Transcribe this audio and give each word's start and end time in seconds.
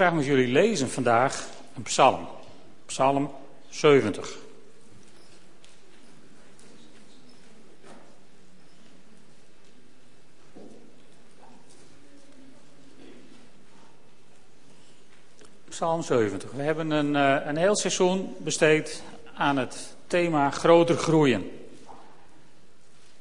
graag 0.00 0.14
met 0.14 0.24
jullie 0.24 0.48
lezen 0.48 0.90
vandaag 0.90 1.46
een 1.76 1.82
psalm. 1.82 2.28
Psalm 2.86 3.30
70. 3.68 4.36
Psalm 15.68 16.02
70. 16.02 16.50
We 16.50 16.62
hebben 16.62 16.90
een, 16.90 17.16
eh, 17.16 17.46
een 17.46 17.56
heel 17.56 17.76
seizoen 17.76 18.34
besteed 18.38 19.02
aan 19.34 19.56
het 19.56 19.96
thema 20.06 20.50
groter 20.50 20.96
groeien. 20.96 21.50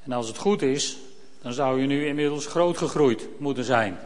En 0.04 0.11
als 0.11 0.27
het 0.27 0.38
goed 0.38 0.61
is, 0.61 0.98
dan 1.41 1.54
zou 1.54 1.82
je 1.82 1.88
nu 1.88 2.07
inmiddels 2.07 2.46
groot 2.46 2.77
gegroeid 2.77 3.27
moeten 3.38 3.64
zijn. 3.64 4.00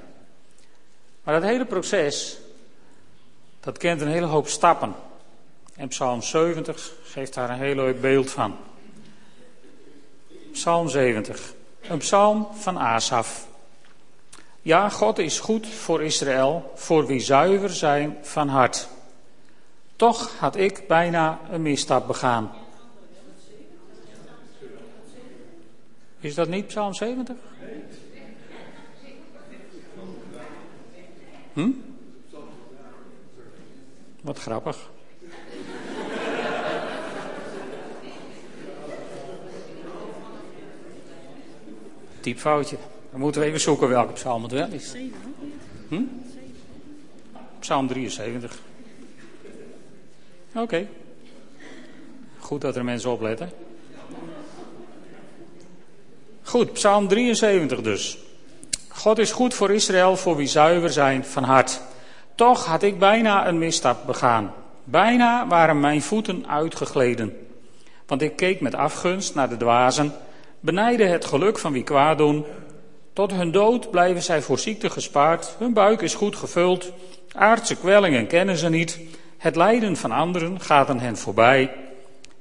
Maar 1.24 1.34
dat 1.40 1.50
hele 1.50 1.66
proces, 1.66 2.38
dat 3.64 3.78
kent 3.78 4.02
een 4.02 4.08
hele 4.08 4.26
hoop 4.26 4.48
stappen. 4.48 4.96
En 5.76 5.88
Psalm 5.88 6.22
70 6.22 6.92
geeft 7.04 7.34
daar 7.34 7.50
een 7.50 7.60
heel 7.60 7.76
leuk 7.76 8.02
beeld 8.02 8.32
van. 8.32 8.56
Psalm 10.52 10.90
70, 10.90 11.54
een 11.82 11.98
psalm 11.98 12.48
van 12.54 12.78
Asaf. 12.78 13.48
Ja, 14.62 14.90
God 14.90 15.18
is 15.18 15.40
goed 15.40 15.68
voor 15.68 16.04
Israël, 16.04 16.72
voor 16.76 17.06
wie 17.06 17.20
zuiver 17.20 17.70
zijn 17.70 18.18
van 18.22 18.48
hart. 18.48 18.88
Toch 19.96 20.38
had 20.40 20.56
ik 20.56 20.88
bijna 20.88 21.40
een 21.52 21.62
misstap 21.62 22.08
begaan. 22.08 22.52
Is 26.20 26.36
dat 26.36 26.48
niet 26.48 26.68
Psalm 26.68 26.94
70? 26.94 27.36
Hm? 31.54 31.70
Wat 34.24 34.40
grappig. 34.40 34.90
Typfoutje. 42.20 42.78
Dan 43.12 43.20
moeten 43.20 43.42
we 43.42 43.48
even 43.48 43.60
zoeken 43.60 43.90
welke 43.90 44.14
psalm 44.14 44.44
het 44.44 44.52
wel 44.52 44.72
is. 44.72 44.94
Hm? 45.88 46.02
Psalm 47.60 47.88
73. 47.88 48.60
Oké. 50.56 50.88
Goed 52.40 52.62
dat 52.62 52.76
er 52.76 52.84
mensen 52.84 53.12
opletten. 53.12 53.52
Goed, 56.44 56.74
Psalm 56.74 57.08
73 57.08 57.82
dus. 57.82 58.18
God 58.88 59.18
is 59.18 59.32
goed 59.32 59.54
voor 59.54 59.72
Israël, 59.72 60.18
voor 60.18 60.36
wie 60.36 60.48
zuiver 60.48 60.90
zijn 60.90 61.26
van 61.26 61.44
hart. 61.44 61.82
Toch 62.36 62.66
had 62.66 62.84
ik 62.84 63.00
bijna 63.00 63.48
een 63.48 63.58
misstap 63.58 64.06
begaan. 64.06 64.54
Bijna 64.84 65.48
waren 65.48 65.80
mijn 65.80 66.02
voeten 66.02 66.48
uitgegleden. 66.48 67.48
Want 68.08 68.22
ik 68.22 68.36
keek 68.36 68.62
met 68.62 68.76
afgunst 68.76 69.36
naar 69.36 69.50
de 69.50 69.58
dwazen, 69.58 70.14
benijde 70.60 71.06
het 71.06 71.26
geluk 71.26 71.60
van 71.60 71.74
wie 71.74 71.84
kwaad 71.84 72.18
doen. 72.18 72.46
Tot 73.14 73.32
hun 73.32 73.52
dood 73.52 73.92
blijven 73.92 74.24
zij 74.24 74.42
voor 74.42 74.60
ziekte 74.60 74.90
gespaard, 74.90 75.56
hun 75.60 75.74
buik 75.74 76.02
is 76.02 76.16
goed 76.16 76.36
gevuld, 76.36 76.92
aardse 77.34 77.76
kwellingen 77.76 78.28
kennen 78.28 78.58
ze 78.58 78.70
niet, 78.70 79.00
het 79.38 79.56
lijden 79.56 79.98
van 79.98 80.12
anderen 80.12 80.60
gaat 80.60 80.90
aan 80.90 81.00
hen 81.00 81.18
voorbij. 81.18 81.72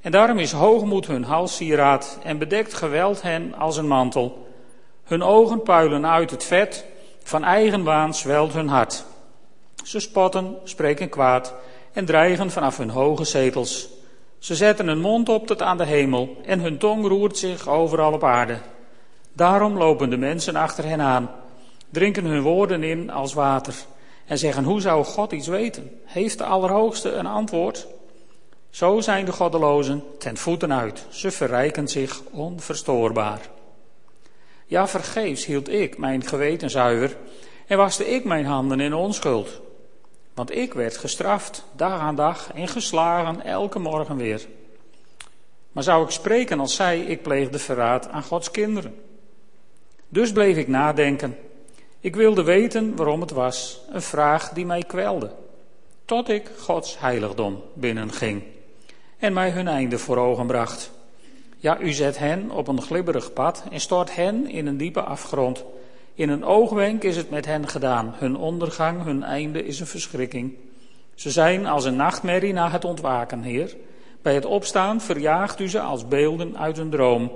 En 0.01 0.11
daarom 0.11 0.39
is 0.39 0.51
hoogmoed 0.51 1.07
hun 1.07 1.23
halssieraad 1.23 2.19
en 2.23 2.37
bedekt 2.37 2.73
geweld 2.73 3.21
hen 3.21 3.53
als 3.55 3.77
een 3.77 3.87
mantel. 3.87 4.47
Hun 5.03 5.23
ogen 5.23 5.61
puilen 5.61 6.07
uit 6.07 6.31
het 6.31 6.43
vet, 6.43 6.85
van 7.23 7.43
eigen 7.43 7.83
waan 7.83 8.13
zwelt 8.13 8.53
hun 8.53 8.67
hart. 8.67 9.05
Ze 9.83 9.99
spotten, 9.99 10.57
spreken 10.63 11.09
kwaad 11.09 11.53
en 11.93 12.05
dreigen 12.05 12.51
vanaf 12.51 12.77
hun 12.77 12.89
hoge 12.89 13.23
zetels. 13.23 13.89
Ze 14.39 14.55
zetten 14.55 14.87
hun 14.87 14.99
mond 14.99 15.29
op 15.29 15.47
tot 15.47 15.61
aan 15.61 15.77
de 15.77 15.85
hemel 15.85 16.37
en 16.45 16.59
hun 16.59 16.77
tong 16.77 17.07
roert 17.07 17.37
zich 17.37 17.69
overal 17.69 18.13
op 18.13 18.23
aarde. 18.23 18.57
Daarom 19.33 19.77
lopen 19.77 20.09
de 20.09 20.17
mensen 20.17 20.55
achter 20.55 20.85
hen 20.85 21.01
aan, 21.01 21.29
drinken 21.89 22.25
hun 22.25 22.41
woorden 22.41 22.83
in 22.83 23.11
als 23.11 23.33
water 23.33 23.73
en 24.25 24.37
zeggen: 24.37 24.63
Hoe 24.63 24.81
zou 24.81 25.03
God 25.03 25.31
iets 25.31 25.47
weten? 25.47 25.99
Heeft 26.05 26.37
de 26.37 26.43
Allerhoogste 26.43 27.11
een 27.11 27.25
antwoord? 27.25 27.87
Zo 28.69 28.99
zijn 28.99 29.25
de 29.25 29.31
goddelozen 29.31 30.03
ten 30.19 30.37
voeten 30.37 30.73
uit. 30.73 31.05
Ze 31.09 31.31
verrijken 31.31 31.87
zich 31.87 32.21
onverstoorbaar. 32.31 33.39
Ja, 34.65 34.87
vergeefs 34.87 35.45
hield 35.45 35.69
ik 35.69 35.97
mijn 35.97 36.25
geweten 36.25 36.69
zuiver 36.69 37.17
en 37.67 37.77
waste 37.77 38.07
ik 38.09 38.23
mijn 38.23 38.45
handen 38.45 38.79
in 38.79 38.93
onschuld. 38.93 39.61
Want 40.33 40.55
ik 40.55 40.73
werd 40.73 40.97
gestraft, 40.97 41.63
dag 41.75 41.99
aan 41.99 42.15
dag, 42.15 42.51
en 42.53 42.67
geslagen 42.67 43.45
elke 43.45 43.79
morgen 43.79 44.17
weer. 44.17 44.47
Maar 45.71 45.83
zou 45.83 46.03
ik 46.03 46.09
spreken 46.09 46.59
als 46.59 46.75
zij, 46.75 46.99
ik 46.99 47.21
pleegde 47.21 47.59
verraad 47.59 48.07
aan 48.09 48.23
Gods 48.23 48.51
kinderen? 48.51 48.95
Dus 50.09 50.31
bleef 50.31 50.57
ik 50.57 50.67
nadenken. 50.67 51.37
Ik 51.99 52.15
wilde 52.15 52.43
weten 52.43 52.95
waarom 52.95 53.21
het 53.21 53.31
was, 53.31 53.81
een 53.89 54.01
vraag 54.01 54.49
die 54.49 54.65
mij 54.65 54.83
kwelde. 54.83 55.31
Tot 56.05 56.29
ik 56.29 56.49
Gods 56.57 56.99
heiligdom 56.99 57.63
binnenging 57.73 58.43
en 59.23 59.33
mij 59.33 59.49
hun 59.49 59.67
einde 59.67 59.97
voor 59.97 60.17
ogen 60.17 60.47
bracht. 60.47 60.91
Ja, 61.57 61.79
u 61.79 61.91
zet 61.91 62.17
hen 62.17 62.51
op 62.51 62.67
een 62.67 62.81
glibberig 62.81 63.33
pad 63.33 63.63
en 63.71 63.79
stort 63.79 64.15
hen 64.15 64.49
in 64.49 64.67
een 64.67 64.77
diepe 64.77 65.01
afgrond. 65.01 65.63
In 66.15 66.29
een 66.29 66.43
oogwenk 66.43 67.03
is 67.03 67.15
het 67.15 67.29
met 67.29 67.45
hen 67.45 67.67
gedaan. 67.67 68.13
Hun 68.17 68.35
ondergang, 68.35 69.03
hun 69.03 69.23
einde 69.23 69.65
is 69.65 69.79
een 69.79 69.87
verschrikking. 69.87 70.53
Ze 71.15 71.31
zijn 71.31 71.65
als 71.65 71.85
een 71.85 71.95
nachtmerrie 71.95 72.53
na 72.53 72.69
het 72.69 72.85
ontwaken, 72.85 73.41
Heer. 73.41 73.75
Bij 74.21 74.33
het 74.33 74.45
opstaan 74.45 75.01
verjaagt 75.01 75.59
u 75.59 75.69
ze 75.69 75.79
als 75.79 76.07
beelden 76.07 76.57
uit 76.57 76.77
een 76.77 76.89
droom. 76.89 77.31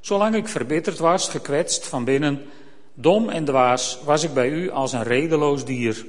Zolang 0.00 0.34
ik 0.34 0.48
verbitterd 0.48 0.98
was, 0.98 1.28
gekwetst 1.28 1.86
van 1.86 2.04
binnen, 2.04 2.42
dom 2.94 3.28
en 3.28 3.44
dwaas, 3.44 3.98
was 4.04 4.24
ik 4.24 4.34
bij 4.34 4.48
u 4.48 4.70
als 4.70 4.92
een 4.92 5.02
redeloos 5.02 5.64
dier. 5.64 6.06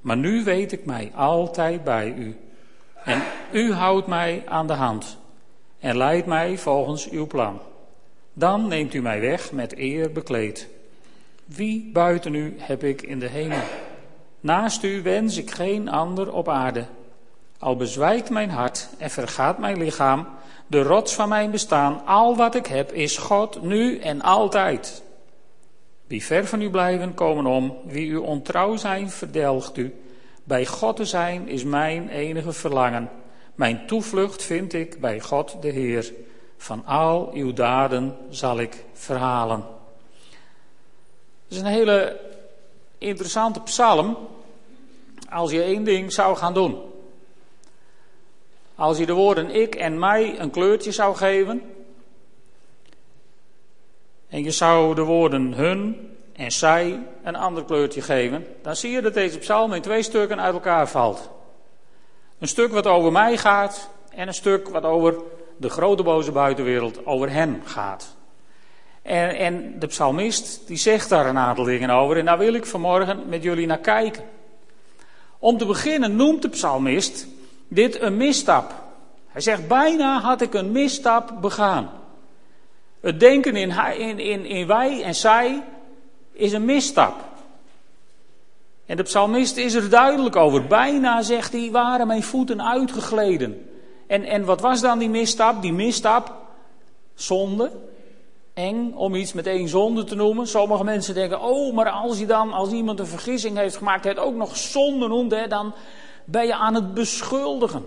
Maar 0.00 0.16
nu 0.16 0.44
weet 0.44 0.72
ik 0.72 0.84
mij 0.84 1.12
altijd 1.14 1.84
bij 1.84 2.14
u. 2.16 2.36
En 3.04 3.22
u 3.52 3.72
houdt 3.72 4.06
mij 4.06 4.42
aan 4.46 4.66
de 4.66 4.72
hand 4.72 5.18
en 5.78 5.96
leidt 5.96 6.26
mij 6.26 6.58
volgens 6.58 7.10
uw 7.10 7.26
plan. 7.26 7.60
Dan 8.32 8.68
neemt 8.68 8.94
u 8.94 9.02
mij 9.02 9.20
weg 9.20 9.52
met 9.52 9.78
eer 9.78 10.12
bekleed. 10.12 10.68
Wie 11.44 11.90
buiten 11.92 12.34
u 12.34 12.54
heb 12.58 12.84
ik 12.84 13.02
in 13.02 13.18
de 13.18 13.28
hemel? 13.28 13.62
Naast 14.40 14.82
u 14.82 15.02
wens 15.02 15.36
ik 15.36 15.50
geen 15.50 15.88
ander 15.88 16.32
op 16.32 16.48
aarde. 16.48 16.86
Al 17.58 17.76
bezwijkt 17.76 18.30
mijn 18.30 18.50
hart 18.50 18.88
en 18.98 19.10
vergaat 19.10 19.58
mijn 19.58 19.78
lichaam, 19.78 20.26
de 20.66 20.82
rots 20.82 21.14
van 21.14 21.28
mijn 21.28 21.50
bestaan, 21.50 22.06
al 22.06 22.36
wat 22.36 22.54
ik 22.54 22.66
heb, 22.66 22.92
is 22.92 23.16
God 23.18 23.62
nu 23.62 23.98
en 23.98 24.22
altijd. 24.22 25.02
Wie 26.06 26.24
ver 26.24 26.46
van 26.46 26.62
u 26.62 26.70
blijven, 26.70 27.14
komen 27.14 27.46
om. 27.46 27.76
Wie 27.84 28.06
u 28.06 28.16
ontrouw 28.16 28.76
zijn, 28.76 29.10
verdelgt 29.10 29.76
u. 29.76 29.94
Bij 30.44 30.66
God 30.66 30.96
te 30.96 31.04
zijn 31.04 31.48
is 31.48 31.64
mijn 31.64 32.08
enige 32.08 32.52
verlangen. 32.52 33.10
Mijn 33.54 33.86
toevlucht 33.86 34.42
vind 34.42 34.72
ik 34.72 35.00
bij 35.00 35.20
God 35.20 35.56
de 35.60 35.68
Heer. 35.68 36.12
Van 36.62 36.84
al 36.84 37.30
uw 37.32 37.52
daden 37.52 38.16
zal 38.30 38.58
ik 38.58 38.84
verhalen. 38.92 39.64
Het 41.42 41.52
is 41.52 41.58
een 41.58 41.66
hele 41.66 42.20
interessante 42.98 43.60
psalm 43.60 44.16
als 45.30 45.50
je 45.50 45.62
één 45.62 45.84
ding 45.84 46.12
zou 46.12 46.36
gaan 46.36 46.54
doen. 46.54 46.80
Als 48.74 48.98
je 48.98 49.06
de 49.06 49.12
woorden 49.12 49.54
ik 49.54 49.74
en 49.74 49.98
mij 49.98 50.40
een 50.40 50.50
kleurtje 50.50 50.92
zou 50.92 51.16
geven. 51.16 51.62
En 54.28 54.42
je 54.42 54.50
zou 54.50 54.94
de 54.94 55.04
woorden 55.04 55.52
hun 55.52 56.10
en 56.32 56.52
zij 56.52 57.06
een 57.22 57.36
ander 57.36 57.64
kleurtje 57.64 58.02
geven. 58.02 58.46
Dan 58.62 58.76
zie 58.76 58.90
je 58.90 59.00
dat 59.00 59.14
deze 59.14 59.38
psalm 59.38 59.72
in 59.72 59.82
twee 59.82 60.02
stukken 60.02 60.40
uit 60.40 60.54
elkaar 60.54 60.88
valt. 60.88 61.30
Een 62.38 62.48
stuk 62.48 62.72
wat 62.72 62.86
over 62.86 63.12
mij 63.12 63.36
gaat 63.36 63.90
en 64.10 64.26
een 64.26 64.34
stuk 64.34 64.68
wat 64.68 64.84
over 64.84 65.14
de 65.56 65.68
grote 65.68 66.02
boze 66.02 66.32
buitenwereld, 66.32 67.06
over 67.06 67.30
hen 67.30 67.62
gaat. 67.64 68.16
En, 69.02 69.36
en 69.36 69.78
de 69.78 69.86
psalmist 69.86 70.66
die 70.66 70.76
zegt 70.76 71.08
daar 71.08 71.26
een 71.26 71.38
aantal 71.38 71.64
dingen 71.64 71.90
over 71.90 72.18
en 72.18 72.24
daar 72.24 72.38
wil 72.38 72.54
ik 72.54 72.66
vanmorgen 72.66 73.22
met 73.28 73.42
jullie 73.42 73.66
naar 73.66 73.78
kijken. 73.78 74.24
Om 75.38 75.58
te 75.58 75.66
beginnen 75.66 76.16
noemt 76.16 76.42
de 76.42 76.48
psalmist 76.48 77.26
dit 77.68 78.00
een 78.00 78.16
misstap. 78.16 78.74
Hij 79.28 79.40
zegt 79.40 79.68
bijna 79.68 80.20
had 80.20 80.40
ik 80.40 80.54
een 80.54 80.72
misstap 80.72 81.32
begaan. 81.40 81.90
Het 83.00 83.20
denken 83.20 83.56
in, 83.56 83.70
in, 83.98 84.18
in, 84.18 84.44
in 84.44 84.66
wij 84.66 85.02
en 85.02 85.14
zij 85.14 85.62
is 86.32 86.52
een 86.52 86.64
misstap. 86.64 87.14
En 88.86 88.96
de 88.96 89.02
psalmist 89.02 89.56
is 89.56 89.74
er 89.74 89.90
duidelijk 89.90 90.36
over. 90.36 90.66
Bijna, 90.66 91.22
zegt 91.22 91.52
hij, 91.52 91.70
waren 91.70 92.06
mijn 92.06 92.22
voeten 92.22 92.62
uitgegleden. 92.62 93.71
En, 94.06 94.24
en 94.24 94.44
wat 94.44 94.60
was 94.60 94.80
dan 94.80 94.98
die 94.98 95.08
misstap? 95.08 95.62
Die 95.62 95.72
misstap, 95.72 96.34
zonde. 97.14 97.70
eng 98.54 98.92
om 98.94 99.14
iets 99.14 99.32
met 99.32 99.46
één 99.46 99.68
zonde 99.68 100.04
te 100.04 100.14
noemen. 100.14 100.46
Sommige 100.46 100.84
mensen 100.84 101.14
denken, 101.14 101.40
oh, 101.40 101.74
maar 101.74 101.90
als 101.90 102.18
je 102.18 102.26
dan, 102.26 102.52
als 102.52 102.70
iemand 102.70 102.98
een 102.98 103.06
vergissing 103.06 103.56
heeft 103.56 103.76
gemaakt, 103.76 104.04
het 104.04 104.18
ook 104.18 104.34
nog 104.34 104.56
zonde 104.56 105.08
noemt, 105.08 105.50
dan 105.50 105.74
ben 106.24 106.46
je 106.46 106.54
aan 106.54 106.74
het 106.74 106.94
beschuldigen. 106.94 107.84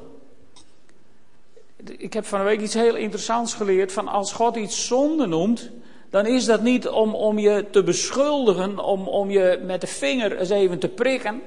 Ik 1.98 2.14
heb 2.14 2.26
van 2.26 2.40
een 2.40 2.46
week 2.46 2.62
iets 2.62 2.74
heel 2.74 2.96
interessants 2.96 3.54
geleerd, 3.54 3.92
van 3.92 4.08
als 4.08 4.32
God 4.32 4.56
iets 4.56 4.88
zonde 4.88 5.26
noemt, 5.26 5.70
dan 6.10 6.26
is 6.26 6.46
dat 6.46 6.62
niet 6.62 6.88
om, 6.88 7.16
om 7.16 7.40
je 7.40 7.66
te 7.72 7.84
beschuldigen, 7.84 8.80
om, 8.80 9.08
om 9.08 9.30
je 9.30 9.60
met 9.64 9.82
de 9.82 9.88
vinger 9.88 10.38
eens 10.38 10.50
even 10.50 10.80
te 10.80 10.88
prikken. 10.88 11.42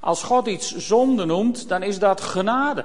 Als 0.00 0.22
God 0.22 0.46
iets 0.46 0.76
zonde 0.76 1.24
noemt, 1.24 1.68
dan 1.68 1.82
is 1.82 1.98
dat 1.98 2.20
genade. 2.20 2.84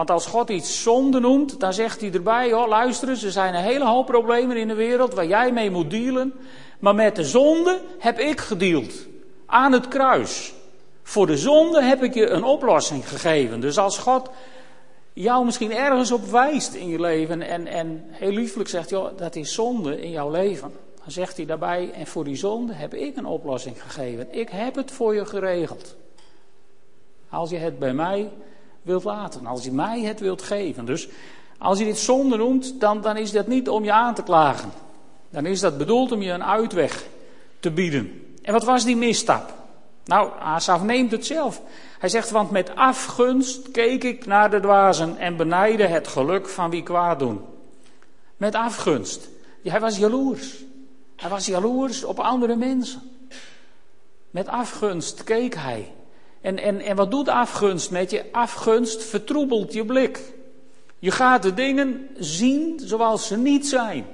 Want 0.00 0.12
als 0.12 0.26
God 0.26 0.50
iets 0.50 0.82
zonde 0.82 1.20
noemt, 1.20 1.60
dan 1.60 1.72
zegt 1.72 2.00
hij 2.00 2.12
erbij: 2.12 2.52
oh, 2.52 2.68
luister 2.68 3.08
er 3.08 3.16
zijn 3.16 3.54
een 3.54 3.62
hele 3.62 3.86
hoop 3.86 4.06
problemen 4.06 4.56
in 4.56 4.68
de 4.68 4.74
wereld 4.74 5.14
waar 5.14 5.26
jij 5.26 5.52
mee 5.52 5.70
moet 5.70 5.90
dealen. 5.90 6.32
Maar 6.78 6.94
met 6.94 7.16
de 7.16 7.24
zonde 7.24 7.80
heb 7.98 8.18
ik 8.18 8.40
gedeeld. 8.40 8.92
Aan 9.46 9.72
het 9.72 9.88
kruis. 9.88 10.54
Voor 11.02 11.26
de 11.26 11.36
zonde 11.36 11.82
heb 11.82 12.02
ik 12.02 12.14
je 12.14 12.28
een 12.28 12.44
oplossing 12.44 13.08
gegeven. 13.08 13.60
Dus 13.60 13.78
als 13.78 13.98
God 13.98 14.30
jou 15.12 15.44
misschien 15.44 15.72
ergens 15.72 16.12
op 16.12 16.24
wijst 16.24 16.74
in 16.74 16.88
je 16.88 17.00
leven 17.00 17.42
en, 17.42 17.66
en 17.66 18.04
heel 18.10 18.32
liefelijk 18.32 18.68
zegt: 18.68 18.90
joh, 18.90 19.16
dat 19.16 19.36
is 19.36 19.54
zonde 19.54 20.00
in 20.00 20.10
jouw 20.10 20.30
leven. 20.30 20.72
Dan 21.02 21.10
zegt 21.12 21.36
hij 21.36 21.46
daarbij: 21.46 21.90
en 21.92 22.06
voor 22.06 22.24
die 22.24 22.36
zonde 22.36 22.72
heb 22.72 22.94
ik 22.94 23.16
een 23.16 23.26
oplossing 23.26 23.82
gegeven. 23.82 24.26
Ik 24.30 24.48
heb 24.48 24.74
het 24.74 24.90
voor 24.90 25.14
je 25.14 25.24
geregeld. 25.24 25.96
Als 27.28 27.50
je 27.50 27.56
het 27.56 27.78
bij 27.78 27.92
mij 27.92 28.30
wilt 28.82 29.04
laten. 29.04 29.46
Als 29.46 29.64
je 29.64 29.72
mij 29.72 30.00
het 30.00 30.20
wilt 30.20 30.42
geven. 30.42 30.84
Dus 30.84 31.08
als 31.58 31.78
je 31.78 31.84
dit 31.84 31.98
zonde 31.98 32.36
noemt, 32.36 32.80
dan, 32.80 33.00
dan 33.00 33.16
is 33.16 33.32
dat 33.32 33.46
niet 33.46 33.68
om 33.68 33.84
je 33.84 33.92
aan 33.92 34.14
te 34.14 34.22
klagen. 34.22 34.72
Dan 35.30 35.46
is 35.46 35.60
dat 35.60 35.78
bedoeld 35.78 36.12
om 36.12 36.22
je 36.22 36.30
een 36.30 36.44
uitweg 36.44 37.06
te 37.60 37.70
bieden. 37.70 38.24
En 38.42 38.52
wat 38.52 38.64
was 38.64 38.84
die 38.84 38.96
misstap? 38.96 39.54
Nou, 40.04 40.30
Asaf 40.40 40.82
neemt 40.82 41.10
het 41.10 41.26
zelf. 41.26 41.62
Hij 41.98 42.08
zegt, 42.08 42.30
want 42.30 42.50
met 42.50 42.74
afgunst 42.74 43.70
keek 43.70 44.04
ik 44.04 44.26
naar 44.26 44.50
de 44.50 44.60
dwazen 44.60 45.16
en 45.16 45.36
benijde 45.36 45.86
het 45.86 46.08
geluk 46.08 46.48
van 46.48 46.70
wie 46.70 46.82
kwaad 46.82 47.18
doen. 47.18 47.40
Met 48.36 48.54
afgunst. 48.54 49.28
Hij 49.62 49.80
was 49.80 49.96
jaloers. 49.96 50.64
Hij 51.16 51.30
was 51.30 51.46
jaloers 51.46 52.04
op 52.04 52.18
andere 52.18 52.56
mensen. 52.56 53.02
Met 54.30 54.48
afgunst 54.48 55.24
keek 55.24 55.54
hij. 55.54 55.92
En, 56.40 56.58
en, 56.58 56.80
en 56.80 56.96
wat 56.96 57.10
doet 57.10 57.28
afgunst 57.28 57.90
met 57.90 58.10
je? 58.10 58.24
Afgunst 58.32 59.04
vertroebelt 59.04 59.72
je 59.72 59.84
blik. 59.84 60.20
Je 60.98 61.10
gaat 61.10 61.42
de 61.42 61.54
dingen 61.54 62.08
zien 62.18 62.80
zoals 62.84 63.26
ze 63.26 63.36
niet 63.36 63.66
zijn. 63.68 64.06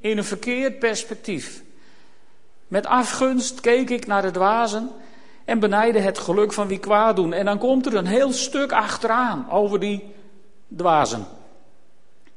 In 0.00 0.18
een 0.18 0.24
verkeerd 0.24 0.78
perspectief. 0.78 1.62
Met 2.68 2.86
afgunst 2.86 3.60
keek 3.60 3.90
ik 3.90 4.06
naar 4.06 4.22
de 4.22 4.30
dwazen 4.30 4.90
en 5.44 5.58
benijde 5.58 5.98
het 5.98 6.18
geluk 6.18 6.52
van 6.52 6.66
wie 6.66 6.78
kwaad 6.78 7.16
doen. 7.16 7.32
En 7.32 7.44
dan 7.44 7.58
komt 7.58 7.86
er 7.86 7.94
een 7.94 8.06
heel 8.06 8.32
stuk 8.32 8.72
achteraan 8.72 9.50
over 9.50 9.80
die 9.80 10.04
dwazen. 10.76 11.26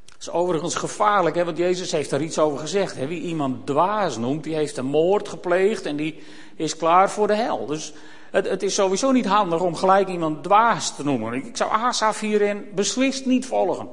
Dat 0.06 0.20
is 0.20 0.30
overigens 0.30 0.76
gevaarlijk, 0.76 1.36
hè, 1.36 1.46
want 1.46 1.58
Jezus 1.58 1.92
heeft 1.92 2.10
daar 2.10 2.22
iets 2.22 2.40
over 2.40 2.60
gezegd. 2.60 2.96
Hè. 2.96 3.08
Wie 3.08 3.22
iemand 3.22 3.66
dwaas 3.66 4.18
noemt, 4.18 4.44
die 4.44 4.56
heeft 4.56 4.78
een 4.78 4.86
moord 4.86 5.30
gepleegd 5.30 5.86
en 5.86 5.96
die 5.96 6.24
is 6.56 6.78
klaar 6.78 7.10
voor 7.10 7.28
de 7.28 7.36
hel. 7.36 7.66
Dus 7.66 7.94
het, 8.32 8.50
het, 8.50 8.64
is 8.64 8.74
sowieso 8.74 9.12
niet 9.12 9.26
handig 9.26 9.62
om 9.62 9.76
gelijk 9.76 10.08
iemand 10.08 10.44
dwaas 10.44 10.96
te 10.96 11.04
noemen. 11.04 11.34
Ik 11.34 11.58
zou 11.58 11.72
Asaf 11.72 12.20
hierin 12.20 12.66
beslist 12.74 13.26
niet 13.26 13.46
volgen. 13.46 13.90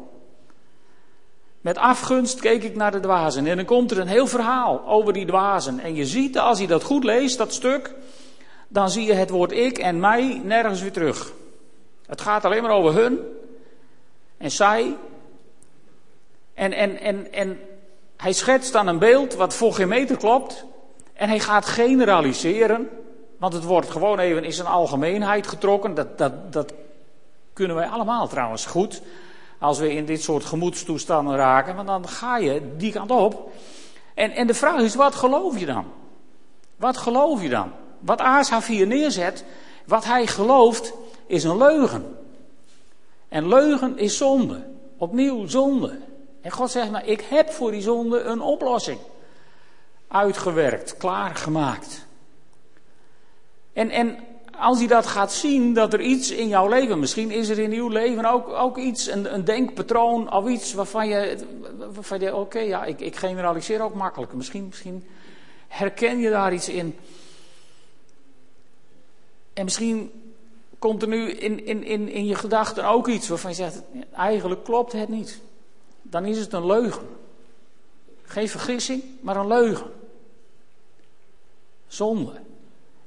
Met 1.61 1.79
afgunst 1.79 2.41
keek 2.41 2.63
ik 2.63 2.77
naar 2.77 2.91
de 2.91 3.01
dwazen. 3.01 3.47
En 3.47 3.57
dan 3.57 3.65
komt 3.65 3.91
er 3.91 3.99
een 3.99 4.07
heel 4.07 4.27
verhaal 4.27 4.87
over 4.87 5.13
die 5.13 5.27
dwazen. 5.27 5.81
En 5.81 5.95
je 5.95 6.07
ziet, 6.07 6.39
als 6.39 6.59
je 6.59 6.67
dat 6.67 6.83
goed 6.83 7.05
leest, 7.05 7.39
dat 7.39 7.55
stuk, 7.55 7.95
dan 8.69 8.91
zie 8.91 9.07
je 9.07 9.13
het 9.13 9.31
woord 9.31 9.53
ik 9.53 9.79
en 9.79 10.01
mij 10.01 10.41
nergens 10.45 10.81
weer 10.81 10.93
terug. 10.93 11.33
Het 12.07 12.21
gaat 12.21 12.45
alleen 12.45 12.63
maar 12.63 12.71
over 12.71 12.95
hun 12.95 13.19
en 14.37 14.51
zij. 14.51 14.97
En, 16.55 16.73
en, 16.73 17.01
en, 17.01 17.33
en 17.33 17.59
hij 18.17 18.33
schetst 18.33 18.73
dan 18.73 18.87
een 18.87 18.99
beeld 18.99 19.35
wat 19.35 19.55
voor 19.55 19.73
geen 19.73 19.89
meter 19.89 20.17
klopt. 20.17 20.65
En 21.13 21.29
hij 21.29 21.41
gaat 21.41 21.67
generaliseren. 21.67 22.89
Want 23.43 23.55
het 23.55 23.65
wordt 23.65 23.91
gewoon 23.91 24.19
even 24.19 24.45
in 24.45 24.53
zijn 24.53 24.67
algemeenheid 24.67 25.47
getrokken. 25.47 25.95
Dat, 25.95 26.19
dat, 26.19 26.53
dat 26.53 26.73
kunnen 27.53 27.77
wij 27.77 27.87
allemaal 27.87 28.29
trouwens 28.29 28.67
goed. 28.67 29.03
Als 29.59 29.79
we 29.79 29.93
in 29.93 30.05
dit 30.05 30.23
soort 30.23 30.45
gemoedstoestanden 30.45 31.37
raken. 31.37 31.75
Want 31.77 31.87
dan 31.89 32.09
ga 32.09 32.37
je 32.37 32.77
die 32.77 32.93
kant 32.93 33.11
op. 33.11 33.51
En, 34.15 34.31
en 34.31 34.47
de 34.47 34.55
vraag 34.55 34.81
is, 34.81 34.95
wat 34.95 35.15
geloof 35.15 35.59
je 35.59 35.67
dan? 35.67 35.85
Wat 36.77 36.97
geloof 36.97 37.43
je 37.43 37.49
dan? 37.49 37.71
Wat 37.99 38.21
Asaf 38.21 38.67
hier 38.67 38.87
neerzet, 38.87 39.45
wat 39.87 40.05
hij 40.05 40.27
gelooft, 40.27 40.93
is 41.27 41.45
een 41.45 41.59
leugen. 41.59 42.19
En 43.29 43.49
leugen 43.49 43.99
is 43.99 44.17
zonde. 44.17 44.67
Opnieuw 44.97 45.47
zonde. 45.47 45.99
En 46.41 46.51
God 46.51 46.71
zegt, 46.71 46.91
nou, 46.91 47.05
ik 47.05 47.21
heb 47.21 47.51
voor 47.51 47.71
die 47.71 47.83
zonde 47.83 48.21
een 48.21 48.41
oplossing. 48.41 48.99
Uitgewerkt, 50.09 50.97
klaargemaakt. 50.97 52.11
En, 53.73 53.91
en 53.91 54.19
als 54.59 54.81
je 54.81 54.89
dat 54.89 55.07
gaat 55.07 55.33
zien, 55.33 55.75
dat 55.75 55.93
er 55.93 56.01
iets 56.01 56.31
in 56.31 56.49
jouw 56.49 56.69
leven, 56.69 56.99
misschien 56.99 57.31
is 57.31 57.49
er 57.49 57.59
in 57.59 57.73
uw 57.73 57.89
leven 57.89 58.25
ook, 58.25 58.49
ook 58.49 58.79
iets, 58.79 59.07
een, 59.07 59.35
een 59.35 59.45
denkpatroon 59.45 60.33
of 60.33 60.49
iets 60.49 60.73
waarvan 60.73 61.09
je, 61.09 61.47
waarvan 61.95 62.21
je 62.21 62.37
oké, 62.37 62.59
ja, 62.59 62.85
ik, 62.85 63.01
ik 63.01 63.17
generaliseer 63.17 63.83
ook 63.83 63.95
makkelijk. 63.95 64.33
Misschien, 64.33 64.67
misschien 64.67 65.07
herken 65.69 66.19
je 66.19 66.31
daar 66.31 66.53
iets 66.53 66.69
in. 66.69 66.97
En 69.53 69.65
misschien 69.65 70.11
komt 70.79 71.03
er 71.03 71.09
nu 71.09 71.31
in, 71.31 71.67
in, 71.67 71.85
in, 71.85 72.09
in 72.09 72.27
je 72.27 72.35
gedachten 72.35 72.85
ook 72.85 73.09
iets 73.09 73.29
waarvan 73.29 73.51
je 73.51 73.57
zegt, 73.57 73.83
eigenlijk 74.17 74.65
klopt 74.65 74.93
het 74.93 75.09
niet. 75.09 75.41
Dan 76.03 76.25
is 76.25 76.39
het 76.39 76.53
een 76.53 76.67
leugen. 76.67 77.07
Geen 78.23 78.49
vergissing, 78.49 79.03
maar 79.21 79.37
een 79.37 79.47
leugen. 79.47 79.91
Zonde. 81.87 82.41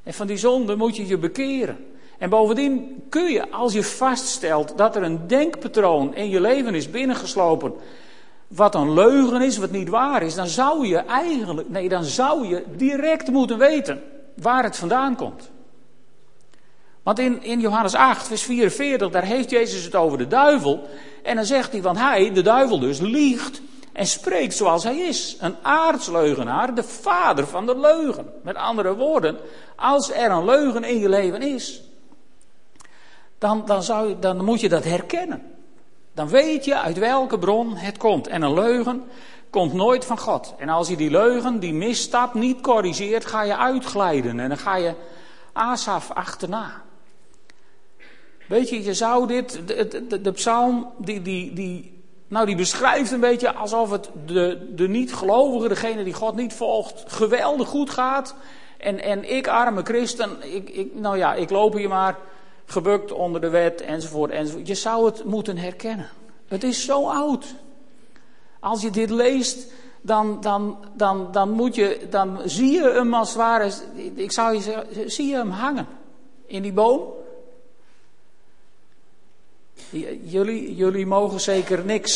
En 0.05 0.13
van 0.13 0.27
die 0.27 0.37
zonde 0.37 0.75
moet 0.75 0.95
je 0.95 1.07
je 1.07 1.17
bekeren. 1.17 1.77
En 2.17 2.29
bovendien 2.29 3.03
kun 3.09 3.31
je, 3.31 3.51
als 3.51 3.73
je 3.73 3.83
vaststelt 3.83 4.77
dat 4.77 4.95
er 4.95 5.03
een 5.03 5.27
denkpatroon 5.27 6.15
in 6.15 6.29
je 6.29 6.41
leven 6.41 6.75
is 6.75 6.89
binnengeslopen, 6.89 7.73
wat 8.47 8.75
een 8.75 8.93
leugen 8.93 9.41
is, 9.41 9.57
wat 9.57 9.71
niet 9.71 9.89
waar 9.89 10.23
is, 10.23 10.35
dan 10.35 10.47
zou 10.47 10.87
je 10.87 10.97
eigenlijk, 10.97 11.69
nee, 11.69 11.89
dan 11.89 12.03
zou 12.03 12.47
je 12.47 12.63
direct 12.75 13.27
moeten 13.27 13.57
weten 13.57 14.01
waar 14.41 14.63
het 14.63 14.77
vandaan 14.77 15.15
komt. 15.15 15.51
Want 17.03 17.19
in, 17.19 17.43
in 17.43 17.59
Johannes 17.59 17.95
8, 17.95 18.27
vers 18.27 18.43
44, 18.43 19.09
daar 19.09 19.23
heeft 19.23 19.49
Jezus 19.49 19.83
het 19.83 19.95
over 19.95 20.17
de 20.17 20.27
duivel. 20.27 20.87
En 21.23 21.35
dan 21.35 21.45
zegt 21.45 21.71
hij, 21.71 21.81
want 21.81 21.97
hij, 21.97 22.33
de 22.33 22.41
duivel 22.41 22.79
dus, 22.79 22.99
liegt 22.99 23.61
en 23.95 24.05
spreekt 24.05 24.53
zoals 24.53 24.83
hij 24.83 24.97
is. 24.97 25.37
Een 25.39 25.55
aardsleugenaar, 25.61 26.75
de 26.75 26.83
vader 26.83 27.47
van 27.47 27.65
de 27.65 27.79
leugen. 27.79 28.33
Met 28.43 28.55
andere 28.55 28.95
woorden, 28.95 29.37
als 29.75 30.11
er 30.11 30.31
een 30.31 30.45
leugen 30.45 30.83
in 30.83 30.99
je 30.99 31.09
leven 31.09 31.41
is, 31.41 31.83
dan, 33.37 33.63
dan, 33.65 33.83
zou 33.83 34.19
dan 34.19 34.43
moet 34.43 34.59
je 34.59 34.69
dat 34.69 34.83
herkennen. 34.83 35.41
Dan 36.13 36.27
weet 36.27 36.65
je 36.65 36.79
uit 36.79 36.97
welke 36.97 37.39
bron 37.39 37.75
het 37.75 37.97
komt. 37.97 38.27
En 38.27 38.41
een 38.41 38.53
leugen 38.53 39.03
komt 39.49 39.73
nooit 39.73 40.05
van 40.05 40.17
God. 40.17 40.53
En 40.57 40.69
als 40.69 40.87
je 40.87 40.95
die 40.95 41.09
leugen, 41.09 41.59
die 41.59 41.73
misstap 41.73 42.33
niet 42.33 42.61
corrigeert, 42.61 43.25
ga 43.25 43.43
je 43.43 43.57
uitglijden. 43.57 44.39
En 44.39 44.49
dan 44.49 44.57
ga 44.57 44.75
je 44.75 44.93
Asaf 45.53 46.11
achterna. 46.11 46.81
Weet 48.47 48.69
je, 48.69 48.83
je 48.83 48.93
zou 48.93 49.27
dit, 49.27 49.61
de, 49.67 50.05
de, 50.07 50.21
de 50.21 50.31
psalm, 50.31 50.91
die, 50.97 51.21
die, 51.21 51.53
die, 51.53 51.94
nou, 52.27 52.45
die 52.45 52.55
beschrijft 52.55 53.11
een 53.11 53.19
beetje 53.19 53.53
alsof 53.53 53.91
het 53.91 54.09
de, 54.25 54.67
de 54.75 54.87
niet-gelovige, 54.87 55.67
degene 55.67 56.03
die 56.03 56.13
God 56.13 56.35
niet 56.35 56.53
volgt, 56.53 57.03
geweldig 57.07 57.67
goed 57.67 57.89
gaat. 57.89 58.35
En, 58.77 58.99
en 59.01 59.31
ik, 59.31 59.47
arme 59.47 59.83
christen, 59.83 60.29
ik, 60.53 60.69
ik, 60.69 60.95
nou 60.95 61.17
ja, 61.17 61.33
ik 61.33 61.49
loop 61.49 61.73
hier 61.73 61.89
maar 61.89 62.17
gebukt 62.65 63.11
onder 63.11 63.41
de 63.41 63.49
wet 63.49 63.81
enzovoort, 63.81 64.31
enzovoort. 64.31 64.67
Je 64.67 64.75
zou 64.75 65.05
het 65.05 65.23
moeten 65.23 65.57
herkennen. 65.57 66.09
Het 66.47 66.63
is 66.63 66.85
zo 66.85 67.07
oud. 67.07 67.45
Als 68.59 68.81
je 68.81 68.89
dit 68.89 69.09
leest, 69.09 69.71
dan, 70.01 70.41
dan, 70.41 70.77
dan, 70.93 71.31
dan, 71.31 71.49
moet 71.49 71.75
je, 71.75 72.07
dan 72.09 72.39
zie 72.45 72.71
je 72.71 72.91
hem 72.91 73.13
als 73.13 73.35
ware, 73.35 73.71
ik 74.15 74.31
zou 74.31 74.53
je 74.53 74.61
zeggen, 74.61 75.11
zie 75.11 75.27
je 75.27 75.35
hem 75.35 75.49
hangen 75.49 75.87
in 76.45 76.61
die 76.61 76.73
boom. 76.73 77.01
Jullie, 80.23 80.75
jullie 80.75 81.05
mogen 81.05 81.41
zeker 81.41 81.85
niks. 81.85 82.11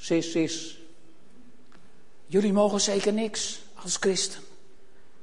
Sis, 0.00 0.30
sis. 0.30 0.78
Jullie 2.26 2.52
mogen 2.52 2.80
zeker 2.80 3.12
niks 3.12 3.60
als 3.82 3.96
christen. 3.96 4.40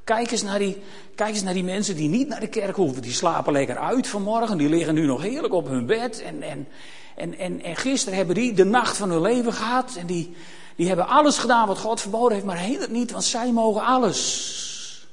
Kijk 0.03 0.31
eens, 0.31 0.43
naar 0.43 0.59
die, 0.59 0.77
kijk 1.15 1.33
eens 1.33 1.43
naar 1.43 1.53
die 1.53 1.63
mensen 1.63 1.95
die 1.95 2.09
niet 2.09 2.27
naar 2.27 2.39
de 2.39 2.49
kerk 2.49 2.75
hoeven. 2.75 3.01
Die 3.01 3.13
slapen 3.13 3.53
lekker 3.53 3.77
uit 3.77 4.07
vanmorgen. 4.07 4.57
Die 4.57 4.69
liggen 4.69 4.93
nu 4.93 5.05
nog 5.05 5.21
heerlijk 5.21 5.53
op 5.53 5.67
hun 5.67 5.85
bed. 5.85 6.21
En, 6.21 6.41
en, 6.41 6.67
en, 7.15 7.37
en, 7.37 7.63
en 7.63 7.75
gisteren 7.75 8.17
hebben 8.17 8.35
die 8.35 8.53
de 8.53 8.65
nacht 8.65 8.97
van 8.97 9.09
hun 9.09 9.21
leven 9.21 9.53
gehad. 9.53 9.95
En 9.95 10.05
die, 10.05 10.35
Die 10.77 10.87
hebben 10.87 11.07
alles 11.07 11.37
gedaan 11.37 11.67
wat 11.67 11.77
God 11.77 12.01
verboden 12.01 12.33
heeft, 12.33 12.45
maar 12.45 12.57
heet 12.57 12.81
het 12.81 12.91
niet, 12.91 13.11
want 13.11 13.23
zij 13.23 13.51
mogen 13.51 13.81
alles. 13.81 15.05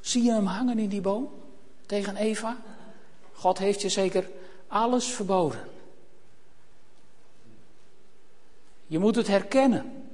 Zie 0.00 0.22
je 0.22 0.32
hem 0.32 0.46
hangen 0.46 0.78
in 0.78 0.88
die 0.88 1.00
boom 1.00 1.28
tegen 1.86 2.16
Eva? 2.16 2.56
God 3.32 3.58
heeft 3.58 3.82
je 3.82 3.88
zeker 3.88 4.28
alles 4.72 5.06
verboden. 5.06 5.60
Je 8.86 8.98
moet 8.98 9.16
het 9.16 9.26
herkennen 9.26 10.04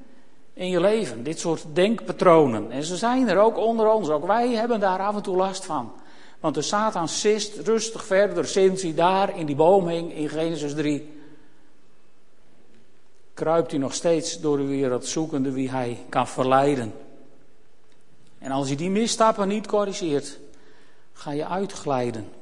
in 0.52 0.68
je 0.68 0.80
leven, 0.80 1.22
dit 1.22 1.38
soort 1.38 1.64
denkpatronen. 1.72 2.70
En 2.70 2.82
ze 2.82 2.96
zijn 2.96 3.28
er 3.28 3.38
ook 3.38 3.56
onder 3.56 3.90
ons, 3.90 4.08
ook 4.08 4.26
wij 4.26 4.50
hebben 4.50 4.80
daar 4.80 5.00
af 5.00 5.14
en 5.14 5.22
toe 5.22 5.36
last 5.36 5.64
van. 5.64 5.92
Want 6.40 6.54
de 6.54 6.62
Satan 6.62 7.08
sist 7.08 7.56
rustig 7.56 8.04
verder 8.04 8.46
sinds 8.46 8.82
hij 8.82 8.94
daar 8.94 9.38
in 9.38 9.46
die 9.46 9.56
boom 9.56 9.88
hing 9.88 10.12
in 10.12 10.28
Genesis 10.28 10.74
3. 10.74 11.20
Kruipt 13.34 13.70
hij 13.70 13.80
nog 13.80 13.94
steeds 13.94 14.40
door 14.40 14.56
de 14.56 14.66
wereld 14.66 15.06
zoekende 15.06 15.52
wie 15.52 15.70
hij 15.70 16.04
kan 16.08 16.28
verleiden. 16.28 16.94
En 18.38 18.50
als 18.50 18.68
je 18.68 18.76
die 18.76 18.90
misstappen 18.90 19.48
niet 19.48 19.66
corrigeert, 19.66 20.38
ga 21.12 21.30
je 21.30 21.46
uitglijden. 21.46 22.37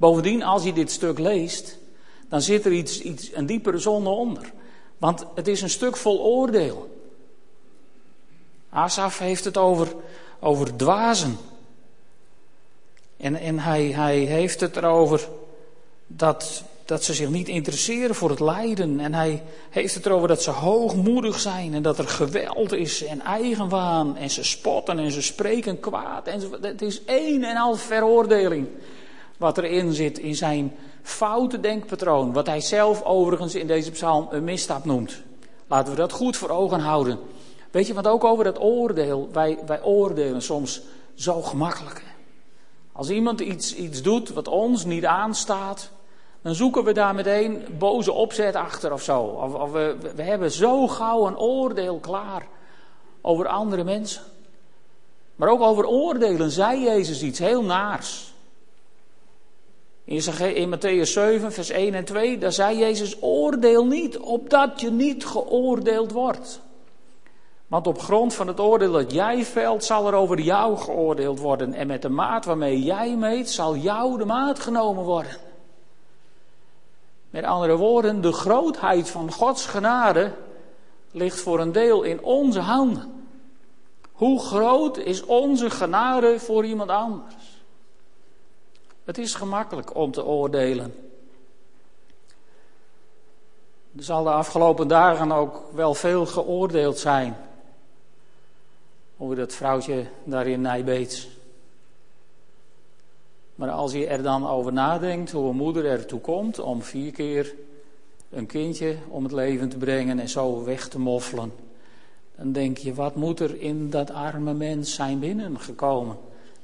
Bovendien, 0.00 0.42
als 0.42 0.64
je 0.64 0.72
dit 0.72 0.90
stuk 0.90 1.18
leest, 1.18 1.78
dan 2.28 2.42
zit 2.42 2.64
er 2.64 2.72
iets, 2.72 3.00
iets, 3.00 3.30
een 3.34 3.46
diepere 3.46 3.78
zonde 3.78 4.10
onder. 4.10 4.52
Want 4.98 5.26
het 5.34 5.48
is 5.48 5.62
een 5.62 5.70
stuk 5.70 5.96
vol 5.96 6.20
oordeel. 6.20 6.98
Asaf 8.70 9.18
heeft 9.18 9.44
het 9.44 9.56
over, 9.56 9.94
over 10.38 10.76
dwazen. 10.76 11.36
En, 13.16 13.36
en 13.36 13.58
hij, 13.58 13.82
hij 13.84 14.18
heeft 14.18 14.60
het 14.60 14.76
erover 14.76 15.28
dat, 16.06 16.62
dat 16.84 17.04
ze 17.04 17.14
zich 17.14 17.28
niet 17.28 17.48
interesseren 17.48 18.14
voor 18.14 18.30
het 18.30 18.40
lijden. 18.40 19.00
En 19.00 19.14
hij 19.14 19.42
heeft 19.70 19.94
het 19.94 20.06
erover 20.06 20.28
dat 20.28 20.42
ze 20.42 20.50
hoogmoedig 20.50 21.40
zijn 21.40 21.74
en 21.74 21.82
dat 21.82 21.98
er 21.98 22.08
geweld 22.08 22.72
is 22.72 23.04
en 23.04 23.20
eigenwaan. 23.20 24.16
En 24.16 24.30
ze 24.30 24.44
spotten 24.44 24.98
en 24.98 25.10
ze 25.10 25.22
spreken 25.22 25.80
kwaad. 25.80 26.26
En 26.26 26.42
het 26.60 26.82
is 26.82 27.04
één 27.04 27.44
en 27.44 27.56
al 27.56 27.74
veroordeling 27.74 28.68
wat 29.40 29.58
erin 29.58 29.92
zit 29.92 30.18
in 30.18 30.34
zijn 30.34 30.76
foute 31.02 31.60
denkpatroon. 31.60 32.32
Wat 32.32 32.46
hij 32.46 32.60
zelf 32.60 33.02
overigens 33.02 33.54
in 33.54 33.66
deze 33.66 33.90
psalm 33.90 34.28
een 34.30 34.44
misstap 34.44 34.84
noemt. 34.84 35.22
Laten 35.66 35.92
we 35.92 35.98
dat 35.98 36.12
goed 36.12 36.36
voor 36.36 36.48
ogen 36.48 36.80
houden. 36.80 37.18
Weet 37.70 37.86
je, 37.86 37.94
want 37.94 38.06
ook 38.06 38.24
over 38.24 38.44
dat 38.44 38.60
oordeel, 38.60 39.28
wij, 39.32 39.58
wij 39.66 39.82
oordelen 39.82 40.42
soms 40.42 40.80
zo 41.14 41.42
gemakkelijk. 41.42 42.02
Als 42.92 43.10
iemand 43.10 43.40
iets, 43.40 43.74
iets 43.74 44.02
doet 44.02 44.32
wat 44.32 44.48
ons 44.48 44.84
niet 44.84 45.04
aanstaat, 45.04 45.90
dan 46.42 46.54
zoeken 46.54 46.84
we 46.84 46.92
daar 46.92 47.14
meteen 47.14 47.64
boze 47.78 48.12
opzet 48.12 48.54
achter 48.54 48.92
of 48.92 49.02
zo. 49.02 49.20
Of, 49.20 49.54
of 49.54 49.72
we, 49.72 49.96
we 50.14 50.22
hebben 50.22 50.50
zo 50.50 50.88
gauw 50.88 51.26
een 51.26 51.38
oordeel 51.38 51.98
klaar 51.98 52.46
over 53.20 53.46
andere 53.46 53.84
mensen. 53.84 54.22
Maar 55.36 55.48
ook 55.48 55.60
over 55.60 55.86
oordelen 55.86 56.50
zei 56.50 56.82
Jezus 56.84 57.22
iets 57.22 57.38
heel 57.38 57.62
naars. 57.62 58.30
In 60.10 60.68
Matthäus 60.68 61.12
7, 61.12 61.52
vers 61.52 61.70
1 61.70 61.94
en 61.94 62.04
2, 62.04 62.38
daar 62.38 62.52
zei 62.52 62.78
Jezus: 62.78 63.16
Oordeel 63.20 63.86
niet, 63.86 64.18
opdat 64.18 64.80
je 64.80 64.90
niet 64.90 65.26
geoordeeld 65.26 66.12
wordt. 66.12 66.60
Want 67.66 67.86
op 67.86 67.98
grond 67.98 68.34
van 68.34 68.46
het 68.46 68.60
oordeel 68.60 68.92
dat 68.92 69.12
jij 69.12 69.44
velt, 69.44 69.84
zal 69.84 70.06
er 70.06 70.14
over 70.14 70.40
jou 70.40 70.76
geoordeeld 70.76 71.38
worden. 71.38 71.74
En 71.74 71.86
met 71.86 72.02
de 72.02 72.08
maat 72.08 72.44
waarmee 72.44 72.82
jij 72.82 73.16
meet, 73.16 73.50
zal 73.50 73.76
jou 73.76 74.18
de 74.18 74.24
maat 74.24 74.58
genomen 74.58 75.04
worden. 75.04 75.36
Met 77.30 77.44
andere 77.44 77.76
woorden, 77.76 78.20
de 78.20 78.32
grootheid 78.32 79.10
van 79.10 79.32
Gods 79.32 79.66
genade 79.66 80.32
ligt 81.10 81.40
voor 81.40 81.60
een 81.60 81.72
deel 81.72 82.02
in 82.02 82.22
onze 82.22 82.60
handen. 82.60 83.26
Hoe 84.12 84.40
groot 84.40 84.98
is 84.98 85.24
onze 85.24 85.70
genade 85.70 86.40
voor 86.40 86.64
iemand 86.64 86.90
anders? 86.90 87.39
Het 89.10 89.18
is 89.18 89.34
gemakkelijk 89.34 89.96
om 89.96 90.10
te 90.10 90.24
oordelen. 90.24 90.94
Er 93.96 94.02
zal 94.02 94.24
de 94.24 94.30
afgelopen 94.30 94.88
dagen 94.88 95.32
ook 95.32 95.64
wel 95.74 95.94
veel 95.94 96.26
geoordeeld 96.26 96.98
zijn 96.98 97.36
over 99.18 99.36
dat 99.36 99.54
vrouwtje 99.54 100.06
daar 100.24 100.46
in 100.46 100.60
Nijbeets. 100.60 101.28
Maar 103.54 103.70
als 103.70 103.92
je 103.92 104.06
er 104.06 104.22
dan 104.22 104.48
over 104.48 104.72
nadenkt 104.72 105.30
hoe 105.30 105.48
een 105.48 105.56
moeder 105.56 105.86
ertoe 105.86 106.20
komt 106.20 106.58
om 106.58 106.82
vier 106.82 107.12
keer 107.12 107.54
een 108.28 108.46
kindje 108.46 108.96
om 109.08 109.22
het 109.22 109.32
leven 109.32 109.68
te 109.68 109.76
brengen 109.76 110.18
en 110.18 110.28
zo 110.28 110.64
weg 110.64 110.88
te 110.88 110.98
moffelen, 110.98 111.52
dan 112.36 112.52
denk 112.52 112.78
je, 112.78 112.94
wat 112.94 113.14
moet 113.14 113.40
er 113.40 113.60
in 113.60 113.90
dat 113.90 114.10
arme 114.10 114.54
mens 114.54 114.94
zijn 114.94 115.18
binnengekomen? 115.18 116.16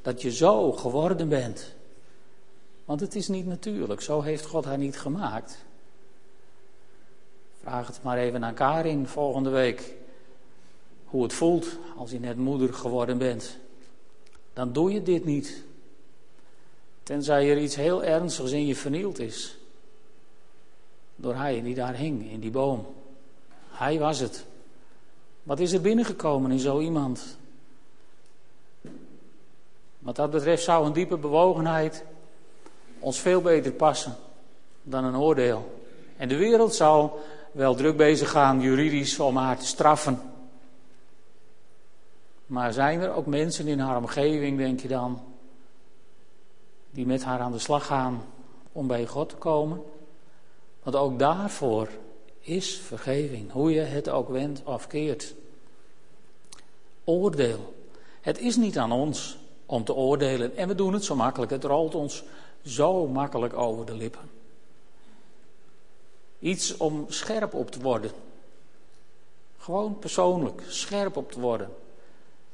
Dat 0.03 0.23
je 0.23 0.31
zo 0.33 0.73
geworden 0.73 1.29
bent. 1.29 1.76
Want 2.87 3.01
het 3.01 3.15
is 3.15 3.29
niet 3.29 3.47
natuurlijk, 3.47 4.01
zo 4.01 4.21
heeft 4.21 4.47
God 4.47 4.65
haar 4.65 4.79
niet 4.79 4.99
gemaakt. 4.99 5.65
Vraag 7.61 7.87
het 7.87 8.03
maar 8.03 8.19
even 8.19 8.45
aan 8.45 8.55
Karin 8.55 9.07
volgende 9.07 9.51
week 9.51 9.95
hoe 11.05 11.23
het 11.23 11.33
voelt 11.33 11.67
als 11.97 12.11
je 12.11 12.21
net 12.21 12.37
moeder 12.37 12.75
geworden 12.75 13.19
bent, 13.19 13.57
dan 14.53 14.73
doe 14.73 14.93
je 14.93 15.03
dit 15.03 15.25
niet. 15.25 15.63
Tenzij 17.03 17.51
er 17.51 17.59
iets 17.59 17.75
heel 17.75 18.05
ernstigs 18.05 18.51
in 18.51 18.67
je 18.67 18.77
vernield 18.77 19.19
is. 19.19 19.57
Door 21.17 21.35
hij 21.35 21.63
die 21.63 21.75
daar 21.75 21.95
hing, 21.95 22.31
in 22.31 22.41
die 22.41 22.51
boom. 22.51 22.87
Hij 23.69 23.99
was 23.99 24.19
het. 24.19 24.45
Wat 25.43 25.61
is 25.61 25.73
er 25.73 25.81
binnengekomen 25.81 26.51
in 26.51 26.59
zo 26.59 26.81
iemand? 26.81 27.37
Wat 29.99 30.17
dat 30.17 30.31
betreft 30.31 30.63
zou 30.63 30.87
een 30.87 30.93
diepe 30.93 31.17
bewogenheid 31.17 32.05
ons 33.07 33.19
veel 33.19 33.41
beter 33.41 33.73
passen 33.73 34.17
dan 34.83 35.05
een 35.05 35.17
oordeel. 35.17 35.81
En 36.17 36.29
de 36.29 36.37
wereld 36.37 36.75
zal 36.75 37.21
wel 37.53 37.75
druk 37.75 37.97
bezig 37.97 38.31
gaan 38.31 38.61
juridisch 38.61 39.19
om 39.19 39.37
haar 39.37 39.59
te 39.59 39.67
straffen. 39.67 40.21
Maar 42.47 42.73
zijn 42.73 43.01
er 43.01 43.15
ook 43.15 43.27
mensen 43.27 43.67
in 43.67 43.79
haar 43.79 43.97
omgeving, 43.97 44.59
denk 44.59 44.81
je 44.81 44.89
dan, 44.89 45.21
die 46.91 47.07
met 47.07 47.25
haar 47.25 47.41
aan 47.41 47.53
de 47.53 47.59
slag 47.59 47.87
gaan 47.87 48.25
om 48.73 48.87
bij 48.87 49.07
God 49.07 49.29
te 49.29 49.37
komen? 49.37 49.83
Want 50.83 50.97
ook 50.97 51.19
daarvoor 51.19 51.89
is 52.41 52.77
vergeving, 52.79 53.53
hoe 53.53 53.73
je 53.73 53.81
het 53.81 54.09
ook 54.09 54.29
wendt 54.29 54.63
of 54.65 54.87
keert. 54.87 55.35
Oordeel. 57.05 57.75
Het 58.21 58.39
is 58.39 58.57
niet 58.57 58.79
aan 58.79 58.93
ons 58.93 59.39
om 59.67 59.85
te 59.85 59.95
oordelen 59.95 60.57
en 60.57 60.69
we 60.69 60.75
doen 60.75 60.93
het 60.93 61.05
zo 61.05 61.15
makkelijk. 61.15 61.51
Het 61.51 61.65
rolt 61.65 61.95
ons 61.95 62.25
zo 62.67 63.07
makkelijk 63.07 63.55
over 63.55 63.87
de 63.87 63.95
lippen. 63.95 64.31
Iets 66.39 66.77
om 66.77 67.05
scherp 67.09 67.55
op 67.55 67.71
te 67.71 67.81
worden. 67.81 68.11
Gewoon 69.59 69.99
persoonlijk, 69.99 70.63
scherp 70.69 71.17
op 71.17 71.33
te 71.33 71.41
worden. 71.41 71.75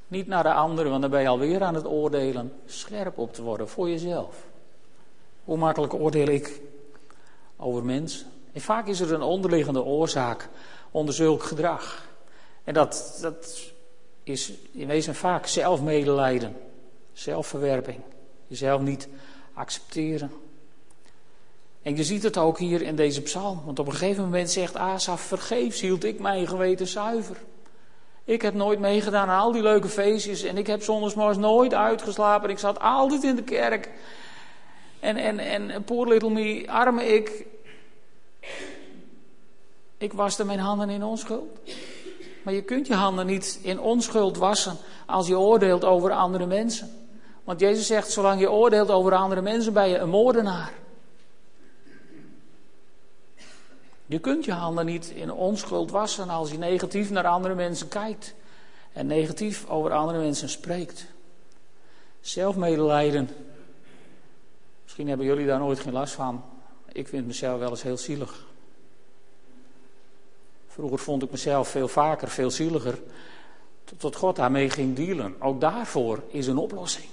Niet 0.09 0.27
naar 0.27 0.43
de 0.43 0.53
anderen, 0.53 0.91
want 0.91 1.03
dan 1.03 1.11
ben 1.11 1.21
je 1.21 1.29
alweer 1.29 1.63
aan 1.63 1.75
het 1.75 1.87
oordelen. 1.87 2.53
Scherp 2.67 3.19
op 3.19 3.35
te 3.35 3.43
worden 3.43 3.69
voor 3.69 3.89
jezelf. 3.89 4.47
Hoe 5.45 5.57
makkelijk 5.57 5.95
oordeel 5.95 6.29
ik 6.29 6.61
over 7.57 7.85
mensen? 7.85 8.27
En 8.53 8.61
vaak 8.61 8.87
is 8.87 9.01
er 9.01 9.13
een 9.13 9.23
onderliggende 9.23 9.83
oorzaak 9.83 10.49
onder 10.91 11.15
zulk 11.15 11.43
gedrag. 11.43 12.07
En 12.65 12.75
dat, 12.75 13.19
dat 13.21 13.71
is 14.23 14.53
in 14.73 14.87
wezen 14.87 15.15
vaak 15.15 15.47
zelfmedelijden, 15.47 16.57
zelfverwerping. 17.13 18.01
Jezelf 18.47 18.81
niet 18.81 19.09
accepteren. 19.55 20.31
En 21.83 21.97
je 21.97 22.05
ziet 22.05 22.23
het 22.23 22.39
ook 22.39 22.59
hier 22.59 22.83
in 22.83 22.97
deze 22.97 23.23
psalm. 23.23 23.63
Want 23.65 23.79
op 23.79 23.87
een 23.87 23.93
gegeven 23.93 24.25
moment 24.25 24.51
zegt 24.51 24.77
Asaf, 24.77 25.21
vergeefs 25.21 25.81
hield 25.81 26.05
ik 26.05 26.21
mijn 26.21 26.47
geweten 26.47 26.87
zuiver. 26.87 27.37
Ik 28.25 28.43
heb 28.43 28.55
nooit 28.55 28.79
meegedaan 28.79 29.29
aan 29.29 29.41
al 29.41 29.53
die 29.53 29.63
leuke 29.63 29.89
feestjes. 29.89 30.43
En 30.43 30.57
ik 30.57 30.67
heb 30.67 30.83
zondagsmorgens 30.83 31.39
nooit 31.39 31.75
uitgeslapen. 31.75 32.51
Ik 32.51 32.59
zat 32.59 32.81
altijd 32.81 33.25
in 33.25 33.37
de 33.37 33.43
kerk. 33.43 33.91
En, 35.01 35.17
en, 35.17 35.39
en 35.39 35.85
poor 35.85 36.09
little 36.09 36.31
me, 36.31 36.65
arme 36.67 37.05
ik. 37.05 37.47
Ik 39.99 40.13
waste 40.13 40.45
mijn 40.45 40.59
handen 40.59 40.91
in 40.91 41.05
onschuld. 41.05 41.59
Maar 42.43 42.55
je 42.55 42.63
kunt 42.63 42.87
je 42.87 42.95
handen 42.95 43.27
niet 43.27 43.59
in 43.63 43.81
onschuld 43.81 44.37
wassen 44.37 44.77
als 45.07 45.27
je 45.27 45.39
oordeelt 45.39 45.85
over 45.85 46.11
andere 46.11 46.47
mensen. 46.47 47.02
Want 47.45 47.61
Jezus 47.61 47.87
zegt, 47.87 48.11
zolang 48.11 48.41
je 48.41 48.51
oordeelt 48.51 48.91
over 48.91 49.15
andere 49.15 49.41
mensen 49.41 49.73
ben 49.73 49.89
je 49.89 49.99
een 49.99 50.09
moordenaar. 50.09 50.73
Je 54.07 54.19
kunt 54.19 54.45
je 54.45 54.53
handen 54.53 54.87
niet 54.87 55.07
in 55.07 55.33
onschuld 55.33 55.91
wassen 55.91 56.29
als 56.29 56.51
je 56.51 56.59
negatief 56.59 57.11
naar 57.11 57.27
andere 57.27 57.55
mensen 57.55 57.89
kijkt 57.89 58.35
en 58.93 59.07
negatief 59.07 59.69
over 59.69 59.93
andere 59.93 60.19
mensen 60.19 60.49
spreekt. 60.49 61.07
Zelfmedelijden. 62.21 63.29
Misschien 64.83 65.09
hebben 65.09 65.27
jullie 65.27 65.47
daar 65.47 65.59
nooit 65.59 65.81
geen 65.81 65.93
last 65.93 66.15
van. 66.15 66.45
Ik 66.93 67.09
vind 67.09 67.27
mezelf 67.27 67.59
wel 67.59 67.71
eens 67.71 67.83
heel 67.83 67.97
zielig. 67.97 68.47
Vroeger 70.67 70.99
vond 70.99 71.23
ik 71.23 71.31
mezelf 71.31 71.69
veel 71.69 71.89
vaker, 71.89 72.29
veel 72.29 72.51
zieliger. 72.51 72.99
Tot 73.97 74.17
God 74.17 74.37
daarmee 74.37 74.71
ging 74.71 74.97
dealen. 74.97 75.43
Ook 75.43 75.61
daarvoor 75.61 76.23
is 76.29 76.47
een 76.47 76.57
oplossing. 76.57 77.09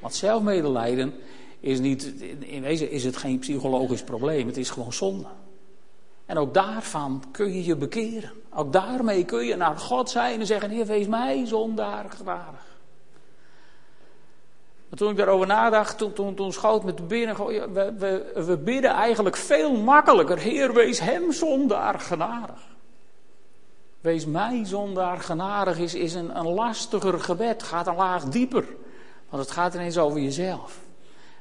Want 0.00 0.14
zelfmedelijden 0.14 1.14
is 1.60 1.78
niet, 1.78 2.04
in 2.38 2.62
wezen 2.62 2.90
is 2.90 3.04
het 3.04 3.16
geen 3.16 3.38
psychologisch 3.38 4.02
probleem, 4.02 4.46
het 4.46 4.56
is 4.56 4.70
gewoon 4.70 4.92
zonde. 4.92 5.28
En 6.26 6.38
ook 6.38 6.54
daarvan 6.54 7.24
kun 7.30 7.52
je 7.52 7.64
je 7.64 7.76
bekeren. 7.76 8.32
Ook 8.54 8.72
daarmee 8.72 9.24
kun 9.24 9.46
je 9.46 9.56
naar 9.56 9.76
God 9.76 10.10
zijn 10.10 10.40
en 10.40 10.46
zeggen: 10.46 10.70
Heer, 10.70 10.86
wees 10.86 11.06
mij 11.06 11.46
zondaar 11.46 12.10
gewaardig. 12.10 12.66
Maar 14.88 14.98
toen 14.98 15.10
ik 15.10 15.16
daarover 15.16 15.46
nadacht, 15.46 15.98
toen, 15.98 16.12
toen, 16.12 16.34
toen 16.34 16.52
schoot 16.52 16.84
me 16.84 16.94
te 16.94 17.02
binnen: 17.02 17.46
we, 17.46 17.92
we, 17.98 18.42
we 18.44 18.56
bidden 18.56 18.90
eigenlijk 18.90 19.36
veel 19.36 19.76
makkelijker: 19.76 20.38
Heer, 20.38 20.74
wees 20.74 21.00
hem 21.00 21.32
zondaar 21.32 22.00
genadig. 22.00 22.60
Wees 24.00 24.26
mij 24.26 24.64
zondaar 24.64 25.18
genadig 25.18 25.78
is, 25.78 25.94
is 25.94 26.14
een, 26.14 26.38
een 26.38 26.48
lastiger 26.48 27.20
gebed, 27.20 27.62
gaat 27.62 27.86
een 27.86 27.96
laag 27.96 28.24
dieper. 28.24 28.64
Want 29.28 29.42
het 29.42 29.52
gaat 29.52 29.74
ineens 29.74 29.98
over 29.98 30.20
jezelf. 30.20 30.78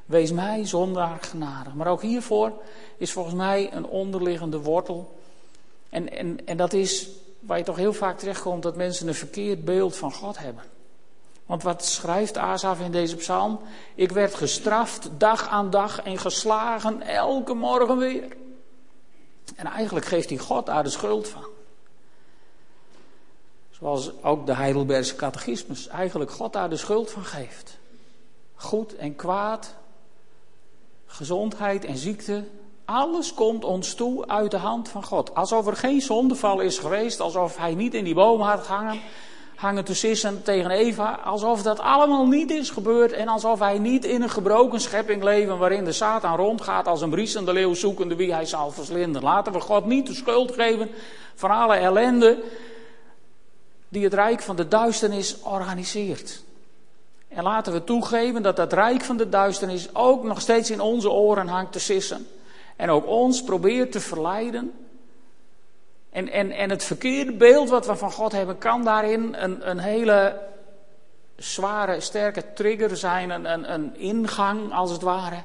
Wees 0.06 0.32
mij 0.32 0.66
zondaar 0.66 1.18
genadig. 1.22 1.74
Maar 1.74 1.88
ook 1.88 2.02
hiervoor 2.02 2.52
is 2.98 3.12
volgens 3.12 3.36
mij 3.36 3.74
een 3.74 3.86
onderliggende 3.86 4.60
wortel. 4.60 5.20
En, 5.90 6.12
en, 6.18 6.46
en 6.46 6.58
dat 6.58 6.74
is 6.74 7.10
waar 7.40 7.58
je 7.58 7.64
toch 7.64 7.76
heel 7.76 7.94
vaak 7.94 8.20
terechtkomt 8.20 8.64
dat 8.64 8.76
mensen 8.76 9.08
een 9.08 9.16
verkeerd 9.16 9.66
beeld 9.66 9.96
van 9.96 10.14
God 10.14 10.38
hebben. 10.38 10.64
Want 11.46 11.64
wat 11.64 11.86
schrijft 11.86 12.38
Asaf 12.38 12.80
in 12.80 12.92
deze 12.92 13.16
psalm? 13.16 13.60
Ik 13.96 14.12
werd 14.12 14.36
gestraft 14.36 15.10
dag 15.18 15.48
aan 15.48 15.70
dag 15.70 16.02
en 16.02 16.18
geslagen 16.18 17.02
elke 17.02 17.54
morgen 17.54 17.98
weer. 17.98 18.36
En 19.56 19.66
eigenlijk 19.66 20.06
geeft 20.06 20.30
hij 20.30 20.38
God 20.38 20.66
daar 20.66 20.84
de 20.84 20.90
schuld 20.90 21.28
van. 21.28 21.46
Zoals 23.72 24.24
ook 24.24 24.46
de 24.46 24.54
Heidelbergse 24.54 25.16
catechismus 25.16 25.88
eigenlijk 25.88 26.32
God 26.32 26.54
daar 26.54 26.70
de 26.70 26.78
schuld 26.78 27.12
van 27.12 27.26
geeft. 27.26 27.77
Goed 28.58 28.96
en 28.96 29.16
kwaad, 29.16 29.76
gezondheid 31.06 31.86
en 31.86 31.98
ziekte, 31.98 32.44
alles 32.86 33.34
komt 33.34 33.64
ons 33.64 33.94
toe 33.94 34.28
uit 34.28 34.52
de 34.52 34.58
hand 34.58 34.90
van 34.90 35.04
God. 35.04 35.36
Alsof 35.36 35.68
er 35.68 35.76
geen 35.76 36.02
zondeval 36.02 36.60
is 36.60 36.78
geweest, 36.78 37.20
alsof 37.20 37.58
hij 37.58 37.76
niet 37.76 37.94
in 37.94 38.04
die 38.04 38.14
boom 38.14 38.42
had 38.42 38.64
gehangen, 38.64 39.02
hangen 39.56 39.86
te 39.86 39.94
sissen 39.94 40.44
tegen 40.44 40.72
Eva, 40.72 41.20
alsof 41.24 41.62
dat 41.62 41.80
allemaal 41.80 42.26
niet 42.26 42.52
is 42.52 42.70
gebeurd 42.70 43.12
en 43.12 43.28
alsof 43.28 43.60
hij 43.60 43.80
niet 43.80 44.06
in 44.06 44.22
een 44.22 44.30
gebroken 44.30 44.82
schepping 44.82 45.24
leven 45.24 45.58
waarin 45.58 45.84
de 45.84 45.92
Satan 45.92 46.36
rondgaat 46.36 46.88
als 46.88 47.02
een 47.02 47.10
briesende 47.10 47.54
leeuw 47.54 47.74
zoekende 47.74 48.16
wie 48.16 48.34
hij 48.34 48.46
zal 48.46 48.72
verslinden. 48.72 49.24
Laten 49.24 49.54
we 49.54 49.60
God 49.60 49.86
niet 49.86 50.08
de 50.08 50.14
schuld 50.14 50.52
geven 50.52 50.90
van 51.36 51.52
alle 51.52 51.76
ellende 51.76 52.44
die 53.90 54.04
het 54.04 54.14
rijk 54.14 54.42
van 54.42 54.56
de 54.56 54.68
duisternis 54.68 55.42
organiseert. 55.42 56.44
En 57.38 57.44
laten 57.44 57.74
we 57.74 57.84
toegeven 57.84 58.42
dat 58.42 58.56
dat 58.56 58.74
rijk 58.74 59.04
van 59.04 59.18
de 59.18 59.30
duisternis 59.30 59.96
ook 59.96 60.24
nog 60.24 60.42
steeds 60.42 60.72
in 60.72 60.82
onze 60.82 61.10
oren 61.10 61.48
hangt 61.48 61.72
te 61.72 61.80
sissen. 61.80 62.28
En 62.76 62.90
ook 62.90 63.08
ons 63.08 63.44
probeert 63.44 63.92
te 63.92 64.00
verleiden. 64.00 64.74
En, 66.10 66.30
en, 66.30 66.52
en 66.52 66.70
het 66.70 66.84
verkeerde 66.84 67.34
beeld 67.34 67.70
wat 67.70 67.86
we 67.86 67.96
van 67.96 68.12
God 68.12 68.32
hebben, 68.32 68.58
kan 68.58 68.84
daarin 68.84 69.36
een, 69.38 69.70
een 69.70 69.78
hele 69.78 70.42
zware, 71.36 72.00
sterke 72.00 72.54
trigger 72.54 72.98
zijn. 72.98 73.30
Een, 73.30 73.52
een, 73.52 73.74
een 73.74 73.96
ingang, 73.96 74.74
als 74.74 74.92
het 74.92 75.02
ware. 75.02 75.44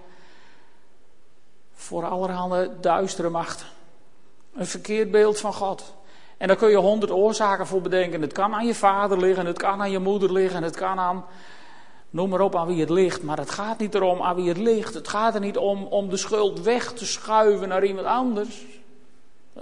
Voor 1.75 2.05
allerhande 2.05 2.71
duistere 2.81 3.29
machten. 3.29 3.67
Een 4.55 4.67
verkeerd 4.67 5.11
beeld 5.11 5.41
van 5.41 5.53
God. 5.53 5.95
En 6.37 6.47
daar 6.47 6.57
kun 6.57 6.71
je 6.71 6.77
honderd 6.77 7.13
oorzaken 7.13 7.67
voor 7.67 7.81
bedenken. 7.81 8.23
Het 8.23 8.33
kan 8.33 8.55
aan 8.55 8.67
je 8.67 8.75
vader 8.75 9.19
liggen, 9.19 9.47
het 9.47 9.59
kan 9.59 9.81
aan 9.81 9.91
je 9.91 9.99
moeder 9.99 10.33
liggen, 10.33 10.63
het 10.63 10.77
kan 10.77 10.99
aan 10.99 11.25
Noem 12.13 12.29
maar 12.29 12.41
op 12.41 12.57
aan 12.57 12.67
wie 12.67 12.81
het 12.81 12.91
ligt, 12.91 13.23
maar 13.23 13.39
het 13.39 13.51
gaat 13.51 13.79
niet 13.79 13.95
erom 13.95 14.23
aan 14.23 14.37
wie 14.37 14.49
het 14.49 14.59
ligt. 14.59 14.95
Het 14.95 15.09
gaat 15.09 15.35
er 15.35 15.41
niet 15.41 15.57
om 15.57 15.85
om 15.85 16.09
de 16.09 16.17
schuld 16.17 16.61
weg 16.61 16.93
te 16.93 17.07
schuiven 17.07 17.69
naar 17.69 17.85
iemand 17.85 18.07
anders. 18.07 18.65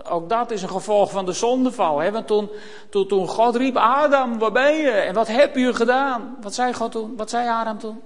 Ook 0.03 0.29
dat 0.29 0.51
is 0.51 0.63
een 0.63 0.69
gevolg 0.69 1.11
van 1.11 1.27
de 1.27 1.33
zondeval. 1.33 1.99
Hè? 1.99 2.11
Want 2.11 2.27
toen, 2.27 2.51
toen, 2.89 3.29
God 3.29 3.57
riep, 3.57 3.77
Adam, 3.77 4.39
waar 4.39 4.53
ben 4.53 4.77
je? 4.77 4.91
En 4.91 5.15
wat 5.15 5.27
heb 5.27 5.57
je 5.57 5.75
gedaan? 5.75 6.37
Wat 6.41 6.55
zei 6.55 6.75
God 6.75 6.93
toen? 6.93 7.17
Wat 7.17 7.31
zei 7.31 7.49
Adam 7.49 7.79
toen? 7.79 8.01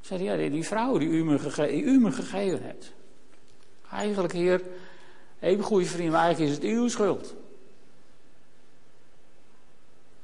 Zei 0.00 0.26
hij, 0.26 0.44
ja, 0.44 0.50
die 0.50 0.66
vrouw 0.66 0.98
die 0.98 1.08
u 1.08 1.24
me, 1.24 1.38
u 1.68 2.00
me 2.00 2.12
gegeven 2.12 2.62
hebt. 2.62 2.92
Eigenlijk, 3.92 4.32
heer, 4.32 4.62
even 5.40 5.64
goede 5.64 5.86
vriend, 5.86 6.10
maar 6.10 6.22
eigenlijk 6.22 6.50
is 6.50 6.56
het 6.56 6.66
uw 6.66 6.88
schuld. 6.88 7.34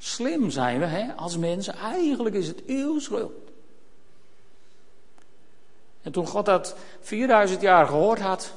Slim 0.07 0.51
zijn 0.51 0.79
we 0.79 0.85
hè, 0.85 1.13
als 1.13 1.37
mensen. 1.37 1.75
Eigenlijk 1.75 2.35
is 2.35 2.47
het 2.47 2.65
uw 2.67 2.99
schuld. 2.99 3.33
En 6.03 6.13
toen 6.13 6.27
God 6.27 6.45
dat 6.45 6.77
4000 7.01 7.61
jaar 7.61 7.87
gehoord 7.87 8.21
had, 8.21 8.53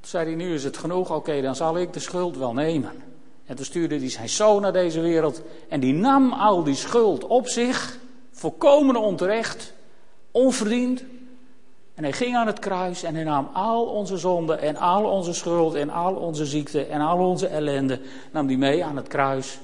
zei 0.00 0.26
hij: 0.26 0.34
Nu 0.34 0.54
is 0.54 0.64
het 0.64 0.76
genoeg, 0.76 1.14
oké, 1.14 1.40
dan 1.40 1.56
zal 1.56 1.78
ik 1.78 1.92
de 1.92 2.00
schuld 2.00 2.36
wel 2.36 2.52
nemen. 2.52 2.92
En 3.46 3.56
toen 3.56 3.64
stuurde 3.64 3.98
hij 3.98 4.10
zijn 4.10 4.28
zoon 4.28 4.62
naar 4.62 4.72
deze 4.72 5.00
wereld. 5.00 5.42
En 5.68 5.80
die 5.80 5.94
nam 5.94 6.32
al 6.32 6.62
die 6.62 6.74
schuld 6.74 7.26
op 7.26 7.48
zich, 7.48 7.98
volkomen 8.32 8.96
onterecht, 8.96 9.72
onverdiend. 10.30 11.04
En 11.94 12.02
hij 12.02 12.12
ging 12.12 12.36
aan 12.36 12.46
het 12.46 12.58
kruis 12.58 13.02
en 13.02 13.14
hij 13.14 13.24
nam 13.24 13.50
al 13.52 13.84
onze 13.84 14.16
zonden 14.16 14.60
en 14.60 14.76
al 14.76 15.04
onze 15.04 15.34
schuld 15.34 15.74
en 15.74 15.90
al 15.90 16.14
onze 16.14 16.46
ziekte 16.46 16.84
en 16.84 17.00
al 17.00 17.18
onze 17.18 17.46
ellende, 17.46 18.00
nam 18.32 18.46
die 18.46 18.58
mee 18.58 18.84
aan 18.84 18.96
het 18.96 19.08
kruis. 19.08 19.58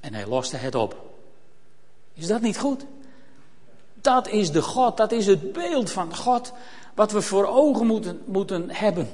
En 0.00 0.14
hij 0.14 0.26
loste 0.26 0.56
het 0.56 0.74
op. 0.74 0.96
Is 2.14 2.26
dat 2.26 2.40
niet 2.40 2.58
goed? 2.58 2.84
Dat 3.94 4.28
is 4.28 4.52
de 4.52 4.62
God, 4.62 4.96
dat 4.96 5.12
is 5.12 5.26
het 5.26 5.52
beeld 5.52 5.90
van 5.90 6.16
God 6.16 6.52
wat 6.94 7.12
we 7.12 7.22
voor 7.22 7.46
ogen 7.46 7.86
moeten, 7.86 8.22
moeten 8.24 8.70
hebben. 8.70 9.10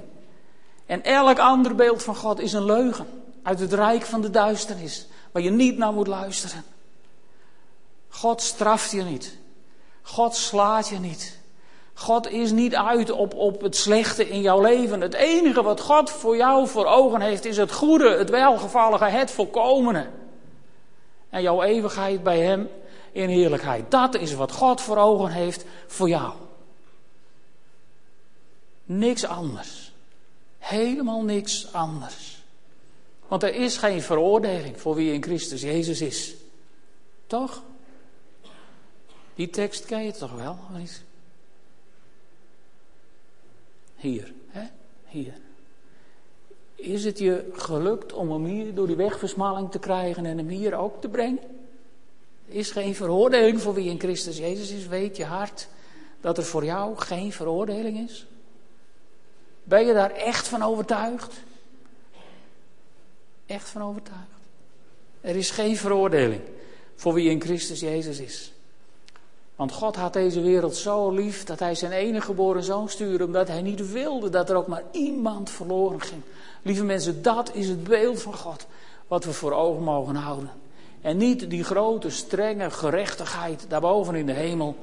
En 0.86 1.02
elk 1.02 1.38
ander 1.38 1.74
beeld 1.74 2.02
van 2.02 2.16
God 2.16 2.40
is 2.40 2.52
een 2.52 2.64
leugen 2.64 3.06
uit 3.42 3.60
het 3.60 3.72
rijk 3.72 4.02
van 4.02 4.20
de 4.20 4.30
duisternis, 4.30 5.06
waar 5.32 5.42
je 5.42 5.50
niet 5.50 5.78
naar 5.78 5.92
moet 5.92 6.06
luisteren. 6.06 6.64
God 8.08 8.42
straft 8.42 8.90
je 8.90 9.02
niet. 9.02 9.36
God 10.02 10.34
slaat 10.34 10.88
je 10.88 10.98
niet. 10.98 11.38
God 11.94 12.30
is 12.30 12.50
niet 12.50 12.74
uit 12.74 13.10
op, 13.10 13.34
op 13.34 13.60
het 13.60 13.76
slechte 13.76 14.28
in 14.28 14.40
jouw 14.40 14.60
leven. 14.60 15.00
Het 15.00 15.14
enige 15.14 15.62
wat 15.62 15.80
God 15.80 16.10
voor 16.10 16.36
jou 16.36 16.68
voor 16.68 16.86
ogen 16.86 17.20
heeft 17.20 17.44
is 17.44 17.56
het 17.56 17.72
goede, 17.72 18.16
het 18.16 18.30
welgevallige, 18.30 19.04
het 19.04 19.30
volkomene 19.30 20.06
en 21.30 21.42
jouw 21.42 21.62
eeuwigheid 21.62 22.22
bij 22.22 22.40
Hem 22.40 22.68
in 23.12 23.28
heerlijkheid. 23.28 23.90
Dat 23.90 24.14
is 24.14 24.34
wat 24.34 24.52
God 24.52 24.80
voor 24.80 24.96
ogen 24.96 25.30
heeft 25.30 25.64
voor 25.86 26.08
jou. 26.08 26.32
Niks 28.84 29.24
anders. 29.24 29.92
Helemaal 30.58 31.22
niks 31.22 31.72
anders. 31.72 32.42
Want 33.28 33.42
er 33.42 33.54
is 33.54 33.76
geen 33.76 34.02
veroordeling 34.02 34.80
voor 34.80 34.94
wie 34.94 35.12
in 35.12 35.22
Christus 35.22 35.60
Jezus 35.60 36.00
is. 36.00 36.34
Toch? 37.26 37.62
Die 39.34 39.50
tekst 39.50 39.84
ken 39.84 40.04
je 40.04 40.12
toch 40.12 40.32
wel? 40.32 40.58
Hier, 43.96 44.32
hè? 44.48 44.66
Hier. 45.04 45.34
Is 46.76 47.04
het 47.04 47.18
je 47.18 47.50
gelukt 47.52 48.12
om 48.12 48.32
hem 48.32 48.44
hier 48.44 48.74
door 48.74 48.86
die 48.86 48.96
wegversmalling 48.96 49.70
te 49.70 49.78
krijgen 49.78 50.26
en 50.26 50.36
hem 50.36 50.48
hier 50.48 50.74
ook 50.74 51.00
te 51.00 51.08
brengen? 51.08 51.42
Er 52.48 52.54
is 52.54 52.70
geen 52.70 52.94
veroordeling 52.94 53.60
voor 53.60 53.74
wie 53.74 53.90
in 53.90 53.98
Christus 53.98 54.38
Jezus 54.38 54.70
is. 54.70 54.86
Weet 54.86 55.16
je 55.16 55.24
hart 55.24 55.68
dat 56.20 56.38
er 56.38 56.44
voor 56.44 56.64
jou 56.64 56.96
geen 56.96 57.32
veroordeling 57.32 58.08
is? 58.08 58.26
Ben 59.64 59.86
je 59.86 59.92
daar 59.92 60.10
echt 60.10 60.48
van 60.48 60.62
overtuigd? 60.62 61.34
Echt 63.46 63.68
van 63.68 63.82
overtuigd? 63.82 64.30
Er 65.20 65.36
is 65.36 65.50
geen 65.50 65.76
veroordeling 65.76 66.40
voor 66.94 67.14
wie 67.14 67.30
in 67.30 67.40
Christus 67.40 67.80
Jezus 67.80 68.18
is. 68.18 68.52
Want 69.56 69.72
God 69.72 69.96
had 69.96 70.12
deze 70.12 70.40
wereld 70.40 70.76
zo 70.76 71.10
lief 71.10 71.44
dat 71.44 71.58
hij 71.58 71.74
zijn 71.74 71.92
enige 71.92 72.26
geboren 72.26 72.62
zoon 72.62 72.88
stuurde, 72.88 73.24
omdat 73.24 73.48
hij 73.48 73.62
niet 73.62 73.92
wilde 73.92 74.28
dat 74.28 74.50
er 74.50 74.56
ook 74.56 74.66
maar 74.66 74.82
iemand 74.92 75.50
verloren 75.50 76.00
ging. 76.00 76.22
Lieve 76.66 76.84
mensen, 76.84 77.22
dat 77.22 77.54
is 77.54 77.68
het 77.68 77.84
beeld 77.84 78.22
van 78.22 78.34
God 78.34 78.66
wat 79.06 79.24
we 79.24 79.32
voor 79.32 79.52
ogen 79.52 79.82
mogen 79.82 80.14
houden. 80.14 80.50
En 81.00 81.16
niet 81.16 81.50
die 81.50 81.64
grote, 81.64 82.10
strenge 82.10 82.70
gerechtigheid 82.70 83.66
daarboven 83.68 84.14
in 84.14 84.26
de 84.26 84.32
hemel. 84.32 84.76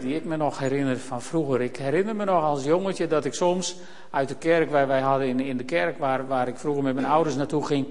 Die 0.00 0.14
ik 0.14 0.24
me 0.24 0.36
nog 0.36 0.58
herinner 0.58 0.98
van 0.98 1.22
vroeger. 1.22 1.60
Ik 1.60 1.76
herinner 1.76 2.16
me 2.16 2.24
nog 2.24 2.44
als 2.44 2.64
jongetje 2.64 3.06
dat 3.06 3.24
ik 3.24 3.34
soms 3.34 3.76
uit 4.10 4.28
de 4.28 4.34
kerk, 4.34 4.70
waar 4.70 4.86
wij 4.86 5.00
hadden 5.00 5.28
in, 5.28 5.40
in 5.40 5.56
de 5.56 5.64
kerk 5.64 5.98
waar, 5.98 6.26
waar 6.26 6.48
ik 6.48 6.56
vroeger 6.56 6.82
met 6.82 6.94
mijn 6.94 7.06
ouders 7.06 7.36
naartoe 7.36 7.66
ging, 7.66 7.86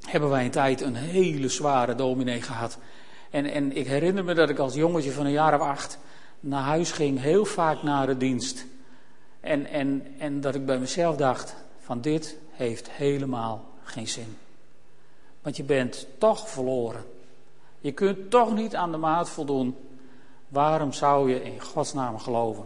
hebben 0.00 0.30
wij 0.30 0.44
een 0.44 0.50
tijd 0.50 0.80
een 0.80 0.94
hele 0.94 1.48
zware 1.48 1.94
dominee 1.94 2.42
gehad. 2.42 2.78
En, 3.30 3.44
en 3.44 3.76
ik 3.76 3.86
herinner 3.86 4.24
me 4.24 4.34
dat 4.34 4.48
ik 4.48 4.58
als 4.58 4.74
jongetje 4.74 5.12
van 5.12 5.26
een 5.26 5.32
jaar 5.32 5.54
of 5.54 5.66
acht 5.66 5.98
naar 6.40 6.62
huis 6.62 6.92
ging, 6.92 7.20
heel 7.20 7.44
vaak 7.44 7.82
na 7.82 8.06
de 8.06 8.16
dienst. 8.16 8.66
En, 9.44 9.66
en, 9.66 10.06
en 10.18 10.40
dat 10.40 10.54
ik 10.54 10.66
bij 10.66 10.78
mezelf 10.78 11.16
dacht: 11.16 11.54
van 11.78 12.00
dit 12.00 12.36
heeft 12.50 12.90
helemaal 12.90 13.64
geen 13.82 14.08
zin. 14.08 14.36
Want 15.42 15.56
je 15.56 15.62
bent 15.62 16.06
toch 16.18 16.48
verloren. 16.48 17.04
Je 17.80 17.92
kunt 17.92 18.30
toch 18.30 18.54
niet 18.54 18.76
aan 18.76 18.90
de 18.90 18.96
maat 18.96 19.30
voldoen. 19.30 19.76
Waarom 20.48 20.92
zou 20.92 21.30
je 21.30 21.42
in 21.42 21.60
Gods 21.60 21.92
naam 21.92 22.18
geloven? 22.18 22.64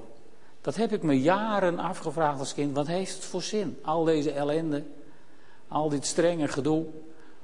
Dat 0.61 0.77
heb 0.77 0.93
ik 0.93 1.03
me 1.03 1.21
jaren 1.21 1.79
afgevraagd 1.79 2.39
als 2.39 2.55
kind. 2.55 2.75
Wat 2.75 2.87
heeft 2.87 3.15
het 3.15 3.25
voor 3.25 3.43
zin? 3.43 3.79
Al 3.83 4.05
deze 4.05 4.33
ellende, 4.33 4.85
al 5.69 5.89
dit 5.89 6.07
strenge 6.07 6.49
gedoe. 6.49 6.85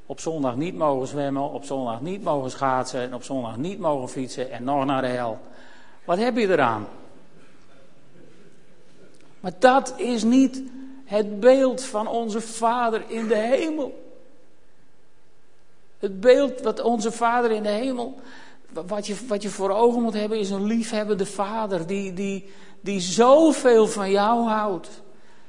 Op 0.06 0.20
zondag 0.20 0.56
niet 0.56 0.74
mogen 0.74 1.08
zwemmen, 1.08 1.50
op 1.50 1.64
zondag 1.64 2.00
niet 2.00 2.22
mogen 2.22 2.50
schaatsen 2.50 3.00
en 3.00 3.14
op 3.14 3.22
zondag 3.22 3.56
niet 3.56 3.78
mogen 3.78 4.08
fietsen 4.08 4.50
en 4.50 4.64
nog 4.64 4.84
naar 4.84 5.02
de 5.02 5.08
hel. 5.08 5.38
Wat 6.04 6.18
heb 6.18 6.36
je 6.36 6.48
eraan? 6.48 6.86
Maar 9.44 9.52
dat 9.58 9.94
is 9.96 10.22
niet 10.22 10.62
het 11.04 11.40
beeld 11.40 11.82
van 11.82 12.06
onze 12.06 12.40
Vader 12.40 13.04
in 13.10 13.28
de 13.28 13.36
hemel. 13.36 14.14
Het 15.98 16.20
beeld 16.20 16.60
wat 16.60 16.80
onze 16.80 17.12
Vader 17.12 17.50
in 17.50 17.62
de 17.62 17.68
hemel, 17.68 18.20
wat 18.86 19.06
je, 19.06 19.16
wat 19.26 19.42
je 19.42 19.50
voor 19.50 19.70
ogen 19.70 20.02
moet 20.02 20.14
hebben, 20.14 20.38
is 20.38 20.50
een 20.50 20.64
liefhebbende 20.64 21.26
Vader 21.26 21.86
die, 21.86 22.12
die, 22.12 22.50
die 22.80 23.00
zoveel 23.00 23.86
van 23.86 24.10
jou 24.10 24.48
houdt, 24.48 24.88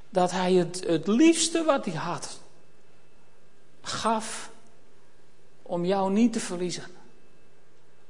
dat 0.09 0.31
hij 0.31 0.53
het, 0.53 0.83
het 0.87 1.07
liefste 1.07 1.63
wat 1.63 1.85
hij 1.85 1.93
had, 1.93 2.39
gaf 3.81 4.51
om 5.61 5.85
jou 5.85 6.11
niet 6.11 6.33
te 6.33 6.39
verliezen, 6.39 6.85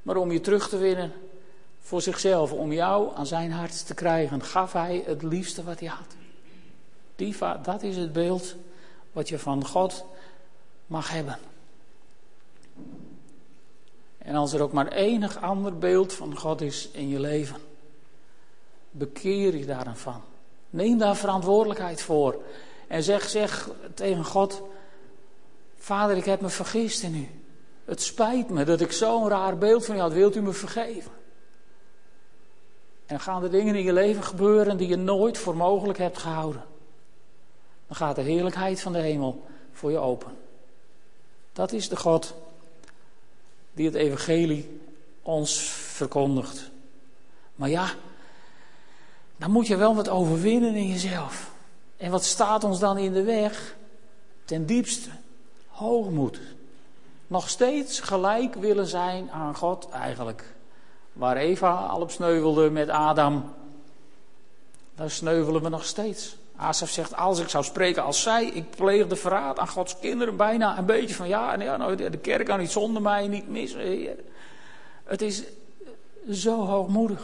maar 0.02 0.16
om 0.16 0.32
je 0.32 0.42
terug 0.42 0.70
te 0.70 0.78
winnen 0.78 1.14
voor 1.86 2.02
zichzelf, 2.02 2.52
om 2.52 2.74
jou 2.74 3.16
aan 3.16 3.26
zijn 3.26 3.52
hart 3.52 3.86
te 3.86 3.94
krijgen, 3.94 4.44
gaf 4.44 4.74
hij 4.74 5.04
het 5.06 5.24
liefste 5.24 5.64
wat 5.64 5.80
hij 5.80 5.90
had. 5.90 6.16
Die, 7.16 7.36
dat 7.62 7.84
is 7.84 7.98
het 7.98 8.14
beeld 8.14 8.56
wat 9.12 9.30
je 9.30 9.40
van 9.40 9.66
God 9.66 10.06
mag 10.88 11.12
hebben. 11.12 11.38
En 14.18 14.36
als 14.36 14.54
er 14.54 14.62
ook 14.62 14.72
maar 14.72 14.88
enig 14.88 15.42
ander 15.42 15.78
beeld 15.78 16.14
van 16.14 16.38
God 16.38 16.62
is 16.62 16.90
in 16.92 17.10
je 17.10 17.20
leven, 17.20 17.58
bekeer 18.92 19.58
je 19.58 19.66
daar 19.66 19.96
van. 19.96 20.22
Neem 20.70 20.98
daar 20.98 21.16
verantwoordelijkheid 21.16 22.02
voor. 22.02 22.42
En 22.88 23.04
zeg, 23.04 23.30
zeg 23.30 23.70
tegen 23.94 24.26
God: 24.26 24.62
Vader, 25.78 26.18
ik 26.18 26.26
heb 26.26 26.42
me 26.42 26.50
vergist 26.50 27.04
in 27.04 27.16
u. 27.16 27.30
Het 27.86 28.02
spijt 28.02 28.50
me 28.50 28.64
dat 28.64 28.82
ik 28.82 28.92
zo'n 28.92 29.28
raar 29.28 29.58
beeld 29.58 29.86
van 29.86 29.96
u 29.96 30.00
had. 30.00 30.14
Wilt 30.14 30.36
u 30.36 30.42
me 30.42 30.54
vergeven? 30.54 31.12
En 33.06 33.20
gaan 33.20 33.44
er 33.44 33.52
dingen 33.52 33.76
in 33.76 33.84
je 33.84 33.94
leven 33.94 34.24
gebeuren 34.24 34.78
die 34.78 34.88
je 34.88 34.96
nooit 34.96 35.38
voor 35.38 35.56
mogelijk 35.56 35.98
hebt 35.98 36.18
gehouden. 36.18 36.64
Dan 37.88 37.96
gaat 37.96 38.16
de 38.16 38.22
heerlijkheid 38.22 38.82
van 38.82 38.94
de 38.94 39.00
hemel 39.00 39.46
voor 39.72 39.92
je 39.92 39.98
open. 39.98 40.38
Dat 41.54 41.72
is 41.72 41.90
de 41.90 41.96
God 41.96 42.34
die 43.74 43.86
het 43.86 43.96
evangelie 43.96 44.82
ons 45.22 45.60
verkondigt. 45.70 46.70
Maar 47.56 47.70
ja, 47.70 47.94
dan 49.38 49.52
moet 49.52 49.68
je 49.68 49.76
wel 49.76 49.96
wat 49.96 50.10
overwinnen 50.10 50.76
in 50.76 50.88
jezelf. 50.88 51.52
En 51.98 52.12
wat 52.12 52.24
staat 52.24 52.64
ons 52.64 52.80
dan 52.80 52.98
in 52.98 53.14
de 53.14 53.24
weg? 53.24 53.76
Ten 54.46 54.66
diepste, 54.66 55.10
hoogmoed. 55.68 56.40
Nog 57.28 57.50
steeds 57.50 58.00
gelijk 58.00 58.56
willen 58.56 58.88
zijn 58.88 59.32
aan 59.32 59.56
God 59.56 59.90
eigenlijk. 59.90 60.55
Waar 61.16 61.38
Eva 61.38 61.72
al 61.72 62.02
op 62.02 62.12
sneuvelde 62.12 62.70
met 62.70 62.90
Adam, 62.90 63.54
daar 64.96 65.10
sneuvelen 65.10 65.62
we 65.62 65.70
nog 65.70 65.86
steeds. 65.86 66.36
Asaf 66.56 66.90
zegt, 66.90 67.16
als 67.16 67.40
ik 67.40 67.50
zou 67.50 67.64
spreken 67.64 68.04
als 68.04 68.22
zij, 68.22 68.46
ik 68.46 68.70
pleegde 68.70 69.16
verraad 69.16 69.60
aan 69.60 69.68
Gods 69.68 70.00
kinderen. 70.00 70.36
Bijna 70.36 70.78
een 70.78 70.86
beetje 70.86 71.16
van, 71.16 71.28
ja, 71.28 71.62
ja 71.62 71.78
nou, 71.78 71.96
de 71.96 72.18
kerk 72.18 72.46
kan 72.46 72.60
niet 72.60 72.72
zonder 72.72 73.02
mij, 73.02 73.28
niet 73.28 73.50
mis. 73.50 73.76
Het 75.04 75.22
is 75.22 75.44
zo 76.32 76.66
hoogmoedig. 76.66 77.22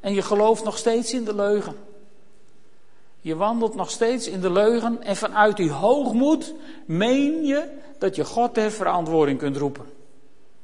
En 0.00 0.14
je 0.14 0.22
gelooft 0.22 0.64
nog 0.64 0.78
steeds 0.78 1.12
in 1.12 1.24
de 1.24 1.34
leugen. 1.34 1.76
Je 3.20 3.36
wandelt 3.36 3.74
nog 3.74 3.90
steeds 3.90 4.28
in 4.28 4.40
de 4.40 4.50
leugen 4.50 5.02
en 5.02 5.16
vanuit 5.16 5.56
die 5.56 5.70
hoogmoed 5.70 6.54
meen 6.86 7.44
je 7.44 7.68
dat 7.98 8.16
je 8.16 8.24
God 8.24 8.54
ter 8.54 8.70
verantwoording 8.70 9.38
kunt 9.38 9.56
roepen. 9.56 9.84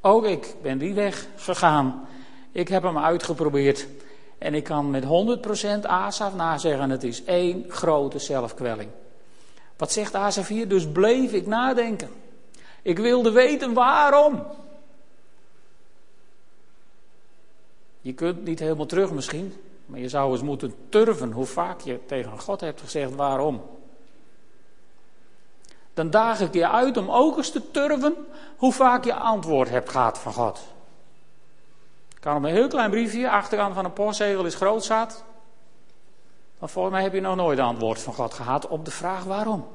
Ook 0.00 0.24
ik 0.24 0.54
ben 0.62 0.78
die 0.78 0.94
weg 0.94 1.26
gegaan. 1.36 2.08
Ik 2.52 2.68
heb 2.68 2.82
hem 2.82 2.98
uitgeprobeerd. 2.98 3.86
En 4.38 4.54
ik 4.54 4.64
kan 4.64 4.90
met 4.90 5.04
100% 5.04 5.06
Asaf 5.82 6.34
nazeggen, 6.34 6.90
het 6.90 7.04
is 7.04 7.24
één 7.24 7.64
grote 7.68 8.18
zelfkwelling. 8.18 8.90
Wat 9.76 9.92
zegt 9.92 10.14
Asaf 10.14 10.48
hier? 10.48 10.68
Dus 10.68 10.88
bleef 10.88 11.32
ik 11.32 11.46
nadenken. 11.46 12.08
Ik 12.82 12.98
wilde 12.98 13.30
weten 13.30 13.72
waarom. 13.72 14.46
Je 18.00 18.12
kunt 18.12 18.44
niet 18.44 18.58
helemaal 18.58 18.86
terug 18.86 19.10
misschien, 19.10 19.54
maar 19.86 20.00
je 20.00 20.08
zou 20.08 20.32
eens 20.32 20.42
moeten 20.42 20.74
turven 20.88 21.32
hoe 21.32 21.46
vaak 21.46 21.80
je 21.80 21.98
tegen 22.06 22.40
God 22.40 22.60
hebt 22.60 22.80
gezegd 22.80 23.14
waarom. 23.14 23.62
Dan 25.94 26.10
daag 26.10 26.40
ik 26.40 26.54
je 26.54 26.68
uit 26.68 26.96
om 26.96 27.10
ook 27.10 27.36
eens 27.36 27.50
te 27.50 27.70
turven 27.70 28.14
hoe 28.56 28.72
vaak 28.72 29.04
je 29.04 29.14
antwoord 29.14 29.68
hebt 29.68 29.90
gehad 29.90 30.18
van 30.18 30.32
God. 30.32 30.60
Kan 32.20 32.36
op 32.36 32.42
een 32.42 32.50
heel 32.50 32.68
klein 32.68 32.90
briefje, 32.90 33.30
achterkant 33.30 33.74
van 33.74 33.84
een 33.84 33.92
postzegel 33.92 34.44
is 34.44 34.54
groot 34.54 34.84
staat. 34.84 35.24
Maar 36.58 36.68
volgens 36.68 36.94
mij 36.94 37.02
heb 37.02 37.12
je 37.12 37.20
nog 37.20 37.36
nooit 37.36 37.58
antwoord 37.58 38.00
van 38.00 38.14
God 38.14 38.34
gehad 38.34 38.68
op 38.68 38.84
de 38.84 38.90
vraag 38.90 39.24
waarom. 39.24 39.68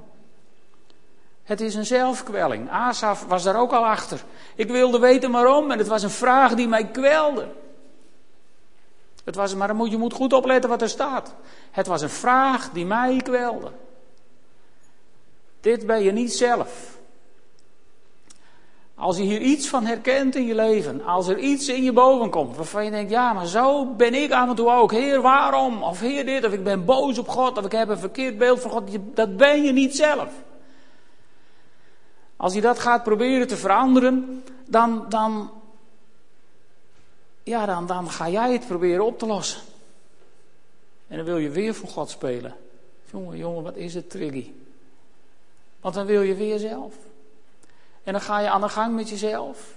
Het 1.43 1.61
is 1.61 1.75
een 1.75 1.85
zelfkwelling. 1.85 2.69
Asaf 2.69 3.25
was 3.25 3.43
daar 3.43 3.59
ook 3.59 3.71
al 3.71 3.85
achter. 3.85 4.23
Ik 4.55 4.67
wilde 4.67 4.99
weten 4.99 5.31
waarom 5.31 5.71
en 5.71 5.77
het 5.77 5.87
was 5.87 6.03
een 6.03 6.09
vraag 6.09 6.53
die 6.53 6.67
mij 6.67 6.85
kwelde. 6.85 7.47
Het 9.23 9.35
was, 9.35 9.55
maar 9.55 9.85
je 9.85 9.97
moet 9.97 10.13
goed 10.13 10.33
opletten 10.33 10.69
wat 10.69 10.81
er 10.81 10.89
staat. 10.89 11.33
Het 11.71 11.87
was 11.87 12.01
een 12.01 12.09
vraag 12.09 12.69
die 12.69 12.85
mij 12.85 13.21
kwelde. 13.23 13.71
Dit 15.59 15.85
ben 15.85 16.03
je 16.03 16.11
niet 16.11 16.33
zelf. 16.33 16.94
Als 18.95 19.17
je 19.17 19.23
hier 19.23 19.41
iets 19.41 19.67
van 19.67 19.85
herkent 19.85 20.35
in 20.35 20.45
je 20.45 20.55
leven, 20.55 21.03
als 21.03 21.27
er 21.27 21.37
iets 21.37 21.67
in 21.67 21.83
je 21.83 21.93
boven 21.93 22.29
komt 22.29 22.55
waarvan 22.55 22.85
je 22.85 22.91
denkt, 22.91 23.11
ja, 23.11 23.33
maar 23.33 23.47
zo 23.47 23.85
ben 23.85 24.13
ik 24.13 24.31
af 24.31 24.49
en 24.49 24.55
toe 24.55 24.71
ook. 24.71 24.91
Heer, 24.91 25.21
waarom? 25.21 25.83
Of 25.83 25.99
Heer 25.99 26.25
dit, 26.25 26.45
of 26.45 26.53
ik 26.53 26.63
ben 26.63 26.85
boos 26.85 27.17
op 27.17 27.27
God, 27.27 27.57
of 27.57 27.65
ik 27.65 27.71
heb 27.71 27.89
een 27.89 27.97
verkeerd 27.97 28.37
beeld 28.37 28.61
van 28.61 28.71
God. 28.71 28.97
Dat 29.13 29.37
ben 29.37 29.63
je 29.63 29.71
niet 29.71 29.95
zelf. 29.95 30.29
Als 32.37 32.53
je 32.53 32.61
dat 32.61 32.79
gaat 32.79 33.03
proberen 33.03 33.47
te 33.47 33.57
veranderen, 33.57 34.43
dan, 34.67 35.05
dan, 35.09 35.51
ja, 37.43 37.85
dan, 37.85 38.09
ga 38.09 38.29
jij 38.29 38.51
het 38.51 38.67
proberen 38.67 39.05
op 39.05 39.19
te 39.19 39.25
lossen. 39.25 39.61
En 41.07 41.17
dan 41.17 41.25
wil 41.25 41.37
je 41.37 41.49
weer 41.49 41.73
voor 41.73 41.89
God 41.89 42.09
spelen. 42.09 42.55
Jongen, 43.11 43.37
jongen, 43.37 43.63
wat 43.63 43.75
is 43.75 43.93
het 43.93 44.09
triggy? 44.09 44.51
Want 45.81 45.95
dan 45.95 46.05
wil 46.05 46.21
je 46.21 46.35
weer 46.35 46.59
zelf. 46.59 46.93
En 48.05 48.11
dan 48.11 48.21
ga 48.21 48.39
je 48.39 48.49
aan 48.49 48.61
de 48.61 48.69
gang 48.69 48.95
met 48.95 49.09
jezelf. 49.09 49.73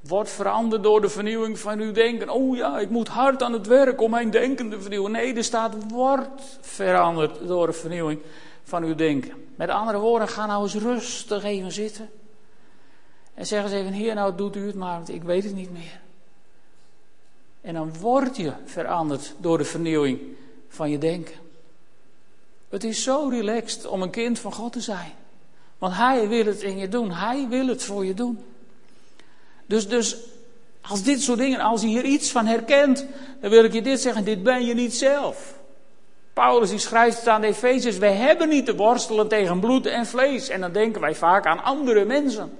Word 0.00 0.30
veranderd 0.30 0.82
door 0.82 1.00
de 1.00 1.08
vernieuwing 1.08 1.58
van 1.58 1.78
uw 1.78 1.92
denken. 1.92 2.28
Oh 2.28 2.56
ja, 2.56 2.78
ik 2.78 2.90
moet 2.90 3.08
hard 3.08 3.42
aan 3.42 3.52
het 3.52 3.66
werk 3.66 4.00
om 4.00 4.10
mijn 4.10 4.30
denken 4.30 4.70
te 4.70 4.80
vernieuwen. 4.80 5.12
Nee, 5.12 5.34
er 5.34 5.44
staat 5.44 5.74
word 5.88 6.58
veranderd 6.60 7.46
door 7.46 7.66
de 7.66 7.72
vernieuwing 7.72 8.20
van 8.62 8.82
uw 8.82 8.94
denken. 8.94 9.32
Met 9.54 9.68
andere 9.68 9.98
woorden, 9.98 10.28
ga 10.28 10.46
nou 10.46 10.62
eens 10.62 10.74
rustig 10.74 11.44
even 11.44 11.72
zitten. 11.72 12.10
En 13.34 13.46
zeg 13.46 13.62
eens 13.62 13.72
even, 13.72 13.92
heer 13.92 14.14
nou 14.14 14.34
doet 14.36 14.56
u 14.56 14.66
het 14.66 14.74
maar, 14.74 14.96
want 14.96 15.08
ik 15.08 15.22
weet 15.22 15.44
het 15.44 15.54
niet 15.54 15.72
meer. 15.72 16.00
En 17.60 17.74
dan 17.74 17.98
word 17.98 18.36
je 18.36 18.52
veranderd 18.64 19.34
door 19.38 19.58
de 19.58 19.64
vernieuwing 19.64 20.20
van 20.68 20.90
je 20.90 20.98
denken. 20.98 21.34
Het 22.68 22.84
is 22.84 23.02
zo 23.02 23.28
relaxed 23.28 23.86
om 23.86 24.02
een 24.02 24.10
kind 24.10 24.38
van 24.38 24.52
God 24.52 24.72
te 24.72 24.80
zijn. 24.80 25.12
Want 25.82 25.94
Hij 25.94 26.28
wil 26.28 26.44
het 26.44 26.62
in 26.62 26.78
je 26.78 26.88
doen. 26.88 27.10
Hij 27.10 27.46
wil 27.48 27.66
het 27.66 27.82
voor 27.84 28.04
je 28.04 28.14
doen. 28.14 28.44
Dus, 29.66 29.88
dus 29.88 30.16
als 30.80 31.02
dit 31.02 31.22
soort 31.22 31.38
dingen, 31.38 31.60
als 31.60 31.80
je 31.80 31.86
hier 31.86 32.04
iets 32.04 32.30
van 32.30 32.46
herkent, 32.46 33.06
dan 33.40 33.50
wil 33.50 33.64
ik 33.64 33.72
je 33.72 33.82
dit 33.82 34.00
zeggen: 34.00 34.24
dit 34.24 34.42
ben 34.42 34.64
je 34.64 34.74
niet 34.74 34.94
zelf. 34.94 35.58
Paulus 36.32 36.70
die 36.70 36.78
schrijft 36.78 37.18
het 37.18 37.28
aan 37.28 37.40
de 37.40 37.46
Efezes: 37.46 37.98
wij 37.98 38.12
hebben 38.12 38.48
niet 38.48 38.66
te 38.66 38.76
worstelen 38.76 39.28
tegen 39.28 39.60
bloed 39.60 39.86
en 39.86 40.06
vlees. 40.06 40.48
En 40.48 40.60
dan 40.60 40.72
denken 40.72 41.00
wij 41.00 41.14
vaak 41.14 41.46
aan 41.46 41.62
andere 41.62 42.04
mensen. 42.04 42.58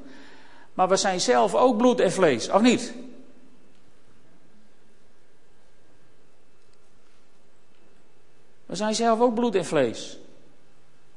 Maar 0.75 0.89
we 0.89 0.97
zijn 0.97 1.21
zelf 1.21 1.55
ook 1.55 1.77
bloed 1.77 2.01
en 2.01 2.13
vlees, 2.13 2.51
of 2.51 2.61
niet? 2.61 2.95
We 8.67 8.77
zijn 8.77 8.95
zelf 8.95 9.21
ook 9.21 9.35
bloed 9.35 9.55
en 9.55 9.65
vlees. 9.65 10.19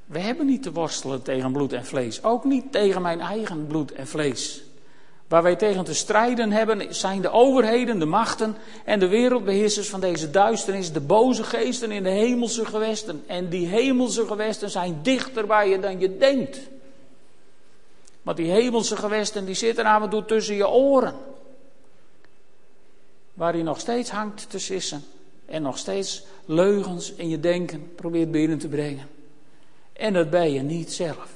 We 0.05 0.19
hebben 0.19 0.45
niet 0.45 0.63
te 0.63 0.71
worstelen 0.71 1.21
tegen 1.21 1.51
bloed 1.51 1.73
en 1.73 1.85
vlees. 1.85 2.23
Ook 2.23 2.43
niet 2.43 2.71
tegen 2.71 3.01
mijn 3.01 3.21
eigen 3.21 3.67
bloed 3.67 3.91
en 3.91 4.07
vlees. 4.07 4.63
Waar 5.27 5.43
wij 5.43 5.55
tegen 5.55 5.83
te 5.83 5.93
strijden 5.93 6.51
hebben 6.51 6.95
zijn 6.95 7.21
de 7.21 7.29
overheden, 7.31 7.99
de 7.99 8.05
machten 8.05 8.55
en 8.83 8.99
de 8.99 9.07
wereldbeheersers 9.07 9.89
van 9.89 9.99
deze 9.99 10.31
duisternis, 10.31 10.91
de 10.91 11.01
boze 11.01 11.43
geesten 11.43 11.91
in 11.91 12.03
de 12.03 12.09
hemelse 12.09 12.65
gewesten. 12.65 13.23
En 13.27 13.49
die 13.49 13.67
hemelse 13.67 14.25
gewesten 14.25 14.69
zijn 14.69 14.99
dichter 15.01 15.47
bij 15.47 15.69
je 15.69 15.79
dan 15.79 15.99
je 15.99 16.17
denkt. 16.17 16.59
Want 18.21 18.37
die 18.37 18.51
hemelse 18.51 18.95
gewesten 18.95 19.45
die 19.45 19.55
zitten 19.55 19.85
af 19.85 20.03
en 20.03 20.09
toe 20.09 20.25
tussen 20.25 20.55
je 20.55 20.67
oren. 20.67 21.15
Waar 23.33 23.57
je 23.57 23.63
nog 23.63 23.79
steeds 23.79 24.09
hangt 24.09 24.49
te 24.49 24.59
sissen. 24.59 25.03
En 25.45 25.61
nog 25.61 25.77
steeds 25.77 26.23
leugens 26.45 27.13
in 27.13 27.29
je 27.29 27.39
denken 27.39 27.95
probeert 27.95 28.31
binnen 28.31 28.57
te 28.57 28.67
brengen. 28.67 29.14
En 29.95 30.13
dat 30.13 30.29
ben 30.29 30.51
je 30.51 30.61
niet 30.61 30.93
zelf. 30.93 31.27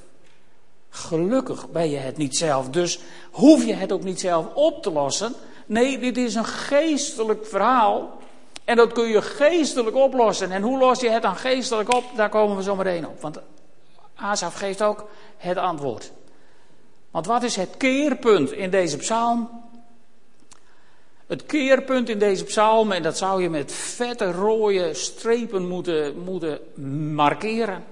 Gelukkig 0.90 1.70
ben 1.70 1.90
je 1.90 1.98
het 1.98 2.18
niet 2.18 2.38
zelf. 2.38 2.70
Dus 2.70 3.00
hoef 3.32 3.66
je 3.66 3.74
het 3.74 3.92
ook 3.92 4.04
niet 4.04 4.20
zelf 4.20 4.54
op 4.54 4.84
te 4.84 4.92
lossen. 4.92 5.34
Nee, 5.66 6.00
dit 6.00 6.18
is 6.18 6.36
een 6.36 6.46
geestelijk 6.46 7.46
verhaal. 7.46 8.18
En 8.66 8.76
dat 8.76 8.92
kun 8.92 9.08
je 9.08 9.22
geestelijk 9.22 9.96
oplossen. 9.96 10.52
En 10.52 10.62
hoe 10.62 10.78
los 10.78 11.00
je 11.00 11.10
het 11.10 11.22
dan 11.22 11.36
geestelijk 11.36 11.94
op? 11.94 12.04
Daar 12.16 12.30
komen 12.30 12.58
we 12.58 12.64
zo 12.64 12.76
meteen 12.76 13.08
op. 13.08 13.22
Want 13.22 13.40
Asaf 14.16 14.54
geeft 14.54 14.82
ook 14.82 15.10
het 15.38 15.58
antwoord. 15.58 16.12
Want 17.12 17.26
wat 17.26 17.44
is 17.44 17.56
het 17.56 17.70
keerpunt 17.78 18.52
in 18.52 18.70
deze 18.70 18.98
psalm? 18.98 19.50
Het 21.28 21.46
keerpunt 21.46 22.10
in 22.10 22.20
deze 22.20 22.44
psalm, 22.44 22.92
en 22.92 23.04
dat 23.04 23.18
zou 23.18 23.42
je 23.42 23.50
met 23.50 23.72
vette 23.72 24.32
rode 24.32 24.94
strepen 24.94 25.68
moeten, 25.68 26.20
moeten 26.24 26.60
markeren. 27.14 27.84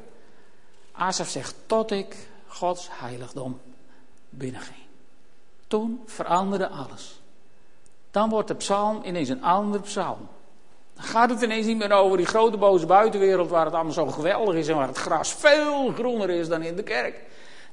Asaf 0.98 1.28
zegt, 1.28 1.56
tot 1.66 1.92
ik 1.92 2.30
Gods 2.48 2.88
heiligdom 2.92 3.60
binnenging. 4.30 4.86
Toen 5.68 6.04
veranderde 6.06 6.68
alles. 6.68 7.22
Dan 8.12 8.30
wordt 8.30 8.48
de 8.48 8.56
psalm 8.56 9.02
ineens 9.04 9.30
een 9.30 9.44
andere 9.44 9.84
psalm. 9.84 10.28
Dan 10.94 11.04
gaat 11.04 11.30
het 11.30 11.42
ineens 11.42 11.66
niet 11.66 11.78
meer 11.78 11.92
over 11.92 12.18
die 12.18 12.26
grote 12.26 12.58
boze 12.58 12.86
buitenwereld 12.86 13.50
waar 13.50 13.66
het 13.66 13.74
allemaal 13.74 13.94
zo 13.94 14.06
geweldig 14.06 14.56
is 14.56 14.68
en 14.68 14.76
waar 14.76 14.88
het 14.88 14.98
gras 14.98 15.34
veel 15.34 15.92
groener 15.92 16.30
is 16.30 16.48
dan 16.48 16.62
in 16.62 16.76
de 16.76 16.84
kerk. 16.84 17.22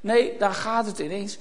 Nee, 0.00 0.38
dan 0.38 0.54
gaat 0.54 0.86
het 0.86 0.98
ineens. 0.98 1.38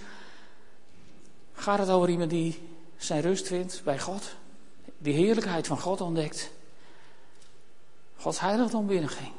Gaat 1.53 1.79
het 1.79 1.89
over 1.89 2.09
iemand 2.09 2.29
die 2.29 2.69
zijn 2.97 3.21
rust 3.21 3.47
vindt 3.47 3.81
bij 3.83 3.99
God. 3.99 4.35
Die 4.97 5.13
heerlijkheid 5.13 5.67
van 5.67 5.79
God 5.79 6.01
ontdekt. 6.01 6.51
Gods 8.17 8.39
heiligdom 8.39 8.87
binnenging. 8.87 9.31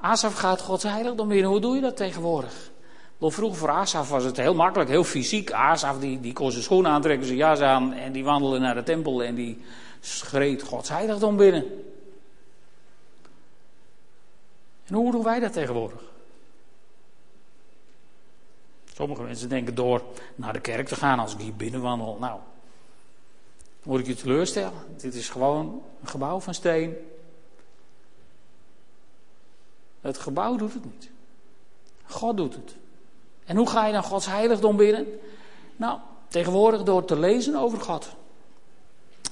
Asaf 0.00 0.34
gaat 0.34 0.60
Gods 0.60 0.82
heiligdom 0.82 1.28
binnen. 1.28 1.50
Hoe 1.50 1.60
doe 1.60 1.74
je 1.74 1.80
dat 1.80 1.96
tegenwoordig? 1.96 2.70
Door 3.18 3.32
vroeger 3.32 3.58
voor 3.58 3.70
Asaf 3.70 4.08
was 4.08 4.24
het 4.24 4.36
heel 4.36 4.54
makkelijk, 4.54 4.90
heel 4.90 5.04
fysiek. 5.04 5.52
Asaf 5.52 5.98
die, 5.98 6.20
die 6.20 6.32
kon 6.32 6.50
zijn 6.50 6.62
schoenen 6.62 6.90
aantrekken, 6.90 7.26
zijn 7.26 7.38
jas 7.38 7.60
aan 7.60 7.92
en 7.92 8.12
die 8.12 8.24
wandelde 8.24 8.58
naar 8.58 8.74
de 8.74 8.82
tempel 8.82 9.22
en 9.22 9.34
die 9.34 9.62
schreed 10.00 10.62
Gods 10.62 10.88
heiligdom 10.88 11.36
binnen. 11.36 11.64
En 14.86 14.94
hoe 14.94 15.12
doen 15.12 15.22
wij 15.22 15.40
dat 15.40 15.52
tegenwoordig? 15.52 16.02
Sommige 18.94 19.22
mensen 19.22 19.48
denken 19.48 19.74
door 19.74 20.02
naar 20.34 20.52
de 20.52 20.60
kerk 20.60 20.88
te 20.88 20.96
gaan 20.96 21.18
als 21.18 21.32
ik 21.32 21.40
hier 21.40 21.54
binnenwandel. 21.54 22.16
Nou, 22.20 22.40
moet 23.82 24.00
ik 24.00 24.06
je 24.06 24.14
teleurstellen. 24.14 24.72
Dit 24.96 25.14
is 25.14 25.28
gewoon 25.28 25.82
een 26.00 26.08
gebouw 26.08 26.40
van 26.40 26.54
steen. 26.54 26.96
Het 30.00 30.18
gebouw 30.18 30.56
doet 30.56 30.74
het 30.74 30.84
niet. 30.84 31.10
God 32.06 32.36
doet 32.36 32.54
het. 32.54 32.74
En 33.44 33.56
hoe 33.56 33.68
ga 33.68 33.86
je 33.86 33.92
dan 33.92 34.02
Gods 34.02 34.26
heiligdom 34.26 34.76
binnen? 34.76 35.06
Nou, 35.76 35.98
tegenwoordig 36.28 36.82
door 36.82 37.04
te 37.04 37.18
lezen 37.18 37.54
over 37.54 37.80
God. 37.80 38.08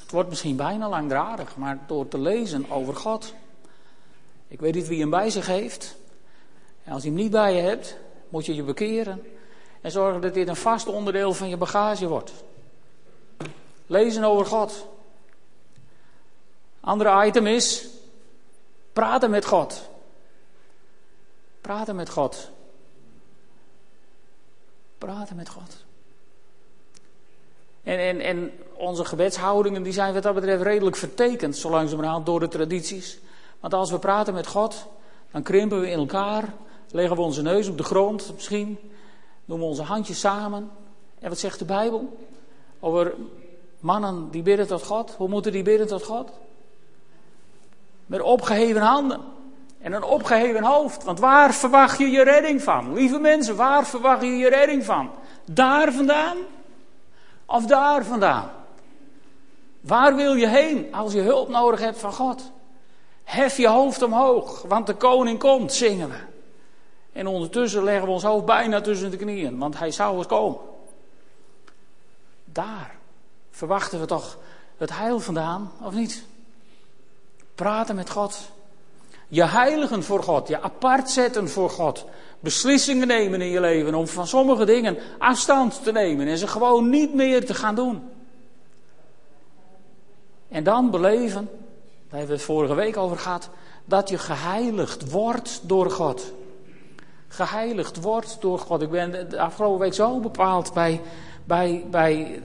Het 0.00 0.10
wordt 0.10 0.28
misschien 0.28 0.56
bijna 0.56 0.88
langdradig, 0.88 1.56
maar 1.56 1.78
door 1.86 2.08
te 2.08 2.18
lezen 2.18 2.70
over 2.70 2.96
God. 2.96 3.34
Ik 4.48 4.60
weet 4.60 4.74
niet 4.74 4.88
wie 4.88 5.00
hem 5.00 5.10
bij 5.10 5.30
zich 5.30 5.46
heeft. 5.46 5.96
En 6.84 6.92
als 6.92 7.02
je 7.02 7.08
hem 7.08 7.18
niet 7.18 7.30
bij 7.30 7.54
je 7.54 7.60
hebt, 7.60 7.96
moet 8.28 8.46
je 8.46 8.54
je 8.54 8.62
bekeren. 8.62 9.22
En 9.80 9.90
zorgen 9.90 10.20
dat 10.20 10.34
dit 10.34 10.48
een 10.48 10.56
vast 10.56 10.86
onderdeel 10.86 11.32
van 11.32 11.48
je 11.48 11.56
bagage 11.56 12.08
wordt. 12.08 12.32
Lezen 13.86 14.24
over 14.24 14.46
God. 14.46 14.86
Andere 16.80 17.26
item 17.26 17.46
is 17.46 17.86
praten 18.92 19.30
met 19.30 19.44
God. 19.44 19.88
Praten 21.66 21.96
met 21.96 22.10
God. 22.10 22.50
Praten 24.98 25.36
met 25.36 25.48
God. 25.48 25.84
En, 27.82 27.98
en, 27.98 28.20
en 28.20 28.52
onze 28.74 29.04
gebedshoudingen 29.04 29.82
die 29.82 29.92
zijn 29.92 30.14
wat 30.14 30.22
dat 30.22 30.34
betreft 30.34 30.62
redelijk 30.62 30.96
vertekend, 30.96 31.56
zo 31.56 31.70
langzamerhand 31.70 32.26
door 32.26 32.40
de 32.40 32.48
tradities. 32.48 33.18
Want 33.60 33.74
als 33.74 33.90
we 33.90 33.98
praten 33.98 34.34
met 34.34 34.46
God, 34.46 34.86
dan 35.30 35.42
krimpen 35.42 35.80
we 35.80 35.90
in 35.90 35.98
elkaar, 35.98 36.54
leggen 36.90 37.16
we 37.16 37.22
onze 37.22 37.42
neus 37.42 37.68
op 37.68 37.76
de 37.76 37.84
grond 37.84 38.32
misschien, 38.34 38.78
doen 39.44 39.58
we 39.58 39.64
onze 39.64 39.82
handjes 39.82 40.20
samen. 40.20 40.70
En 41.18 41.28
wat 41.28 41.38
zegt 41.38 41.58
de 41.58 41.64
Bijbel? 41.64 42.16
Over 42.80 43.14
mannen 43.80 44.30
die 44.30 44.42
bidden 44.42 44.66
tot 44.66 44.82
God. 44.82 45.14
Hoe 45.14 45.28
moeten 45.28 45.52
die 45.52 45.62
bidden 45.62 45.86
tot 45.86 46.02
God? 46.02 46.30
Met 48.06 48.20
opgeheven 48.20 48.80
handen. 48.82 49.34
En 49.86 49.92
een 49.92 50.02
opgeheven 50.02 50.64
hoofd. 50.64 51.04
Want 51.04 51.18
waar 51.18 51.54
verwacht 51.54 51.98
je 51.98 52.10
je 52.10 52.22
redding 52.22 52.62
van? 52.62 52.94
Lieve 52.94 53.18
mensen, 53.18 53.56
waar 53.56 53.86
verwacht 53.86 54.22
je 54.22 54.36
je 54.36 54.48
redding 54.48 54.84
van? 54.84 55.10
Daar 55.44 55.92
vandaan? 55.92 56.36
Of 57.44 57.66
daar 57.66 58.04
vandaan? 58.04 58.50
Waar 59.80 60.14
wil 60.14 60.34
je 60.34 60.48
heen 60.48 60.94
als 60.94 61.12
je 61.12 61.20
hulp 61.20 61.48
nodig 61.48 61.80
hebt 61.80 61.98
van 61.98 62.12
God? 62.12 62.50
Hef 63.24 63.56
je 63.56 63.68
hoofd 63.68 64.02
omhoog, 64.02 64.62
want 64.62 64.86
de 64.86 64.94
koning 64.94 65.38
komt, 65.38 65.72
zingen 65.72 66.08
we. 66.08 66.18
En 67.12 67.26
ondertussen 67.26 67.84
leggen 67.84 68.06
we 68.06 68.12
ons 68.12 68.22
hoofd 68.22 68.44
bijna 68.44 68.80
tussen 68.80 69.10
de 69.10 69.16
knieën, 69.16 69.58
want 69.58 69.78
hij 69.78 69.90
zou 69.90 70.16
eens 70.16 70.26
komen. 70.26 70.58
Daar 72.44 72.96
verwachten 73.50 74.00
we 74.00 74.06
toch 74.06 74.38
het 74.76 74.96
heil 74.96 75.20
vandaan, 75.20 75.72
of 75.82 75.94
niet? 75.94 76.24
Praten 77.54 77.94
met 77.94 78.10
God. 78.10 78.54
Je 79.28 79.44
heiligen 79.44 80.02
voor 80.02 80.22
God, 80.22 80.48
je 80.48 80.60
apart 80.60 81.10
zetten 81.10 81.48
voor 81.48 81.70
God. 81.70 82.04
Beslissingen 82.40 83.06
nemen 83.06 83.40
in 83.40 83.50
je 83.50 83.60
leven 83.60 83.94
om 83.94 84.06
van 84.06 84.26
sommige 84.26 84.64
dingen 84.64 84.98
afstand 85.18 85.82
te 85.82 85.92
nemen 85.92 86.26
en 86.26 86.38
ze 86.38 86.46
gewoon 86.46 86.90
niet 86.90 87.14
meer 87.14 87.46
te 87.46 87.54
gaan 87.54 87.74
doen. 87.74 88.02
En 90.48 90.64
dan 90.64 90.90
beleven, 90.90 91.48
daar 92.08 92.18
hebben 92.18 92.28
we 92.28 92.34
het 92.34 92.42
vorige 92.42 92.74
week 92.74 92.96
over 92.96 93.18
gehad, 93.18 93.50
dat 93.84 94.08
je 94.08 94.18
geheiligd 94.18 95.10
wordt 95.10 95.60
door 95.62 95.90
God. 95.90 96.32
Geheiligd 97.28 98.02
wordt 98.02 98.36
door 98.40 98.58
God. 98.58 98.82
Ik 98.82 98.90
ben 98.90 99.28
de 99.30 99.40
afgelopen 99.40 99.78
week 99.78 99.94
zo 99.94 100.20
bepaald 100.20 100.72
bij, 100.72 101.00
bij, 101.44 101.84
bij 101.90 102.42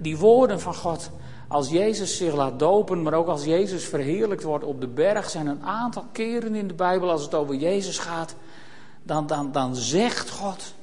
die 0.00 0.18
woorden 0.18 0.60
van 0.60 0.74
God. 0.74 1.10
Als 1.48 1.68
Jezus 1.68 2.16
zich 2.16 2.34
laat 2.34 2.58
dopen, 2.58 3.02
maar 3.02 3.14
ook 3.14 3.26
als 3.26 3.44
Jezus 3.44 3.84
verheerlijkt 3.84 4.42
wordt 4.42 4.64
op 4.64 4.80
de 4.80 4.88
berg, 4.88 5.30
zijn 5.30 5.46
een 5.46 5.62
aantal 5.62 6.04
keren 6.12 6.54
in 6.54 6.68
de 6.68 6.74
Bijbel, 6.74 7.10
als 7.10 7.22
het 7.22 7.34
over 7.34 7.54
Jezus 7.54 7.98
gaat, 7.98 8.34
dan, 9.02 9.26
dan, 9.26 9.52
dan 9.52 9.76
zegt 9.76 10.30
God: 10.30 10.74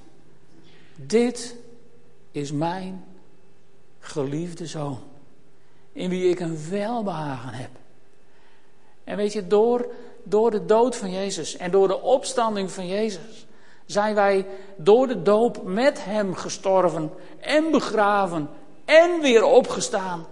Dit 0.96 1.56
is 2.32 2.52
mijn 2.52 3.04
geliefde 4.00 4.68
zoon, 4.68 5.00
in 5.92 6.10
wie 6.10 6.30
ik 6.30 6.40
een 6.40 6.70
welbehagen 6.70 7.54
heb. 7.54 7.70
En 9.04 9.18
weet 9.18 9.34
je, 9.34 9.48
door, 9.48 9.88
door 10.24 10.52
de 10.52 10.66
dood 10.66 10.96
van 10.96 11.12
Jezus 11.12 11.58
en 11.58 11.72
door 11.72 11.88
de 11.88 12.02
opstanding 12.02 12.72
van 12.72 12.88
Jezus 12.88 13.46
zijn 13.86 14.16
wij 14.16 14.46
door 14.78 15.08
de 15.08 15.22
doop 15.22 15.64
met 15.64 16.04
Hem 16.04 16.36
gestorven 16.36 17.12
en 17.40 17.72
begraven 17.72 18.50
en 18.86 19.22
weer 19.22 19.44
opgestaan. 19.44 20.26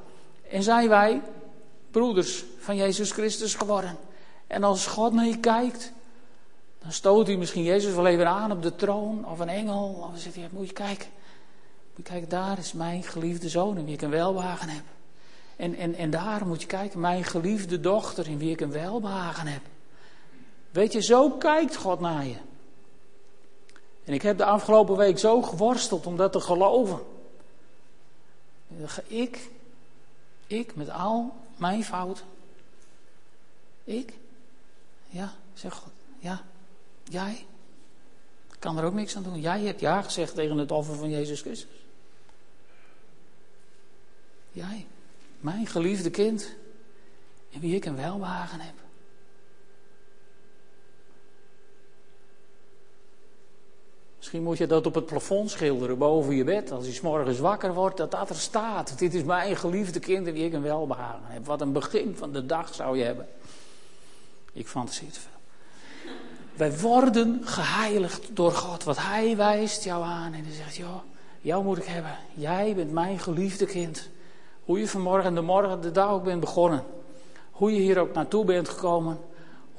En 0.51 0.63
zijn 0.63 0.89
wij 0.89 1.21
broeders 1.91 2.43
van 2.59 2.75
Jezus 2.75 3.11
Christus 3.11 3.55
geworden. 3.55 3.97
En 4.47 4.63
als 4.63 4.87
God 4.87 5.13
naar 5.13 5.25
je 5.25 5.39
kijkt, 5.39 5.91
dan 6.81 6.91
stoot 6.91 7.27
hij 7.27 7.37
misschien 7.37 7.63
Jezus 7.63 7.93
wel 7.93 8.07
even 8.07 8.27
aan 8.27 8.51
op 8.51 8.61
de 8.61 8.75
troon 8.75 9.25
of 9.25 9.39
een 9.39 9.49
engel. 9.49 9.99
Dan 9.99 10.17
zegt 10.17 10.35
hij, 10.35 10.49
moet 10.51 10.67
je 10.67 10.73
kijken. 10.73 11.07
Moet 11.95 12.07
je 12.07 12.11
kijken, 12.13 12.29
daar 12.29 12.57
is 12.57 12.73
mijn 12.73 13.03
geliefde 13.03 13.49
zoon 13.49 13.77
in 13.77 13.85
wie 13.85 13.93
ik 13.93 14.01
een 14.01 14.09
welbehagen 14.09 14.69
heb. 14.69 14.83
En, 15.55 15.75
en, 15.75 15.95
en 15.95 16.09
daar 16.09 16.47
moet 16.47 16.61
je 16.61 16.67
kijken, 16.67 16.99
mijn 16.99 17.23
geliefde 17.23 17.79
dochter 17.79 18.27
in 18.27 18.37
wie 18.37 18.51
ik 18.51 18.61
een 18.61 18.71
welbehagen 18.71 19.47
heb. 19.47 19.61
Weet 20.71 20.93
je, 20.93 21.01
zo 21.01 21.29
kijkt 21.29 21.75
God 21.75 21.99
naar 21.99 22.25
je. 22.25 22.37
En 24.03 24.13
ik 24.13 24.21
heb 24.21 24.37
de 24.37 24.45
afgelopen 24.45 24.97
week 24.97 25.19
zo 25.19 25.41
geworsteld 25.41 26.05
om 26.05 26.17
dat 26.17 26.31
te 26.31 26.39
geloven. 26.39 26.99
Ik, 29.07 29.49
ik 30.51 30.75
met 30.75 30.89
al 30.89 31.33
mijn 31.57 31.83
fouten. 31.83 32.25
Ik? 33.83 34.13
Ja, 35.09 35.33
zeg 35.53 35.73
God. 35.73 35.91
Ja, 36.19 36.43
jij? 37.03 37.45
Kan 38.59 38.77
er 38.77 38.83
ook 38.83 38.93
niks 38.93 39.15
aan 39.15 39.23
doen. 39.23 39.41
Jij 39.41 39.61
hebt 39.61 39.79
ja 39.79 40.01
gezegd 40.01 40.35
tegen 40.35 40.57
het 40.57 40.71
offer 40.71 40.95
van 40.95 41.09
Jezus 41.09 41.41
Christus. 41.41 41.79
Jij, 44.51 44.87
mijn 45.39 45.67
geliefde 45.67 46.09
kind, 46.09 46.55
in 47.49 47.59
wie 47.59 47.75
ik 47.75 47.85
een 47.85 47.95
welwagen 47.95 48.59
heb. 48.59 48.80
Misschien 54.21 54.43
moet 54.43 54.57
je 54.57 54.67
dat 54.67 54.85
op 54.85 54.95
het 54.95 55.05
plafond 55.05 55.49
schilderen 55.49 55.97
boven 55.97 56.35
je 56.35 56.43
bed. 56.43 56.71
Als 56.71 56.85
je 56.85 56.91
s 56.91 57.01
morgens 57.01 57.39
wakker 57.39 57.73
wordt, 57.73 57.97
dat 57.97 58.11
dat 58.11 58.29
er 58.29 58.35
staat. 58.35 58.99
Dit 58.99 59.13
is 59.13 59.23
mijn 59.23 59.55
geliefde 59.55 59.99
kind 59.99 60.27
in 60.27 60.33
wie 60.33 60.45
ik 60.45 60.53
een 60.53 60.61
welbehagen 60.61 61.25
heb. 61.25 61.45
Wat 61.45 61.61
een 61.61 61.71
begin 61.71 62.15
van 62.17 62.31
de 62.31 62.45
dag 62.45 62.73
zou 62.73 62.97
je 62.97 63.03
hebben. 63.03 63.27
Ik 64.53 64.67
fantaseer 64.67 65.11
te 65.11 65.19
veel. 65.19 66.11
Wij 66.53 66.79
worden 66.79 67.41
geheiligd 67.43 68.35
door 68.35 68.51
God. 68.51 68.83
Wat 68.83 68.97
Hij 68.97 69.37
wijst 69.37 69.83
jou 69.83 70.03
aan. 70.03 70.33
En 70.33 70.43
hij 70.43 70.53
zegt, 70.53 70.75
joh, 70.75 71.01
jou 71.41 71.63
moet 71.63 71.77
ik 71.77 71.85
hebben. 71.85 72.17
Jij 72.33 72.75
bent 72.75 72.91
mijn 72.91 73.19
geliefde 73.19 73.65
kind. 73.65 74.09
Hoe 74.63 74.79
je 74.79 74.87
vanmorgen 74.87 75.35
de 75.35 75.41
morgen 75.41 75.81
de 75.81 75.91
dag 75.91 76.09
ook 76.09 76.23
bent 76.23 76.39
begonnen. 76.39 76.83
Hoe 77.51 77.73
je 77.73 77.79
hier 77.79 77.99
ook 77.99 78.13
naartoe 78.13 78.45
bent 78.45 78.69
gekomen. 78.69 79.19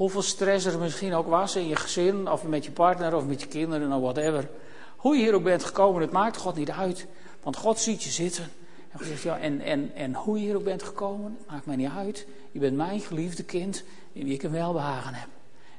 Hoeveel 0.03 0.23
stress 0.23 0.65
er 0.65 0.79
misschien 0.79 1.15
ook 1.15 1.27
was 1.27 1.57
in 1.57 1.69
je 1.69 1.77
gezin, 1.77 2.31
of 2.31 2.45
met 2.45 2.65
je 2.65 2.71
partner, 2.71 3.17
of 3.17 3.27
met 3.27 3.41
je 3.41 3.47
kinderen, 3.47 3.93
of 3.93 4.01
whatever. 4.01 4.49
Hoe 4.97 5.17
je 5.17 5.23
hier 5.23 5.35
ook 5.35 5.43
bent 5.43 5.65
gekomen, 5.65 6.03
het 6.03 6.11
maakt 6.11 6.37
God 6.37 6.57
niet 6.57 6.71
uit. 6.71 7.07
Want 7.43 7.57
God 7.57 7.79
ziet 7.79 8.03
je 8.03 8.11
zitten. 8.11 8.51
En, 8.91 9.05
zegt, 9.07 9.23
ja, 9.23 9.39
en, 9.39 9.61
en, 9.61 9.95
en 9.95 10.15
hoe 10.15 10.39
je 10.39 10.45
hier 10.45 10.57
ook 10.57 10.65
bent 10.65 10.83
gekomen, 10.83 11.39
maakt 11.49 11.67
mij 11.67 11.77
niet 11.77 11.91
uit. 11.97 12.27
Je 12.53 12.59
bent 12.59 12.77
mijn 12.77 13.01
geliefde 13.01 13.43
kind, 13.43 13.85
in 14.13 14.25
wie 14.25 14.35
ik 14.35 14.43
een 14.43 14.51
welbehagen 14.51 15.15
heb. 15.15 15.29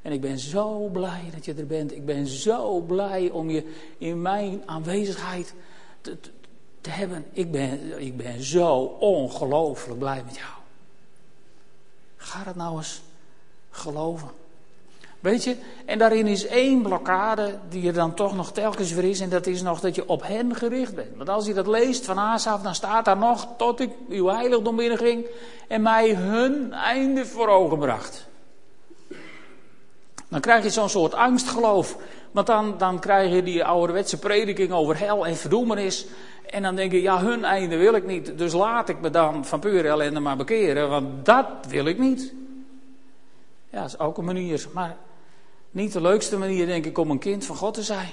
En 0.02 0.12
ik 0.12 0.22
ben 0.22 0.40
zo 0.40 0.88
blij 0.88 1.30
dat 1.34 1.46
je 1.46 1.54
er 1.54 1.68
bent. 1.68 1.92
Ik 1.92 2.06
ben 2.06 2.28
zo 2.28 2.80
blij 2.80 3.30
om 3.30 3.50
je 3.50 3.72
in 3.98 4.22
mijn 4.22 4.62
aanwezigheid 4.66 5.54
te, 6.02 6.20
te, 6.20 6.30
te 6.82 6.90
hebben. 6.90 7.26
Ik 7.32 7.52
ben, 7.52 8.02
ik 8.02 8.18
ben 8.18 8.44
zo 8.44 8.76
ongelooflijk 9.00 10.00
blij 10.00 10.24
met 10.26 10.36
jou. 10.36 10.54
Ga 12.16 12.44
dat 12.44 12.56
nou 12.56 12.78
eens 12.78 13.02
geloven. 13.74 14.30
Weet 15.24 15.44
je, 15.44 15.56
en 15.86 15.98
daarin 15.98 16.28
is 16.28 16.46
één 16.46 16.82
blokkade 16.82 17.60
die 17.70 17.88
er 17.88 17.94
dan 17.94 18.14
toch 18.14 18.36
nog 18.36 18.52
telkens 18.52 18.92
weer 18.92 19.04
is. 19.04 19.20
En 19.20 19.30
dat 19.30 19.48
is 19.48 19.62
nog 19.62 19.80
dat 19.80 19.96
je 19.96 20.08
op 20.08 20.24
hen 20.24 20.56
gericht 20.56 20.96
bent. 20.96 21.18
Want 21.18 21.30
als 21.30 21.46
je 21.46 21.54
dat 21.54 21.68
leest 21.68 22.06
van 22.06 22.20
Asaf, 22.20 22.62
dan 22.62 22.76
staat 22.76 23.06
daar 23.06 23.18
nog 23.18 23.48
tot 23.58 23.80
ik 23.80 23.90
uw 24.10 24.28
heiligdom 24.28 24.76
binnenging 24.76 25.26
en 25.68 25.82
mij 25.82 26.14
hun 26.14 26.74
einde 26.74 27.26
voor 27.26 27.48
ogen 27.48 27.80
bracht. 27.80 28.28
Dan 30.30 30.42
krijg 30.42 30.64
je 30.64 30.70
zo'n 30.70 30.90
soort 30.90 31.14
angstgeloof. 31.14 31.98
Want 32.32 32.48
dan, 32.48 32.78
dan 32.78 33.00
krijg 33.00 33.34
je 33.34 33.44
die 33.44 33.66
ouderwetse 33.66 34.20
prediking 34.20 34.72
over 34.72 35.00
hel 35.00 35.26
en 35.26 35.36
verdoemenis. 35.36 36.06
En 36.50 36.62
dan 36.62 36.76
denk 36.76 36.92
je, 36.92 37.02
ja, 37.02 37.20
hun 37.20 37.44
einde 37.44 37.78
wil 37.78 37.94
ik 37.94 38.06
niet. 38.06 38.38
Dus 38.38 38.54
laat 38.54 38.90
ik 38.90 39.02
me 39.02 39.10
dan 39.10 39.46
van 39.46 39.60
pure 39.60 39.88
ellende 39.88 40.20
maar 40.20 40.38
bekeren. 40.38 40.90
Want 40.90 41.26
dat 41.26 41.48
wil 41.68 41.86
ik 41.86 42.00
niet. 42.00 42.34
Ja, 43.74 43.82
dat 43.82 43.88
is 43.88 44.00
ook 44.00 44.18
een 44.18 44.26
manier. 44.26 44.68
Maar 44.74 44.98
niet 45.72 45.94
de 45.94 46.02
leukste 46.02 46.38
manier, 46.38 46.66
denk 46.66 46.86
ik, 46.86 46.98
om 46.98 47.12
een 47.12 47.20
kind 47.20 47.46
van 47.46 47.56
God 47.56 47.74
te 47.74 47.84
zijn. 47.84 48.10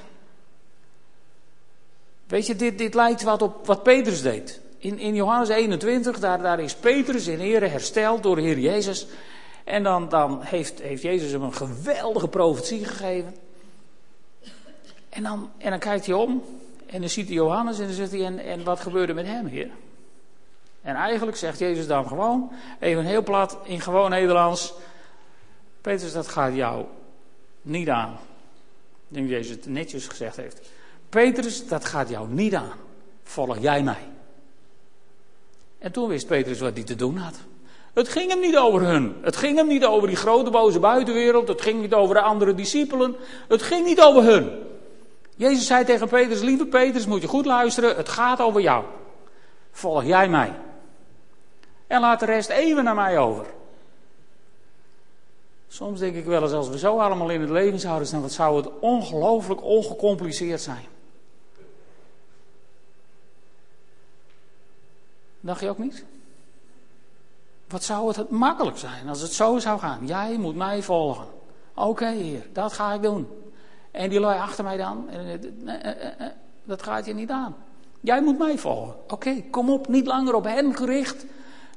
Weet 2.27 2.47
je, 2.47 2.57
dit, 2.57 2.79
dit 2.79 2.95
lijkt 2.95 3.23
wat 3.23 3.43
op 3.43 3.67
wat 3.67 3.83
Petrus 3.83 4.23
deed. 4.23 4.61
In, 4.79 4.99
in 4.99 5.15
Johannes 5.15 5.49
21, 5.49 6.19
daar, 6.19 6.43
daar 6.43 6.61
is 6.61 6.75
Petrus 6.75 7.27
in 7.27 7.41
ere 7.41 7.67
hersteld 7.67 8.23
door 8.23 8.37
de 8.37 8.43
Heer 8.43 8.59
Jezus. 8.59 9.07
En 9.65 9.83
dan, 9.83 10.09
dan 10.09 10.43
heeft, 10.43 10.83
heeft 10.83 11.03
Jezus 11.03 11.33
hem 11.33 11.43
een 11.43 11.55
geweldige 11.55 12.29
profetie 12.29 12.85
gegeven. 12.85 13.35
En 15.09 15.23
dan, 15.23 15.51
en 15.59 15.71
dan 15.71 15.79
kijkt 15.79 16.07
hij 16.07 16.15
om 16.15 16.43
en 16.87 17.01
dan 17.01 17.11
ziet 17.11 17.27
hij 17.27 17.35
Johannes 17.35 17.79
en 17.79 17.87
dan 17.87 17.95
zegt 17.95 18.11
hij, 18.11 18.25
en, 18.25 18.39
en 18.39 18.65
wat 18.65 18.81
gebeurde 18.81 19.15
met 19.15 19.27
hem, 19.27 19.47
Heer? 19.47 19.71
En 20.83 20.95
eigenlijk 20.95 21.37
zegt 21.37 21.59
Jezus 21.59 21.87
dan 21.87 22.07
gewoon, 22.07 22.51
even 22.79 23.05
heel 23.05 23.23
plat, 23.23 23.59
in 23.65 23.81
gewoon 23.81 24.11
Nederlands... 24.11 24.75
Petrus, 25.81 26.13
dat 26.13 26.29
gaat 26.29 26.55
jou 26.55 26.85
niet 27.63 27.89
aan. 27.89 28.13
Ik 29.09 29.17
denk 29.17 29.29
dat 29.29 29.37
Jezus 29.37 29.57
het 29.57 29.67
netjes 29.67 30.09
gezegd 30.09 30.37
heeft. 30.37 30.71
Petrus, 31.09 31.69
dat 31.69 31.85
gaat 31.85 32.09
jou 32.09 32.29
niet 32.29 32.55
aan. 32.55 32.79
Volg 33.23 33.59
jij 33.59 33.83
mij. 33.83 34.09
En 35.79 35.93
toen 35.93 36.09
wist 36.09 36.27
Petrus 36.27 36.61
wat 36.61 36.75
hij 36.75 36.85
te 36.85 36.95
doen 36.95 37.17
had. 37.17 37.35
Het 37.93 38.09
ging 38.09 38.31
hem 38.31 38.41
niet 38.41 38.57
over 38.57 38.81
hun. 38.81 39.17
Het 39.23 39.37
ging 39.37 39.57
hem 39.57 39.67
niet 39.67 39.85
over 39.85 40.09
die 40.09 40.17
grote 40.17 40.51
boze 40.51 40.79
buitenwereld. 40.79 41.49
Het 41.49 41.61
ging 41.61 41.81
niet 41.81 41.95
over 41.95 42.15
de 42.15 42.21
andere 42.21 42.55
discipelen. 42.55 43.17
Het 43.49 43.63
ging 43.63 43.87
niet 43.87 44.01
over 44.01 44.23
hun. 44.23 44.51
Jezus 45.37 45.67
zei 45.67 45.85
tegen 45.85 46.09
Petrus: 46.09 46.41
Lieve 46.41 46.67
Petrus, 46.67 47.07
moet 47.07 47.23
je 47.23 47.29
goed 47.29 47.47
luisteren. 47.47 47.97
Het 47.97 48.09
gaat 48.09 48.41
over 48.41 48.61
jou. 48.61 48.85
Volg 49.71 50.05
jij 50.05 50.29
mij. 50.29 50.53
En 51.87 52.01
laat 52.01 52.21
de 52.21 52.27
rest 52.27 52.49
even 52.49 52.85
naar 52.85 52.95
mij 52.95 53.19
over. 53.19 53.47
Soms 55.73 56.01
denk 56.01 56.17
ik 56.17 56.25
wel 56.25 56.43
eens, 56.43 56.53
als 56.53 56.69
we 56.69 56.79
zo 56.79 56.99
allemaal 56.99 57.31
in 57.31 57.41
het 57.41 57.51
leven 57.51 57.81
zouden 57.81 58.07
staan, 58.07 58.21
wat 58.21 58.33
zou 58.33 58.57
het 58.57 58.79
ongelooflijk 58.81 59.63
ongecompliceerd 59.63 60.61
zijn. 60.61 60.85
Dacht 65.41 65.61
je 65.61 65.69
ook 65.69 65.79
niet? 65.79 66.05
Wat 67.69 67.85
zou 67.85 68.09
het 68.09 68.31
makkelijk 68.31 68.77
zijn 68.79 69.09
als 69.09 69.21
het 69.21 69.33
zo 69.33 69.59
zou 69.59 69.79
gaan? 69.79 70.07
Jij 70.07 70.37
moet 70.39 70.57
mij 70.57 70.83
volgen. 70.83 71.27
Oké, 71.75 72.07
heer, 72.07 72.47
dat 72.53 72.73
ga 72.73 72.93
ik 72.93 73.03
doen. 73.03 73.29
En 73.91 74.11
die 74.11 74.21
lui 74.21 74.39
achter 74.39 74.65
mij 74.65 74.77
dan, 74.77 75.09
dat 76.65 76.83
gaat 76.83 77.07
je 77.07 77.15
niet 77.15 77.31
aan. 77.31 77.57
Jij 78.01 78.23
moet 78.23 78.39
mij 78.39 78.59
volgen. 78.59 78.95
Oké, 79.09 79.43
kom 79.51 79.71
op, 79.71 79.89
niet 79.89 80.07
langer 80.07 80.35
op 80.35 80.45
hen 80.45 80.77
gericht. 80.77 81.27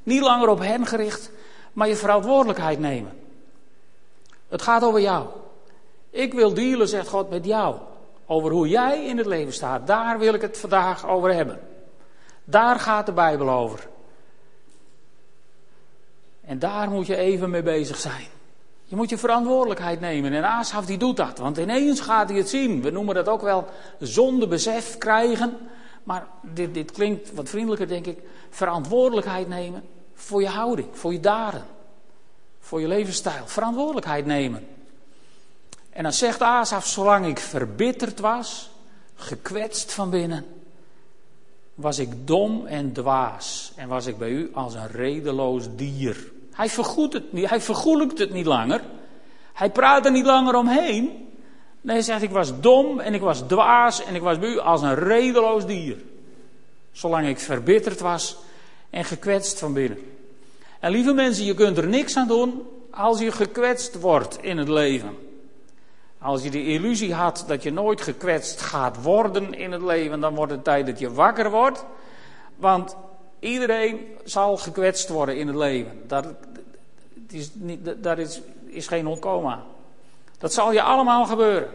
Niet 0.04 0.22
langer 0.22 0.50
op 0.50 0.60
hen 0.60 0.86
gericht, 0.86 1.32
maar 1.74 1.88
je 1.88 1.96
verantwoordelijkheid 1.96 2.80
nemen. 2.80 3.22
Het 4.54 4.62
gaat 4.62 4.84
over 4.84 5.02
jou. 5.02 5.28
Ik 6.10 6.34
wil 6.34 6.54
dealen, 6.54 6.88
zegt 6.88 7.08
God, 7.08 7.30
met 7.30 7.46
jou. 7.46 7.76
Over 8.26 8.52
hoe 8.52 8.68
jij 8.68 9.06
in 9.06 9.18
het 9.18 9.26
leven 9.26 9.54
staat. 9.54 9.88
Daar 9.88 10.20
wil 10.20 10.34
ik 10.34 10.42
het 10.42 10.58
vandaag 10.58 11.08
over 11.08 11.34
hebben. 11.34 11.60
Daar 12.44 12.80
gaat 12.80 13.06
de 13.06 13.12
Bijbel 13.12 13.50
over. 13.50 13.88
En 16.46 16.60
daar 16.60 16.90
moet 16.90 17.08
je 17.08 17.16
even 17.16 17.50
mee 17.50 17.64
bezig 17.64 17.98
zijn. 17.98 18.28
Je 18.84 18.96
moet 18.96 19.10
je 19.10 19.18
verantwoordelijkheid 19.18 20.00
nemen. 20.00 20.34
En 20.34 20.44
Asaf 20.44 20.86
die 20.86 20.98
doet 20.98 21.18
dat. 21.18 21.38
Want 21.38 21.58
ineens 21.58 22.00
gaat 22.00 22.30
hij 22.30 22.38
het 22.38 22.50
zien. 22.50 22.82
We 22.82 22.90
noemen 22.90 23.16
dat 23.16 23.28
ook 23.28 23.42
wel 23.42 23.66
zondebesef 24.00 24.98
krijgen. 24.98 25.58
Maar 26.04 26.28
dit, 26.42 26.74
dit 26.74 26.92
klinkt 26.92 27.34
wat 27.34 27.50
vriendelijker, 27.50 27.88
denk 27.88 28.06
ik. 28.06 28.20
Verantwoordelijkheid 28.50 29.48
nemen 29.48 29.84
voor 30.14 30.42
je 30.42 30.48
houding, 30.48 30.88
voor 30.92 31.12
je 31.14 31.20
daden 31.20 31.64
voor 32.64 32.82
je 32.82 32.88
levensstijl. 32.88 33.48
Verantwoordelijkheid 33.48 34.26
nemen. 34.26 34.68
En 35.90 36.04
dan 36.04 36.14
zegt 36.14 36.42
Asaf, 36.42 36.88
zolang 36.88 37.26
ik 37.26 37.40
verbitterd 37.40 38.20
was, 38.20 38.70
gekwetst 39.16 39.94
van 39.94 40.10
binnen, 40.10 40.46
was 41.76 42.00
ik 42.00 42.28
dom 42.28 42.66
en 42.66 42.94
dwaas. 42.94 43.72
En 43.76 43.88
was 43.88 44.06
ik 44.06 44.18
bij 44.18 44.30
u 44.30 44.50
als 44.54 44.74
een 44.74 44.88
redeloos 44.88 45.66
dier. 45.76 46.32
Hij 46.52 46.70
vergoedt 46.70 47.14
het 47.14 47.34
niet, 47.34 47.50
hij 47.50 47.62
vergoelijkt 47.62 48.20
het 48.20 48.32
niet 48.32 48.46
langer. 48.46 48.82
Hij 49.54 49.70
praat 49.70 50.06
er 50.06 50.12
niet 50.12 50.26
langer 50.26 50.56
omheen. 50.56 51.04
Nee, 51.82 51.96
hij 51.96 52.02
zegt, 52.02 52.22
ik 52.22 52.32
was 52.32 52.60
dom 52.60 53.00
en 53.00 53.14
ik 53.14 53.22
was 53.22 53.42
dwaas 53.48 54.04
en 54.04 54.16
ik 54.16 54.22
was 54.22 54.40
bij 54.40 54.50
u 54.50 54.60
als 54.60 54.82
een 54.82 54.96
redeloos 54.96 55.66
dier. 55.66 55.98
Zolang 56.92 57.28
ik 57.28 57.40
verbitterd 57.40 58.00
was 58.00 58.38
en 58.90 59.04
gekwetst 59.04 59.60
van 59.60 59.74
binnen. 59.74 60.13
En 60.84 60.92
lieve 60.92 61.14
mensen, 61.14 61.46
je 61.46 61.54
kunt 61.54 61.78
er 61.78 61.88
niks 61.88 62.18
aan 62.18 62.28
doen 62.28 62.68
als 62.92 63.20
je 63.20 63.32
gekwetst 63.32 64.00
wordt 64.00 64.38
in 64.42 64.58
het 64.58 64.68
leven. 64.68 65.18
Als 66.20 66.44
je 66.44 66.50
de 66.50 66.64
illusie 66.64 67.14
had 67.14 67.44
dat 67.48 67.64
je 67.64 67.72
nooit 67.72 68.02
gekwetst 68.02 68.62
gaat 68.62 69.02
worden 69.02 69.54
in 69.54 69.72
het 69.72 69.82
leven, 69.82 70.20
dan 70.20 70.36
wordt 70.36 70.52
het 70.52 70.64
tijd 70.64 70.86
dat 70.86 71.00
je 71.00 71.12
wakker 71.12 71.50
wordt. 71.52 71.86
Want 72.56 72.96
iedereen 73.40 74.08
zal 74.24 74.58
gekwetst 74.58 75.10
worden 75.10 75.38
in 75.38 75.48
het 75.48 75.56
leven. 75.56 76.02
Dat, 76.08 76.26
is, 77.30 77.50
niet, 77.54 78.04
daar 78.04 78.20
is, 78.20 78.42
is 78.66 78.88
geen 78.88 79.08
ontkomen. 79.08 79.64
Dat 80.38 80.54
zal 80.54 80.72
je 80.72 80.82
allemaal 80.82 81.26
gebeuren. 81.26 81.70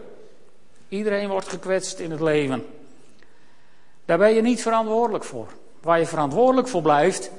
Iedereen 0.89 1.29
wordt 1.29 1.47
gekwetst 1.47 1.99
in 1.99 2.11
het 2.11 2.21
leven. 2.21 2.65
Daar 4.05 4.17
ben 4.17 4.33
je 4.33 4.41
niet 4.41 4.61
verantwoordelijk 4.61 5.23
voor. 5.23 5.47
Waar 5.81 5.99
je 5.99 6.05
verantwoordelijk 6.05 6.67
voor 6.67 6.81
blijft, 6.81 7.31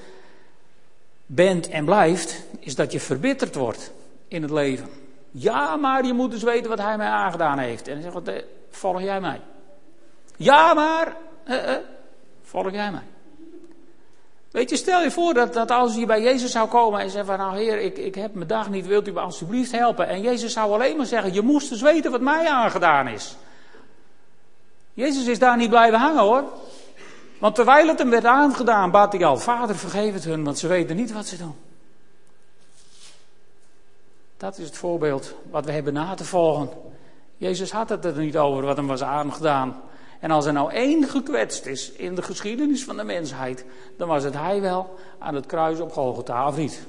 bent 1.34 1.68
en 1.68 1.84
blijft, 1.84 2.44
is 2.58 2.74
dat 2.74 2.92
je 2.92 3.00
verbitterd 3.00 3.54
wordt 3.54 3.92
in 4.28 4.42
het 4.42 4.50
leven. 4.50 4.88
Ja, 5.30 5.76
maar 5.76 6.06
je 6.06 6.12
moet 6.12 6.30
dus 6.30 6.42
weten 6.42 6.68
wat 6.68 6.78
hij 6.78 6.96
mij 6.96 7.08
aangedaan 7.08 7.58
heeft. 7.58 7.88
En 7.88 8.02
dan 8.02 8.22
zegt 8.24 8.44
volg 8.70 9.00
jij 9.00 9.20
mij. 9.20 9.40
Ja, 10.36 10.74
maar, 10.74 11.16
volg 12.42 12.70
jij 12.70 12.90
mij. 12.90 13.02
Weet 14.50 14.70
je, 14.70 14.76
stel 14.76 15.02
je 15.02 15.10
voor 15.10 15.34
dat, 15.34 15.52
dat 15.52 15.70
als 15.70 15.94
je 15.94 16.06
bij 16.06 16.22
Jezus 16.22 16.50
zou 16.50 16.68
komen 16.68 17.00
en 17.00 17.10
zeggen 17.10 17.36
van, 17.36 17.46
nou 17.46 17.58
heer, 17.58 17.78
ik, 17.78 17.98
ik 17.98 18.14
heb 18.14 18.34
mijn 18.34 18.48
dag 18.48 18.70
niet, 18.70 18.86
wilt 18.86 19.08
u 19.08 19.12
me 19.12 19.20
alsjeblieft 19.20 19.72
helpen? 19.72 20.08
En 20.08 20.20
Jezus 20.20 20.52
zou 20.52 20.72
alleen 20.72 20.96
maar 20.96 21.06
zeggen, 21.06 21.32
je 21.32 21.42
moest 21.42 21.68
dus 21.68 21.80
weten 21.80 22.10
wat 22.10 22.20
mij 22.20 22.48
aangedaan 22.48 23.08
is. 23.08 23.36
Jezus 24.94 25.26
is 25.26 25.38
daar 25.38 25.56
niet 25.56 25.68
blijven 25.68 25.98
hangen 25.98 26.22
hoor. 26.22 26.44
Want 27.40 27.54
terwijl 27.54 27.88
het 27.88 27.98
hem 27.98 28.10
werd 28.10 28.24
aangedaan, 28.24 28.90
bad 28.90 29.12
hij 29.12 29.24
al: 29.24 29.36
Vader, 29.36 29.76
vergeef 29.76 30.14
het 30.14 30.24
hun, 30.24 30.44
want 30.44 30.58
ze 30.58 30.66
weten 30.66 30.96
niet 30.96 31.12
wat 31.12 31.26
ze 31.26 31.36
doen. 31.36 31.54
Dat 34.36 34.58
is 34.58 34.64
het 34.64 34.76
voorbeeld 34.76 35.34
wat 35.50 35.64
we 35.64 35.72
hebben 35.72 35.92
na 35.92 36.14
te 36.14 36.24
volgen. 36.24 36.68
Jezus 37.36 37.72
had 37.72 37.88
het 37.88 38.04
er 38.04 38.18
niet 38.18 38.36
over 38.36 38.62
wat 38.62 38.76
hem 38.76 38.86
was 38.86 39.02
aangedaan. 39.02 39.82
En 40.18 40.30
als 40.30 40.46
er 40.46 40.52
nou 40.52 40.72
één 40.72 41.08
gekwetst 41.08 41.66
is 41.66 41.92
in 41.92 42.14
de 42.14 42.22
geschiedenis 42.22 42.84
van 42.84 42.96
de 42.96 43.04
mensheid, 43.04 43.64
dan 43.96 44.08
was 44.08 44.24
het 44.24 44.34
hij 44.34 44.60
wel 44.60 44.98
aan 45.18 45.34
het 45.34 45.46
kruis 45.46 45.80
op 45.80 45.92
Golgotha, 45.92 46.48
of 46.48 46.56
niet? 46.56 46.86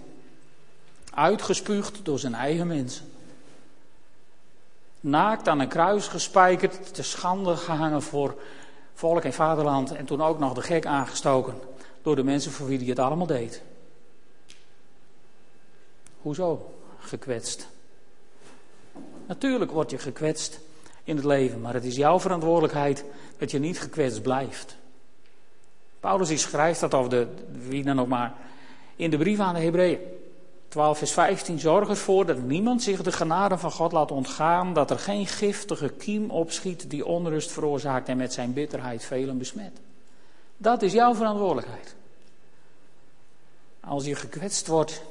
Uitgespuugd 1.14 2.06
door 2.06 2.20
zijn 2.20 2.36
eigen 2.36 2.68
mensen. 2.68 3.06
Naakt 5.00 5.48
aan 5.48 5.60
een 5.60 5.68
kruis 5.68 6.08
gespijkerd, 6.08 6.94
te 6.94 7.04
schande 7.04 7.56
gehangen 7.56 8.02
voor 8.02 8.36
volk 8.94 9.24
en 9.24 9.34
vaderland. 9.34 9.96
En 9.96 10.06
toen 10.06 10.22
ook 10.22 10.40
nog 10.40 10.54
de 10.54 10.62
gek 10.62 10.86
aangestoken 10.86 11.56
door 12.02 12.16
de 12.16 12.24
mensen 12.24 12.52
voor 12.52 12.68
wie 12.68 12.78
hij 12.78 12.88
het 12.88 13.00
allemaal 13.00 13.28
deed. 13.28 13.62
Hoezo 16.22 16.74
gekwetst? 17.00 17.68
Natuurlijk 19.28 19.72
word 19.72 19.92
je 19.92 19.98
gekwetst 19.98 20.60
in 21.04 21.16
het 21.16 21.26
leven, 21.26 21.62
maar 21.62 21.74
het 21.74 21.86
is 21.86 21.96
jouw 21.96 22.20
verantwoordelijkheid 22.20 23.06
dat 23.38 23.52
je 23.52 23.60
niet 23.60 23.80
gekwetst 23.80 24.22
blijft. 24.22 24.76
Paulus 26.00 26.42
schrijft 26.42 26.80
dat 26.80 26.94
over 26.94 27.10
de, 27.10 27.28
wie 27.52 27.84
dan 27.84 28.00
ook 28.00 28.08
maar, 28.08 28.34
in 28.96 29.10
de 29.10 29.18
brief 29.18 29.40
aan 29.40 29.54
de 29.54 29.62
Hebreeën. 29.62 30.00
12 30.72 30.98
vers 30.98 31.12
15, 31.12 31.60
zorg 31.60 31.90
ervoor 31.90 32.26
dat 32.26 32.42
niemand 32.42 32.84
zich 32.84 33.02
de 33.02 33.12
genade 33.12 33.58
van 33.58 33.72
God 33.72 33.92
laat 33.92 34.12
ontgaan, 34.12 34.74
dat 34.74 34.90
er 34.90 35.00
geen 35.00 35.28
giftige 35.28 35.90
kiem 35.90 36.30
opschiet 36.30 36.90
die 36.90 37.06
onrust 37.06 37.52
veroorzaakt 37.52 38.08
en 38.08 38.18
met 38.18 38.34
zijn 38.34 38.54
bitterheid 38.54 39.04
velen 39.04 39.38
besmet. 39.38 39.80
Dat 40.58 40.82
is 40.82 40.94
jouw 40.94 41.16
verantwoordelijkheid. 41.16 41.96
Als 43.80 44.06
je 44.06 44.16
gekwetst 44.16 44.68
wordt, 44.68 45.02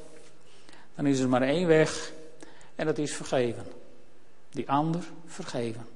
dan 0.95 1.05
is 1.05 1.19
er 1.19 1.29
maar 1.29 1.41
één 1.41 1.67
weg 1.67 2.11
en 2.75 2.85
dat 2.85 2.97
is 2.97 3.15
vergeven. 3.15 3.65
Die 4.49 4.69
ander 4.69 5.03
vergeven. 5.25 5.87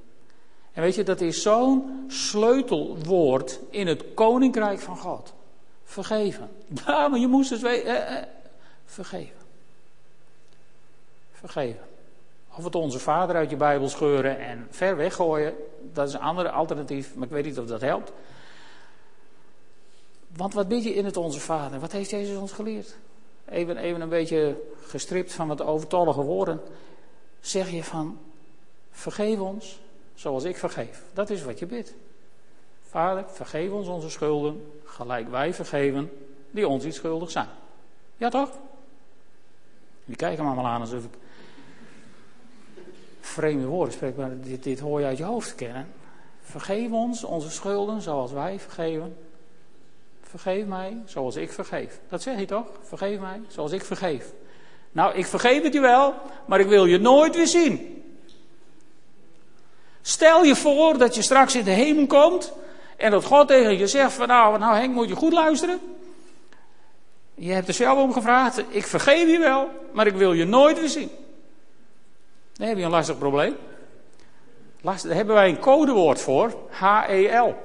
En 0.73 0.81
weet 0.81 0.95
je, 0.95 1.03
dat 1.03 1.21
is 1.21 1.41
zo'n 1.41 2.05
sleutelwoord 2.07 3.59
in 3.69 3.87
het 3.87 4.03
koninkrijk 4.13 4.79
van 4.79 4.97
God. 4.97 5.33
Vergeven. 5.83 6.49
Ja, 6.85 7.07
maar 7.07 7.19
je 7.19 7.27
moest 7.27 7.49
het 7.49 7.61
weten. 7.61 7.87
Eh, 7.87 8.17
eh, 8.17 8.23
vergeven. 8.85 9.44
Vergeven. 11.35 11.83
Of 12.57 12.63
het 12.63 12.75
onze 12.75 12.99
vader 12.99 13.35
uit 13.35 13.49
je 13.49 13.55
Bijbel 13.55 13.89
scheuren 13.89 14.39
en 14.39 14.67
ver 14.69 14.95
weggooien, 14.95 15.53
dat 15.93 16.07
is 16.07 16.13
een 16.13 16.19
ander 16.19 16.49
alternatief, 16.49 17.15
maar 17.15 17.25
ik 17.25 17.33
weet 17.33 17.45
niet 17.45 17.59
of 17.59 17.65
dat 17.65 17.81
helpt. 17.81 18.11
Want 20.27 20.53
wat 20.53 20.67
bid 20.67 20.83
je 20.83 20.93
in 20.93 21.05
het 21.05 21.17
onze 21.17 21.39
vader? 21.39 21.79
Wat 21.79 21.91
heeft 21.91 22.09
Jezus 22.09 22.37
ons 22.37 22.51
geleerd? 22.51 22.95
Even, 23.45 23.77
even 23.77 24.01
een 24.01 24.09
beetje 24.09 24.61
gestript 24.81 25.33
van 25.33 25.47
wat 25.47 25.61
overtollige 25.61 26.21
woorden. 26.21 26.61
Zeg 27.39 27.69
je 27.69 27.83
van, 27.83 28.17
vergeef 28.91 29.39
ons 29.39 29.79
zoals 30.13 30.43
ik 30.43 30.57
vergeef. 30.57 31.03
Dat 31.13 31.29
is 31.29 31.43
wat 31.43 31.59
je 31.59 31.65
bidt. 31.65 31.93
Vader, 32.81 33.25
vergeef 33.27 33.71
ons 33.71 33.87
onze 33.87 34.09
schulden, 34.09 34.71
gelijk 34.85 35.29
wij 35.29 35.53
vergeven 35.53 36.11
die 36.51 36.67
ons 36.67 36.85
iets 36.85 36.97
schuldig 36.97 37.31
zijn. 37.31 37.49
Ja 38.17 38.29
toch? 38.29 38.51
Die 40.05 40.15
kijken 40.15 40.43
me 40.43 40.51
allemaal 40.51 40.71
aan 40.71 40.81
alsof 40.81 41.03
ik 41.03 41.13
vreemde 43.25 43.65
woorden 43.65 43.93
spreek, 43.93 44.15
maar 44.15 44.39
dit, 44.41 44.63
dit 44.63 44.79
hoor 44.79 44.99
je 44.99 45.05
uit 45.05 45.17
je 45.17 45.23
hoofd 45.23 45.55
kennen. 45.55 45.87
Vergeef 46.41 46.91
ons 46.91 47.23
onze 47.23 47.51
schulden 47.51 48.01
zoals 48.01 48.31
wij 48.31 48.59
vergeven. 48.59 49.17
Vergeef 50.21 50.65
mij 50.65 50.97
zoals 51.05 51.35
ik 51.35 51.51
vergeef. 51.51 51.99
Dat 52.09 52.21
zeg 52.21 52.39
je 52.39 52.45
toch? 52.45 52.67
Vergeef 52.81 53.19
mij 53.19 53.41
zoals 53.47 53.71
ik 53.71 53.83
vergeef. 53.83 54.33
Nou, 54.91 55.15
ik 55.15 55.25
vergeef 55.25 55.63
het 55.63 55.73
je 55.73 55.79
wel, 55.79 56.13
maar 56.45 56.59
ik 56.59 56.67
wil 56.67 56.85
je 56.85 56.97
nooit 56.97 57.35
weer 57.35 57.47
zien. 57.47 58.03
Stel 60.01 60.43
je 60.43 60.55
voor 60.55 60.97
dat 60.97 61.15
je 61.15 61.21
straks 61.21 61.55
in 61.55 61.63
de 61.63 61.71
hemel 61.71 62.07
komt 62.07 62.53
en 62.97 63.11
dat 63.11 63.25
God 63.25 63.47
tegen 63.47 63.77
je 63.77 63.87
zegt 63.87 64.13
van 64.13 64.27
nou, 64.27 64.59
nou 64.59 64.75
Henk 64.75 64.93
moet 64.93 65.07
je 65.07 65.15
goed 65.15 65.33
luisteren. 65.33 65.79
Je 67.33 67.51
hebt 67.51 67.67
er 67.67 67.73
zelf 67.73 67.99
om 67.99 68.13
gevraagd, 68.13 68.63
ik 68.69 68.85
vergeef 68.85 69.27
je 69.27 69.39
wel, 69.39 69.69
maar 69.91 70.07
ik 70.07 70.15
wil 70.15 70.33
je 70.33 70.45
nooit 70.45 70.79
weer 70.79 70.89
zien. 70.89 71.09
Dan 72.55 72.67
heb 72.67 72.77
je 72.77 72.83
een 72.83 72.89
lastig 72.89 73.17
probleem. 73.17 73.55
Daar 74.81 74.99
hebben 75.03 75.35
wij 75.35 75.49
een 75.49 75.59
codewoord 75.59 76.21
voor, 76.21 76.53
H-E-L. 76.69 77.55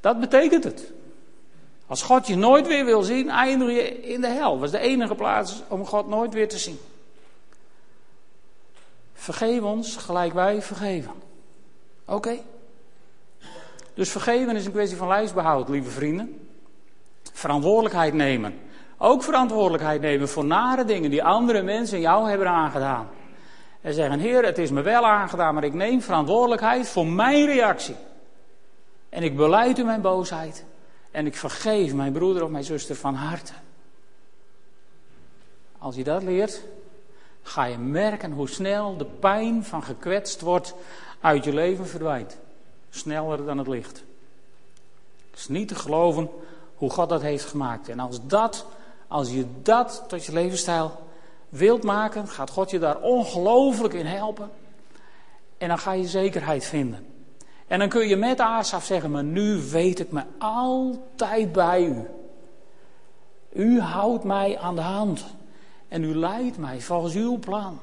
Dat 0.00 0.20
betekent 0.20 0.64
het. 0.64 0.92
Als 1.86 2.02
God 2.02 2.26
je 2.26 2.36
nooit 2.36 2.66
weer 2.66 2.84
wil 2.84 3.02
zien, 3.02 3.30
eindig 3.30 3.68
je 3.68 4.00
in 4.00 4.20
de 4.20 4.28
hel. 4.28 4.54
Dat 4.54 4.64
is 4.64 4.70
de 4.70 4.78
enige 4.78 5.14
plaats 5.14 5.62
om 5.68 5.86
God 5.86 6.08
nooit 6.08 6.34
weer 6.34 6.48
te 6.48 6.58
zien. 6.58 6.78
Vergeef 9.12 9.62
ons 9.62 9.96
gelijk 9.96 10.32
wij 10.32 10.62
vergeven. 10.62 11.12
Oké? 12.04 12.38
Dus 13.94 14.10
vergeven 14.10 14.56
is 14.56 14.66
een 14.66 14.72
kwestie 14.72 14.96
van 14.96 15.08
lijstbehoud, 15.08 15.68
lieve 15.68 15.90
vrienden. 15.90 16.48
Verantwoordelijkheid 17.32 18.14
nemen. 18.14 18.60
Ook 18.98 19.22
verantwoordelijkheid 19.22 20.00
nemen 20.00 20.28
voor 20.28 20.44
nare 20.44 20.84
dingen 20.84 21.10
die 21.10 21.24
andere 21.24 21.62
mensen 21.62 22.00
jou 22.00 22.28
hebben 22.28 22.48
aangedaan. 22.48 23.08
En 23.80 23.94
zeggen, 23.94 24.18
Heer, 24.18 24.44
het 24.44 24.58
is 24.58 24.70
me 24.70 24.82
wel 24.82 25.06
aangedaan, 25.06 25.54
maar 25.54 25.64
ik 25.64 25.74
neem 25.74 26.02
verantwoordelijkheid 26.02 26.88
voor 26.88 27.06
mijn 27.06 27.46
reactie. 27.46 27.96
En 29.08 29.22
ik 29.22 29.36
beleid 29.36 29.78
u 29.78 29.84
mijn 29.84 30.00
boosheid. 30.00 30.64
En 31.10 31.26
ik 31.26 31.36
vergeef 31.36 31.94
mijn 31.94 32.12
broeder 32.12 32.42
of 32.42 32.50
mijn 32.50 32.64
zuster 32.64 32.96
van 32.96 33.14
harte. 33.14 33.52
Als 35.78 35.96
je 35.96 36.04
dat 36.04 36.22
leert, 36.22 36.62
ga 37.42 37.64
je 37.64 37.78
merken 37.78 38.32
hoe 38.32 38.48
snel 38.48 38.96
de 38.96 39.04
pijn 39.04 39.64
van 39.64 39.82
gekwetst 39.82 40.40
wordt 40.40 40.74
uit 41.20 41.44
je 41.44 41.54
leven 41.54 41.86
verdwijnt. 41.86 42.38
Sneller 42.90 43.44
dan 43.44 43.58
het 43.58 43.66
licht. 43.66 44.04
Het 45.30 45.38
is 45.38 45.48
niet 45.48 45.68
te 45.68 45.74
geloven 45.74 46.30
hoe 46.74 46.90
God 46.90 47.08
dat 47.08 47.22
heeft 47.22 47.44
gemaakt. 47.44 47.88
En 47.88 48.00
als, 48.00 48.26
dat, 48.26 48.66
als 49.08 49.30
je 49.30 49.46
dat 49.62 50.04
tot 50.08 50.24
je 50.24 50.32
levensstijl 50.32 50.98
wilt 51.48 51.82
maken, 51.82 52.28
gaat 52.28 52.50
God 52.50 52.70
je 52.70 52.78
daar 52.78 53.00
ongelooflijk 53.00 53.94
in 53.94 54.06
helpen. 54.06 54.50
En 55.58 55.68
dan 55.68 55.78
ga 55.78 55.92
je 55.92 56.08
zekerheid 56.08 56.64
vinden. 56.64 57.06
En 57.66 57.78
dan 57.78 57.88
kun 57.88 58.08
je 58.08 58.16
met 58.16 58.40
Asaf 58.40 58.84
zeggen, 58.84 59.10
maar 59.10 59.24
nu 59.24 59.60
weet 59.70 59.98
ik 59.98 60.12
me 60.12 60.22
altijd 60.38 61.52
bij 61.52 61.84
u. 61.84 62.06
U 63.52 63.80
houdt 63.80 64.24
mij 64.24 64.58
aan 64.58 64.74
de 64.74 64.80
hand. 64.80 65.24
En 65.88 66.04
u 66.04 66.14
leidt 66.14 66.58
mij 66.58 66.80
volgens 66.80 67.14
uw 67.14 67.38
plan. 67.38 67.80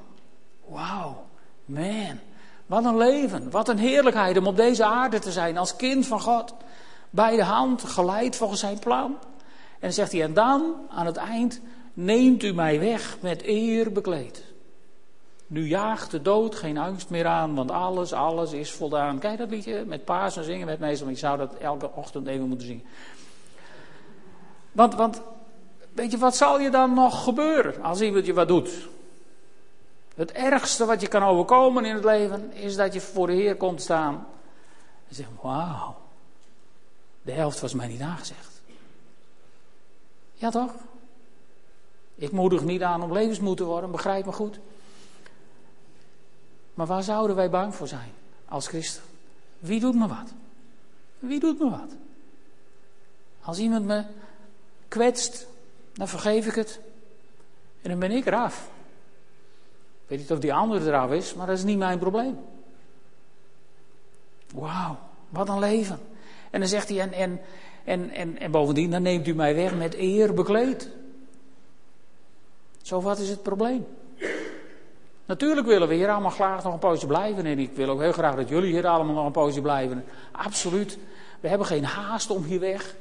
Wauw, 0.66 1.26
man. 1.66 2.20
Wat 2.66 2.86
een 2.86 2.98
leven, 2.98 3.52
wat 3.52 3.70
een 3.70 3.78
heerlijkheid 3.78 4.38
om 4.38 4.48
op 4.48 4.56
deze 4.56 4.86
aarde 4.86 5.20
te 5.20 5.32
zijn 5.32 5.58
als 5.58 5.76
kind 5.76 6.08
van 6.08 6.22
God. 6.22 6.54
Bij 7.10 7.36
de 7.36 7.44
hand, 7.44 7.84
geleid 7.84 8.36
volgens 8.36 8.60
zijn 8.60 8.80
plan. 8.80 9.18
En 9.84 9.90
dan 9.90 9.98
zegt 9.98 10.12
hij, 10.12 10.22
en 10.22 10.34
dan 10.34 10.76
aan 10.90 11.06
het 11.06 11.18
eind, 11.18 11.62
neemt 11.94 12.44
u 12.44 12.54
mij 12.54 12.80
weg 12.80 13.18
met 13.22 13.44
eer 13.46 13.92
bekleed. 13.92 14.44
Nu 15.48 15.68
jaagt 15.68 16.12
de 16.12 16.22
dood 16.22 16.56
geen 16.56 16.78
angst 16.78 17.10
meer 17.10 17.26
aan, 17.26 17.56
want 17.56 17.72
alles, 17.72 18.14
alles 18.14 18.52
is 18.52 18.72
voldaan. 18.72 19.20
Kijk 19.20 19.38
dat 19.38 19.50
liedje 19.50 19.86
met 19.86 20.06
paas 20.06 20.38
en 20.38 20.44
zingen 20.44 20.66
met 20.66 20.80
meestal. 20.80 21.10
Ik 21.10 21.18
zou 21.18 21.38
dat 21.38 21.56
elke 21.56 21.90
ochtend 21.92 22.28
even 22.28 22.48
moeten 22.48 22.68
zingen. 22.68 22.84
Want, 24.72 24.96
want 24.96 25.22
Weet 25.94 26.12
je, 26.12 26.18
wat 26.18 26.36
zal 26.36 26.60
je 26.60 26.70
dan 26.70 26.94
nog 26.94 27.24
gebeuren 27.24 27.82
als 27.82 28.02
iemand 28.02 28.26
je 28.26 28.34
wat 28.34 28.48
doet? 28.48 28.88
Het 30.16 30.32
ergste 30.32 30.86
wat 30.86 31.02
je 31.02 31.08
kan 31.08 31.24
overkomen 31.24 31.86
in 31.86 31.94
het 31.94 32.04
leven 32.04 32.54
is 32.54 32.76
dat 32.76 32.94
je 32.94 33.02
voor 33.02 33.28
de 33.28 33.34
Heer 33.34 33.56
komt 33.56 33.82
staan 33.82 34.28
en 35.10 35.16
zegt: 35.16 35.30
Wauw, 35.42 35.96
de 37.22 37.32
helft 37.32 37.60
was 37.60 37.74
mij 37.74 37.88
niet 37.88 38.02
aangezegd. 38.02 38.53
Ja, 40.44 40.50
toch? 40.50 40.74
Ik 42.16 42.32
moedig 42.32 42.64
niet 42.64 42.82
aan 42.82 43.04
om 43.04 43.14
levensmoed 43.14 43.58
te 43.58 43.64
worden, 43.64 43.92
begrijp 43.92 44.26
me 44.26 44.32
goed. 44.32 44.60
Maar 46.74 46.86
waar 46.86 47.04
zouden 47.04 47.36
wij 47.36 47.50
bang 47.50 47.76
voor 47.76 47.88
zijn 47.88 48.12
als 48.46 48.68
christen? 48.68 49.04
Wie 49.60 49.80
doet 49.80 49.96
me 49.96 50.08
wat? 50.08 50.34
Wie 51.20 51.40
doet 51.40 51.60
me 51.60 51.70
wat? 51.70 51.96
Als 53.42 53.58
iemand 53.58 53.86
me 53.86 54.04
kwetst, 54.88 55.48
dan 55.94 56.08
vergeef 56.08 56.48
ik 56.48 56.56
het. 56.56 56.80
En 57.82 57.90
dan 57.90 58.00
ben 58.00 58.12
ik 58.12 58.26
eraf. 58.26 58.70
Ik 60.04 60.10
weet 60.10 60.20
niet 60.20 60.32
of 60.32 60.40
die 60.40 60.54
andere 60.54 60.88
eraf 60.88 61.12
is, 61.12 61.34
maar 61.34 61.48
dat 61.48 61.58
is 61.58 61.64
niet 61.64 61.78
mijn 61.78 62.00
probleem. 62.00 62.40
Wauw, 64.54 64.98
wat 65.30 65.50
een 65.50 65.60
leven. 65.60 66.00
En 66.54 66.60
dan 66.60 66.70
zegt 66.70 66.90
hij, 66.90 67.00
en, 67.00 67.14
en, 67.14 67.42
en, 67.84 68.10
en, 68.10 68.40
en 68.40 68.52
bovendien, 68.52 68.92
dan 68.92 69.02
neemt 69.02 69.28
u 69.28 69.36
mij 69.36 69.56
weg 69.56 69.76
met 69.76 69.96
eer 69.96 70.34
bekleed. 70.34 70.90
Zo 72.82 73.02
wat 73.02 73.20
is 73.20 73.30
het 73.30 73.44
probleem? 73.44 73.86
Natuurlijk 75.26 75.68
willen 75.68 75.88
we 75.88 75.94
hier 75.94 76.10
allemaal 76.10 76.32
graag 76.32 76.64
nog 76.64 76.74
een 76.74 76.80
poosje 76.80 77.08
blijven. 77.08 77.46
En 77.46 77.60
ik 77.60 77.72
wil 77.72 77.90
ook 77.90 78.02
heel 78.02 78.12
graag 78.12 78.36
dat 78.36 78.50
jullie 78.50 78.74
hier 78.74 78.88
allemaal 78.88 79.16
nog 79.16 79.26
een 79.26 79.32
poosje 79.32 79.62
blijven. 79.62 80.06
Absoluut. 80.32 80.98
We 81.40 81.48
hebben 81.48 81.68
geen 81.68 81.86
haast 81.86 82.30
om 82.30 82.44
hier 82.44 82.60
weg. 82.60 82.96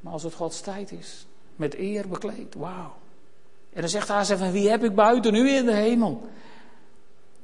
Maar 0.00 0.12
als 0.12 0.22
het 0.22 0.34
Gods 0.34 0.60
tijd 0.60 0.92
is, 0.92 1.26
met 1.56 1.78
eer 1.78 2.08
bekleed, 2.08 2.54
wauw. 2.54 2.92
En 3.72 3.80
dan 3.80 3.90
zegt 3.90 4.08
hij 4.08 4.24
van 4.24 4.52
wie 4.52 4.70
heb 4.70 4.84
ik 4.84 4.94
buiten 4.94 5.34
u 5.34 5.48
in 5.48 5.64
de 5.64 5.74
hemel? 5.74 6.28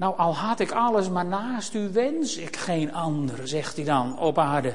Nou, 0.01 0.17
al 0.17 0.37
had 0.37 0.61
ik 0.61 0.73
alles, 0.73 1.09
maar 1.09 1.25
naast 1.25 1.75
u 1.75 1.91
wens 1.93 2.37
ik 2.37 2.57
geen 2.57 2.95
ander, 2.95 3.49
zegt 3.49 3.77
hij 3.77 3.85
dan 3.85 4.19
op 4.19 4.39
aarde. 4.39 4.75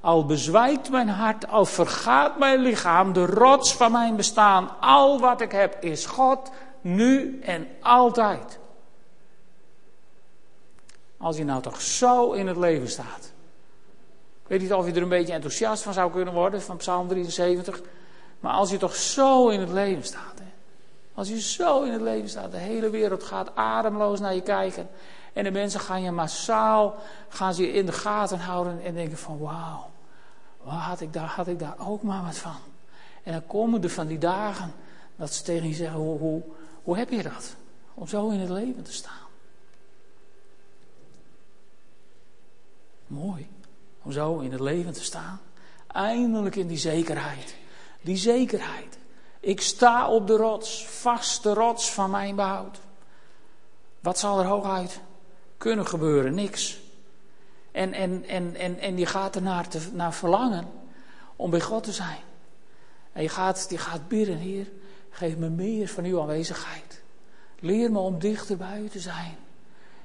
Al 0.00 0.26
bezwijkt 0.26 0.90
mijn 0.90 1.08
hart, 1.08 1.48
al 1.48 1.64
vergaat 1.64 2.38
mijn 2.38 2.60
lichaam, 2.60 3.12
de 3.12 3.26
rots 3.26 3.74
van 3.74 3.92
mijn 3.92 4.16
bestaan, 4.16 4.80
al 4.80 5.20
wat 5.20 5.40
ik 5.40 5.52
heb 5.52 5.82
is 5.82 6.06
God, 6.06 6.50
nu 6.80 7.40
en 7.42 7.68
altijd. 7.80 8.58
Als 11.18 11.36
je 11.36 11.44
nou 11.44 11.62
toch 11.62 11.80
zo 11.80 12.32
in 12.32 12.46
het 12.46 12.56
leven 12.56 12.88
staat. 12.88 13.32
Ik 14.42 14.48
weet 14.48 14.60
niet 14.60 14.72
of 14.72 14.86
je 14.86 14.92
er 14.92 15.02
een 15.02 15.08
beetje 15.08 15.32
enthousiast 15.32 15.82
van 15.82 15.92
zou 15.92 16.12
kunnen 16.12 16.34
worden, 16.34 16.62
van 16.62 16.76
Psalm 16.76 17.08
73. 17.08 17.80
Maar 18.40 18.52
als 18.52 18.70
je 18.70 18.76
toch 18.76 18.94
zo 18.94 19.48
in 19.48 19.60
het 19.60 19.70
leven 19.70 20.04
staat. 20.04 20.40
Als 21.14 21.28
je 21.28 21.40
zo 21.40 21.82
in 21.82 21.92
het 21.92 22.00
leven 22.00 22.28
staat, 22.28 22.50
de 22.50 22.58
hele 22.58 22.90
wereld 22.90 23.22
gaat 23.22 23.56
ademloos 23.56 24.20
naar 24.20 24.34
je 24.34 24.42
kijken. 24.42 24.88
En 25.32 25.44
de 25.44 25.50
mensen 25.50 25.80
gaan 25.80 26.02
je 26.02 26.10
massaal, 26.10 26.94
gaan 27.28 27.54
ze 27.54 27.62
je 27.62 27.72
in 27.72 27.86
de 27.86 27.92
gaten 27.92 28.38
houden 28.38 28.82
en 28.84 28.94
denken 28.94 29.18
van 29.18 29.38
wauw, 29.38 29.90
had 30.64 31.00
ik 31.00 31.12
daar, 31.12 31.28
had 31.28 31.46
ik 31.46 31.58
daar 31.58 31.74
ook 31.78 32.02
maar 32.02 32.24
wat 32.24 32.36
van. 32.38 32.56
En 33.22 33.32
dan 33.32 33.46
komen 33.46 33.82
er 33.82 33.90
van 33.90 34.06
die 34.06 34.18
dagen 34.18 34.72
dat 35.16 35.32
ze 35.32 35.42
tegen 35.42 35.68
je 35.68 35.74
zeggen, 35.74 36.00
hoe, 36.00 36.42
hoe 36.82 36.96
heb 36.96 37.10
je 37.10 37.22
dat? 37.22 37.54
Om 37.94 38.06
zo 38.06 38.28
in 38.28 38.40
het 38.40 38.50
leven 38.50 38.82
te 38.82 38.92
staan. 38.92 39.28
Mooi, 43.06 43.48
om 44.02 44.12
zo 44.12 44.38
in 44.38 44.52
het 44.52 44.60
leven 44.60 44.92
te 44.92 45.04
staan. 45.04 45.40
Eindelijk 45.86 46.56
in 46.56 46.66
die 46.66 46.78
zekerheid. 46.78 47.56
Die 48.00 48.16
zekerheid. 48.16 48.98
Ik 49.40 49.60
sta 49.60 50.08
op 50.08 50.26
de 50.26 50.36
rots, 50.36 50.86
vaste 50.86 51.54
rots 51.54 51.92
van 51.92 52.10
mijn 52.10 52.36
behoud. 52.36 52.78
Wat 54.00 54.18
zal 54.18 54.38
er 54.38 54.46
hooguit 54.46 55.00
kunnen 55.58 55.86
gebeuren? 55.86 56.34
Niks. 56.34 56.80
En, 57.72 57.92
en, 57.92 58.24
en, 58.24 58.56
en, 58.56 58.78
en 58.78 58.98
je 58.98 59.06
gaat 59.06 59.34
er 59.34 59.42
naar, 59.42 59.66
naar 59.92 60.14
verlangen 60.14 60.68
om 61.36 61.50
bij 61.50 61.60
God 61.60 61.82
te 61.82 61.92
zijn. 61.92 62.18
En 63.12 63.22
je 63.22 63.28
gaat, 63.28 63.66
je 63.68 63.78
gaat 63.78 64.08
bidden, 64.08 64.36
Heer, 64.36 64.70
geef 65.10 65.36
me 65.36 65.48
meer 65.48 65.88
van 65.88 66.04
uw 66.04 66.20
aanwezigheid. 66.20 67.02
Leer 67.60 67.92
me 67.92 67.98
om 67.98 68.18
dichter 68.18 68.56
bij 68.56 68.80
u 68.80 68.88
te 68.88 69.00
zijn. 69.00 69.36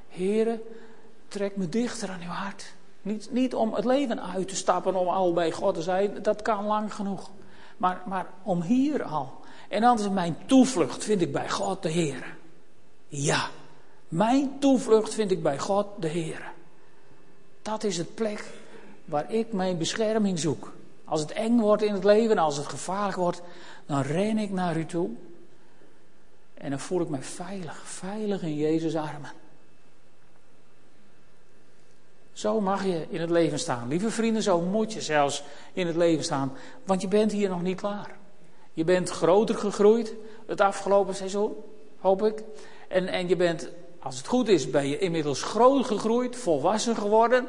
Heere, 0.09 0.61
trek 1.27 1.55
me 1.55 1.69
dichter 1.69 2.09
aan 2.09 2.21
uw 2.21 2.27
hart. 2.27 2.73
Niet, 3.01 3.31
niet 3.31 3.55
om 3.55 3.73
het 3.73 3.85
leven 3.85 4.23
uit 4.23 4.47
te 4.47 4.55
stappen 4.55 4.95
om 4.95 5.07
al 5.07 5.33
bij 5.33 5.51
God 5.51 5.75
te 5.75 5.81
zijn, 5.81 6.21
dat 6.21 6.41
kan 6.41 6.65
lang 6.65 6.93
genoeg. 6.93 7.29
Maar, 7.77 8.01
maar 8.05 8.27
om 8.43 8.61
hier 8.61 9.03
al. 9.03 9.39
En 9.69 9.81
dan 9.81 9.99
is 9.99 10.09
mijn 10.09 10.37
toevlucht, 10.45 11.03
vind 11.03 11.21
ik 11.21 11.31
bij 11.31 11.49
God 11.49 11.83
de 11.83 11.89
Heer. 11.89 12.35
Ja, 13.07 13.49
mijn 14.07 14.59
toevlucht 14.59 15.13
vind 15.13 15.31
ik 15.31 15.43
bij 15.43 15.59
God 15.59 15.87
de 15.99 16.07
Heer. 16.07 16.53
Dat 17.61 17.83
is 17.83 17.97
het 17.97 18.15
plek 18.15 18.53
waar 19.05 19.31
ik 19.31 19.53
mijn 19.53 19.77
bescherming 19.77 20.39
zoek. 20.39 20.73
Als 21.05 21.21
het 21.21 21.31
eng 21.31 21.59
wordt 21.59 21.83
in 21.83 21.93
het 21.93 22.03
leven, 22.03 22.37
als 22.37 22.57
het 22.57 22.67
gevaarlijk 22.67 23.17
wordt, 23.17 23.41
dan 23.85 24.01
ren 24.01 24.37
ik 24.37 24.51
naar 24.51 24.77
u 24.77 24.85
toe. 24.85 25.09
En 26.53 26.69
dan 26.69 26.79
voel 26.79 27.01
ik 27.01 27.09
mij 27.09 27.23
veilig, 27.23 27.81
veilig 27.85 28.41
in 28.41 28.55
Jezus' 28.55 28.95
armen. 28.95 29.31
Zo 32.35 32.61
mag 32.61 32.83
je 32.83 33.05
in 33.09 33.21
het 33.21 33.29
leven 33.29 33.59
staan. 33.59 33.87
Lieve 33.87 34.09
vrienden, 34.09 34.43
zo 34.43 34.61
moet 34.61 34.93
je 34.93 35.01
zelfs 35.01 35.43
in 35.73 35.87
het 35.87 35.95
leven 35.95 36.23
staan. 36.23 36.53
Want 36.83 37.01
je 37.01 37.07
bent 37.07 37.31
hier 37.31 37.49
nog 37.49 37.61
niet 37.61 37.79
klaar. 37.79 38.17
Je 38.73 38.83
bent 38.83 39.09
groter 39.09 39.55
gegroeid 39.55 40.13
het 40.47 40.61
afgelopen 40.61 41.15
seizoen, 41.15 41.55
hoop 41.99 42.23
ik. 42.23 42.43
En, 42.87 43.07
en 43.07 43.27
je 43.27 43.35
bent, 43.35 43.69
als 43.99 44.17
het 44.17 44.27
goed 44.27 44.47
is, 44.47 44.69
ben 44.69 44.87
je 44.87 44.97
inmiddels 44.97 45.43
groot 45.43 45.85
gegroeid, 45.85 46.35
volwassen 46.35 46.95
geworden. 46.95 47.47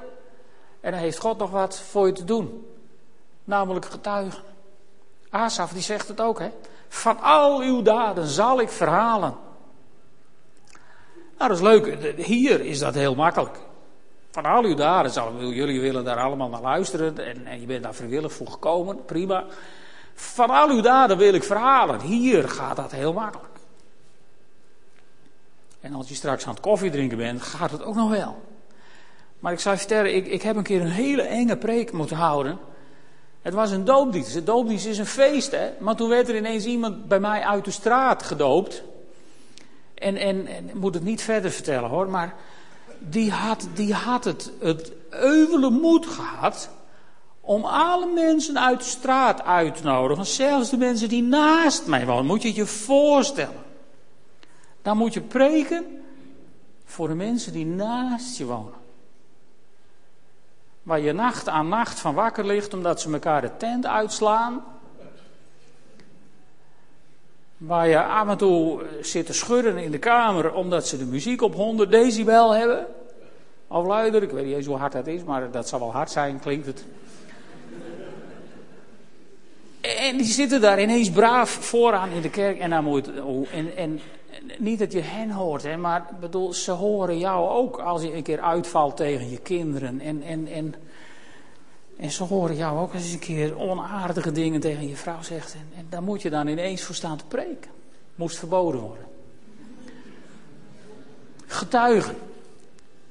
En 0.81 0.91
dan 0.91 1.01
heeft 1.01 1.19
God 1.19 1.39
nog 1.39 1.51
wat 1.51 1.79
voor 1.79 2.07
je 2.07 2.13
te 2.13 2.25
doen. 2.25 2.67
Namelijk 3.45 3.85
getuigen. 3.85 4.43
Asaf 5.31 5.73
die 5.73 5.83
zegt 5.83 6.09
het 6.09 6.21
ook, 6.21 6.39
hè. 6.39 6.51
Van 6.89 7.21
al 7.21 7.61
uw 7.61 7.83
daden 7.83 8.27
zal 8.27 8.61
ik 8.61 8.69
verhalen. 8.69 9.35
Nou, 11.39 11.51
dat 11.51 11.59
is 11.59 11.61
leuk. 11.61 12.15
Hier 12.17 12.61
is 12.61 12.79
dat 12.79 12.95
heel 12.95 13.15
makkelijk. 13.15 13.65
Van 14.37 14.45
al 14.45 14.65
uw 14.65 14.75
daden 14.75 15.49
jullie 15.55 15.81
willen 15.81 16.05
daar 16.05 16.17
allemaal 16.17 16.49
naar 16.49 16.61
luisteren. 16.61 17.19
En, 17.47 17.61
je 17.61 17.67
bent 17.67 17.83
daar 17.83 17.95
vrijwillig 17.95 18.33
voor 18.33 18.47
gekomen. 18.47 19.05
Prima. 19.05 19.45
Van 20.15 20.51
al 20.51 20.69
uw 20.69 20.81
daden 20.81 21.17
wil 21.17 21.35
ik 21.35 21.43
verhalen. 21.43 22.01
Hier 22.01 22.49
gaat 22.49 22.77
dat 22.77 22.93
heel 22.93 23.13
makkelijk. 23.13 23.55
En 25.81 25.95
als 25.95 26.09
je 26.09 26.15
straks 26.15 26.47
aan 26.47 26.53
het 26.53 26.61
koffie 26.61 26.91
drinken 26.91 27.19
bent, 27.19 27.43
gaat 27.43 27.71
het 27.71 27.83
ook 27.83 27.95
nog 27.95 28.11
wel. 28.11 28.43
Maar 29.39 29.53
ik 29.53 29.61
zou 29.61 29.77
vertellen, 29.77 30.15
ik, 30.15 30.27
ik 30.27 30.43
heb 30.43 30.57
een 30.57 30.63
keer 30.63 30.81
een 30.81 30.87
hele 30.87 31.23
enge 31.23 31.57
preek 31.57 31.93
moeten 31.93 32.17
houden. 32.17 32.59
Het 33.43 33.55
was 33.55 33.71
een 33.71 33.85
doopdienst. 33.85 34.35
Een 34.35 34.45
doopdienst 34.45 34.87
is 34.87 34.99
een 34.99 35.07
feest, 35.07 35.51
hè. 35.51 35.71
Maar 35.79 35.97
toen 35.97 36.09
werd 36.09 36.29
er 36.29 36.37
ineens 36.37 36.65
iemand 36.65 37.09
bij 37.09 37.21
mij 37.21 37.43
uit 37.43 37.65
de 37.65 37.71
straat 37.71 38.23
gedoopt. 38.23 38.83
En, 39.95 40.17
en, 40.17 40.47
en 40.47 40.69
ik 40.69 40.75
moet 40.75 40.95
het 40.95 41.05
niet 41.05 41.23
verder 41.23 41.51
vertellen 41.51 41.91
hoor, 41.91 42.09
maar 42.09 42.35
die 42.99 43.31
had, 43.31 43.69
die 43.75 43.95
had 43.95 44.25
het, 44.25 44.53
het 44.61 44.93
moed 45.71 46.07
gehad 46.07 46.71
om 47.41 47.65
alle 47.65 48.07
mensen 48.07 48.61
uit 48.61 48.79
de 48.79 48.85
straat 48.85 49.43
uit 49.43 49.77
te 49.77 49.83
nodigen. 49.83 50.27
Zelfs 50.27 50.71
de 50.71 50.77
mensen 50.77 51.09
die 51.09 51.23
naast 51.23 51.87
mij 51.87 52.07
wonen. 52.07 52.27
Moet 52.27 52.43
je 52.43 52.55
je 52.55 52.67
voorstellen. 52.67 53.65
Dan 54.83 54.97
moet 54.97 55.15
je 55.15 55.21
preken 55.21 55.85
voor 56.85 57.09
de 57.09 57.15
mensen 57.15 57.53
die 57.53 57.67
naast 57.67 58.37
je 58.37 58.45
wonen. 58.45 58.85
Waar 60.83 61.01
je 61.01 61.13
nacht 61.13 61.49
aan 61.49 61.69
nacht 61.69 62.01
van 62.01 62.15
wakker 62.15 62.47
ligt 62.47 62.75
omdat 62.75 63.01
ze 63.01 63.13
elkaar 63.13 63.41
de 63.41 63.57
tent 63.57 63.87
uitslaan. 63.87 64.65
Waar 67.57 67.89
je 67.89 68.03
af 68.03 68.29
en 68.29 68.37
toe 68.37 68.83
zit 69.01 69.27
te 69.27 69.33
schudden 69.33 69.79
in 69.79 69.91
de 69.91 69.99
kamer 69.99 70.55
omdat 70.55 70.87
ze 70.87 70.99
de 70.99 71.05
muziek 71.05 71.43
op 71.43 71.55
100 71.55 71.91
decibel 71.91 72.55
hebben. 72.55 72.87
Of 73.69 73.87
luider, 73.87 74.23
ik 74.23 74.31
weet 74.31 74.45
niet 74.45 74.57
eens 74.57 74.67
hoe 74.67 74.77
hard 74.77 74.93
dat 74.93 75.07
is, 75.07 75.25
maar 75.25 75.51
dat 75.51 75.69
zal 75.69 75.79
wel 75.79 75.93
hard 75.93 76.11
zijn, 76.11 76.41
klinkt 76.41 76.67
het. 76.67 76.85
En 79.81 80.17
die 80.17 80.27
zitten 80.27 80.61
daar 80.61 80.83
ineens 80.83 81.11
braaf 81.11 81.51
vooraan 81.51 82.11
in 82.11 82.21
de 82.21 82.31
kerk. 82.31 82.59
En, 82.59 82.71
dan 82.71 82.85
moet, 82.85 83.11
en, 83.51 83.77
en 83.77 84.01
niet 84.59 84.79
dat 84.79 84.93
je 84.93 85.01
hen 85.01 85.31
hoort, 85.31 85.63
hè, 85.63 85.77
maar 85.77 86.07
bedoel, 86.21 86.53
ze 86.53 86.71
horen 86.71 87.19
jou 87.19 87.49
ook 87.49 87.79
als 87.79 88.03
je 88.03 88.15
een 88.15 88.23
keer 88.23 88.41
uitvalt 88.41 88.97
tegen 88.97 89.31
je 89.31 89.39
kinderen. 89.39 90.01
En, 90.01 90.23
en, 90.23 90.47
en, 90.47 90.75
en 91.97 92.11
ze 92.11 92.23
horen 92.23 92.57
jou 92.57 92.79
ook 92.79 92.93
je 92.93 93.13
een 93.13 93.19
keer 93.19 93.59
onaardige 93.59 94.33
dingen 94.33 94.61
tegen 94.61 94.89
je 94.89 94.97
vrouw 94.97 95.23
zegt. 95.23 95.55
En, 95.55 95.69
en 95.77 95.87
daar 95.89 96.03
moet 96.03 96.23
je 96.23 96.31
dan 96.31 96.47
ineens 96.47 96.83
voor 96.83 96.95
staan 96.95 97.17
te 97.17 97.25
preken. 97.25 97.71
Moest 98.15 98.39
verboden 98.39 98.81
worden. 98.81 99.07
Getuigen. 101.47 102.17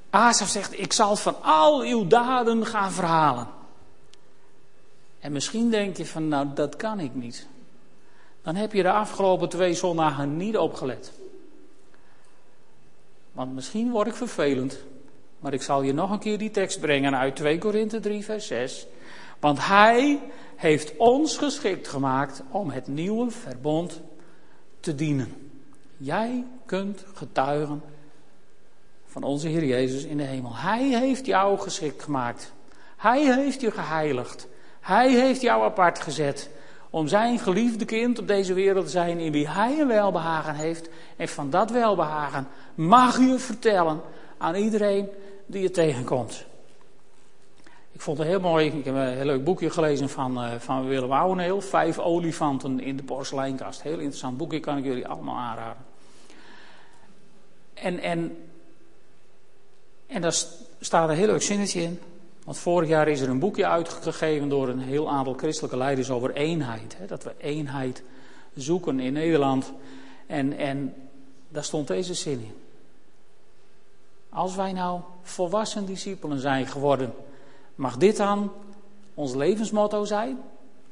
Asaf 0.10 0.48
zegt, 0.48 0.80
ik 0.80 0.94
zal 0.94 1.16
van 1.16 1.42
al 1.42 1.82
uw 1.82 2.08
daden 2.08 2.66
gaan 2.66 2.92
verhalen. 2.92 3.48
En 5.20 5.32
misschien 5.32 5.70
denk 5.70 5.98
je 5.98 6.06
van, 6.06 6.28
nou 6.28 6.48
dat 6.54 6.76
kan 6.76 7.00
ik 7.00 7.16
niet. 7.16 7.48
Dan 8.42 8.56
heb 8.56 8.74
je 8.74 8.82
de 8.82 8.92
afgelopen 8.92 9.50
twee 9.50 9.74
zondagen 9.74 10.38
niet 10.38 10.58
opgelet. 10.58 11.12
Want 13.32 13.54
misschien 13.54 13.92
word 13.92 14.08
ik 14.08 14.16
vervelend. 14.16 14.78
Maar 15.46 15.54
ik 15.54 15.62
zal 15.62 15.82
je 15.82 15.94
nog 15.94 16.12
een 16.12 16.20
keer 16.20 16.38
die 16.38 16.52
tekst 16.52 16.80
brengen 16.80 17.18
uit 17.18 17.36
2 17.36 17.58
Korinthe 17.58 18.00
3, 18.00 18.24
vers 18.24 18.48
6. 18.48 18.88
Want 19.40 19.68
hij 19.68 20.20
heeft 20.56 20.98
ons 20.98 21.38
geschikt 21.38 21.88
gemaakt 21.88 22.44
om 22.50 22.70
het 22.70 22.88
nieuwe 22.88 23.32
verbond 23.32 24.02
te 24.80 24.96
dienen. 24.96 25.52
Jij 25.98 26.46
kunt 26.66 27.06
getuigen 27.14 27.82
van 29.06 29.24
onze 29.24 29.48
Heer 29.48 29.66
Jezus 29.66 30.04
in 30.04 30.18
de 30.18 30.24
hemel. 30.24 30.56
Hij 30.56 30.84
heeft 30.84 31.26
jou 31.26 31.60
geschikt 31.60 32.04
gemaakt. 32.04 32.54
Hij 32.98 33.36
heeft 33.36 33.62
je 33.62 33.72
geheiligd. 33.72 34.48
Hij 34.80 35.12
heeft 35.12 35.42
jou 35.42 35.64
apart 35.64 36.00
gezet 36.00 36.50
om 36.90 37.08
zijn 37.08 37.40
geliefde 37.40 37.86
kind 37.86 38.20
op 38.20 38.28
deze 38.28 38.54
wereld 38.54 38.86
te 38.86 38.92
zijn 38.92 39.20
in 39.20 39.32
wie 39.32 39.50
hij 39.50 39.80
een 39.80 39.88
welbehagen 39.88 40.56
heeft. 40.56 40.90
En 41.18 41.28
van 41.28 41.50
dat 41.50 41.72
welbehagen 41.72 42.48
mag 42.76 43.20
je 43.20 43.40
vertellen 43.40 44.02
aan 44.38 44.56
iedereen 44.56 45.10
die 45.46 45.62
je 45.62 45.72
tegenkomt. 45.72 46.46
Ik 47.92 48.02
vond 48.02 48.18
het 48.18 48.28
heel 48.28 48.40
mooi, 48.40 48.68
ik 48.68 48.86
heb 48.86 48.96
een 48.96 49.08
heel 49.08 49.26
leuk 49.26 49.44
boekje 49.44 49.70
gelezen 49.70 50.10
van, 50.10 50.44
uh, 50.44 50.54
van 50.58 50.88
Willem 50.88 51.12
Ouweneel. 51.12 51.62
Vijf 51.62 52.00
olifanten 52.00 52.80
in 52.80 52.98
de 52.98 53.04
porseleinkast. 53.04 53.82
Heel 53.82 53.98
interessant 53.98 54.38
boekje, 54.38 54.60
kan 54.60 54.78
ik 54.78 54.84
jullie 54.84 55.08
allemaal 55.08 55.36
aanraden. 55.38 55.86
En, 57.74 58.00
en, 58.00 58.38
en 60.08 60.22
daar 60.22 60.36
staat 60.80 61.10
een 61.10 61.16
heel 61.16 61.26
leuk 61.26 61.42
zinnetje 61.42 61.82
in. 61.82 62.00
Want 62.44 62.58
vorig 62.58 62.90
jaar 62.90 63.08
is 63.08 63.22
er 63.22 63.30
een 63.30 63.40
boekje 63.40 63.68
uitgegeven 63.68 64.50
door 64.50 64.68
een 64.68 64.80
heel 64.80 65.10
aantal 65.10 65.34
christelijke 65.34 65.78
leiders 65.78 66.10
over 66.10 66.34
eenheid. 66.34 66.98
Hè, 66.98 67.06
dat 67.06 67.24
we 67.24 67.34
eenheid 67.38 68.04
zoeken 68.56 69.00
in 69.00 69.14
Nederland. 69.14 69.74
En, 70.28 70.58
en 70.58 70.94
daar 71.50 71.64
stond 71.64 71.88
deze 71.88 72.14
zin 72.14 72.40
in. 72.40 72.65
Als 74.36 74.56
wij 74.56 74.74
nou 74.74 75.02
volwassen 75.22 75.86
discipelen 75.86 76.40
zijn 76.40 76.68
geworden, 76.68 77.14
mag 77.76 77.98
dit 77.98 78.18
dan 78.18 78.52
ons 79.14 79.34
levensmotto 79.34 80.06
zijn? 80.06 80.38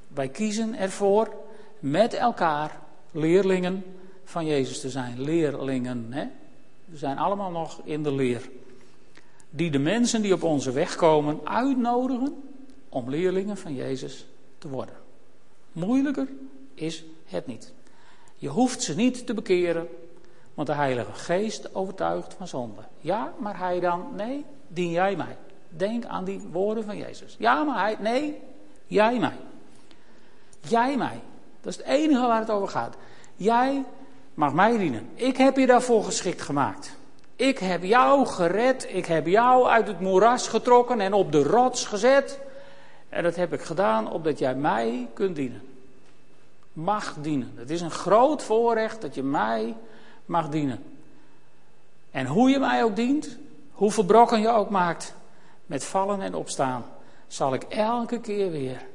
Wij 0.07 0.29
kiezen 0.29 0.77
ervoor 0.77 1.33
met 1.79 2.13
elkaar 2.13 2.79
leerlingen 3.11 3.83
van 4.23 4.45
Jezus 4.45 4.79
te 4.79 4.89
zijn. 4.89 5.21
Leerlingen, 5.21 6.07
hè? 6.09 6.27
We 6.85 6.97
zijn 6.97 7.17
allemaal 7.17 7.51
nog 7.51 7.81
in 7.83 8.03
de 8.03 8.11
leer. 8.11 8.49
Die 9.49 9.71
de 9.71 9.79
mensen 9.79 10.21
die 10.21 10.33
op 10.33 10.43
onze 10.43 10.71
weg 10.71 10.95
komen 10.95 11.39
uitnodigen 11.43 12.43
om 12.89 13.09
leerlingen 13.09 13.57
van 13.57 13.75
Jezus 13.75 14.25
te 14.57 14.67
worden. 14.67 14.95
Moeilijker 15.71 16.27
is 16.73 17.03
het 17.25 17.47
niet. 17.47 17.73
Je 18.35 18.49
hoeft 18.49 18.81
ze 18.81 18.95
niet 18.95 19.25
te 19.25 19.33
bekeren, 19.33 19.87
want 20.53 20.67
de 20.67 20.73
Heilige 20.73 21.13
Geest 21.13 21.75
overtuigt 21.75 22.33
van 22.33 22.47
zonde. 22.47 22.81
Ja, 22.99 23.33
maar 23.37 23.57
hij 23.57 23.79
dan, 23.79 24.07
nee, 24.15 24.45
dien 24.67 24.91
jij 24.91 25.15
mij. 25.15 25.37
Denk 25.69 26.05
aan 26.05 26.23
die 26.23 26.41
woorden 26.51 26.83
van 26.83 26.97
Jezus. 26.97 27.35
Ja, 27.39 27.63
maar 27.63 27.79
hij, 27.79 27.95
nee, 27.99 28.41
jij 28.87 29.19
mij. 29.19 29.37
Jij 30.59 30.97
mij. 30.97 31.19
Dat 31.61 31.71
is 31.71 31.77
het 31.77 31.85
enige 31.85 32.27
waar 32.27 32.39
het 32.39 32.51
over 32.51 32.67
gaat. 32.67 32.95
Jij 33.35 33.83
mag 34.33 34.53
mij 34.53 34.77
dienen. 34.77 35.09
Ik 35.13 35.37
heb 35.37 35.57
je 35.57 35.65
daarvoor 35.65 36.03
geschikt 36.03 36.41
gemaakt. 36.41 36.95
Ik 37.35 37.59
heb 37.59 37.83
jou 37.83 38.25
gered. 38.25 38.87
Ik 38.89 39.05
heb 39.05 39.27
jou 39.27 39.67
uit 39.67 39.87
het 39.87 39.99
moeras 39.99 40.47
getrokken 40.47 40.99
en 40.99 41.13
op 41.13 41.31
de 41.31 41.43
rots 41.43 41.85
gezet. 41.85 42.39
En 43.09 43.23
dat 43.23 43.35
heb 43.35 43.53
ik 43.53 43.61
gedaan 43.61 44.11
opdat 44.11 44.39
jij 44.39 44.55
mij 44.55 45.09
kunt 45.13 45.35
dienen. 45.35 45.61
Mag 46.73 47.15
dienen. 47.21 47.51
Het 47.55 47.69
is 47.69 47.81
een 47.81 47.91
groot 47.91 48.43
voorrecht 48.43 49.01
dat 49.01 49.15
je 49.15 49.23
mij 49.23 49.75
mag 50.25 50.49
dienen. 50.49 50.83
En 52.11 52.25
hoe 52.25 52.49
je 52.49 52.59
mij 52.59 52.83
ook 52.83 52.95
dient, 52.95 53.37
hoe 53.71 53.91
verbrokken 53.91 54.41
je 54.41 54.49
ook 54.49 54.69
maakt, 54.69 55.13
met 55.65 55.83
vallen 55.83 56.21
en 56.21 56.35
opstaan, 56.35 56.85
zal 57.27 57.53
ik 57.53 57.63
elke 57.63 58.19
keer 58.19 58.51
weer, 58.51 58.85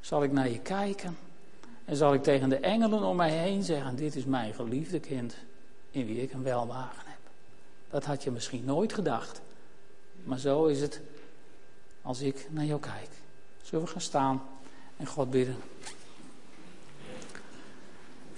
zal 0.00 0.22
ik 0.22 0.32
naar 0.32 0.48
je 0.48 0.60
kijken 0.60 1.16
en 1.84 1.96
zal 1.96 2.14
ik 2.14 2.22
tegen 2.22 2.48
de 2.48 2.56
engelen 2.56 3.02
om 3.02 3.16
mij 3.16 3.30
heen 3.30 3.62
zeggen, 3.62 3.96
dit 3.96 4.16
is 4.16 4.24
mijn 4.24 4.54
geliefde 4.54 5.00
kind, 5.00 5.36
in 5.90 6.06
wie 6.06 6.22
ik 6.22 6.32
een 6.32 6.42
welwagen 6.42 7.02
heb. 7.06 7.18
Dat 7.90 8.04
had 8.04 8.22
je 8.22 8.30
misschien 8.30 8.64
nooit 8.64 8.92
gedacht, 8.92 9.40
maar 10.24 10.38
zo 10.38 10.66
is 10.66 10.80
het 10.80 11.00
als 12.02 12.20
ik 12.20 12.46
naar 12.50 12.64
jou 12.64 12.80
kijk. 12.80 13.08
Zullen 13.62 13.84
we 13.84 13.90
gaan 13.90 14.00
staan 14.00 14.42
en 14.96 15.06
God 15.06 15.30
bidden? 15.30 15.56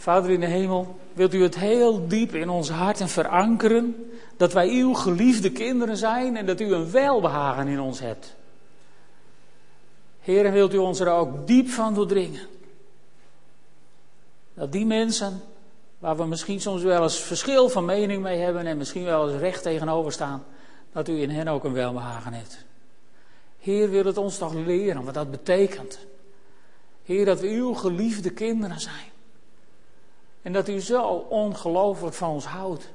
Vader 0.01 0.31
in 0.31 0.41
de 0.41 0.47
hemel, 0.47 0.99
wilt 1.13 1.35
u 1.35 1.43
het 1.43 1.57
heel 1.57 2.09
diep 2.09 2.35
in 2.35 2.49
ons 2.49 2.71
harten 2.71 3.09
verankeren 3.09 4.11
dat 4.37 4.53
wij 4.53 4.69
uw 4.69 4.95
geliefde 4.95 5.53
kinderen 5.53 5.97
zijn 5.97 6.37
en 6.37 6.47
dat 6.47 6.61
u 6.61 6.73
een 6.73 6.91
welbehagen 6.91 7.69
in 7.69 7.81
ons 7.81 8.01
hebt. 8.01 8.37
Heer, 10.21 10.53
wilt 10.53 10.75
u 10.75 10.77
ons 10.77 11.01
er 11.01 11.09
ook 11.09 11.47
diep 11.47 11.69
van 11.69 11.95
doordringen. 11.95 12.47
Dat 14.55 14.73
die 14.73 14.87
mensen, 14.87 15.41
waar 15.99 16.17
we 16.17 16.27
misschien 16.27 16.61
soms 16.61 16.83
wel 16.83 17.03
eens 17.03 17.19
verschil 17.19 17.69
van 17.69 17.85
mening 17.85 18.23
mee 18.23 18.39
hebben 18.39 18.67
en 18.67 18.77
misschien 18.77 19.05
wel 19.05 19.31
eens 19.31 19.41
recht 19.41 19.63
tegenover 19.63 20.13
staan, 20.13 20.45
dat 20.93 21.09
u 21.09 21.23
in 21.23 21.31
hen 21.31 21.49
ook 21.49 21.65
een 21.65 21.73
welbehagen 21.73 22.33
hebt. 22.33 22.65
Heer, 23.59 23.91
wil 23.91 24.05
het 24.05 24.17
ons 24.17 24.39
toch 24.39 24.55
leren 24.55 25.05
wat 25.05 25.15
dat 25.15 25.31
betekent. 25.31 25.99
Heer, 27.05 27.25
dat 27.25 27.41
we 27.41 27.49
uw 27.49 27.75
geliefde 27.75 28.31
kinderen 28.31 28.81
zijn. 28.81 29.19
En 30.43 30.53
dat 30.53 30.69
u 30.69 30.81
zo 30.81 31.03
ongelooflijk 31.29 32.15
van 32.15 32.31
ons 32.31 32.45
houdt. 32.45 32.89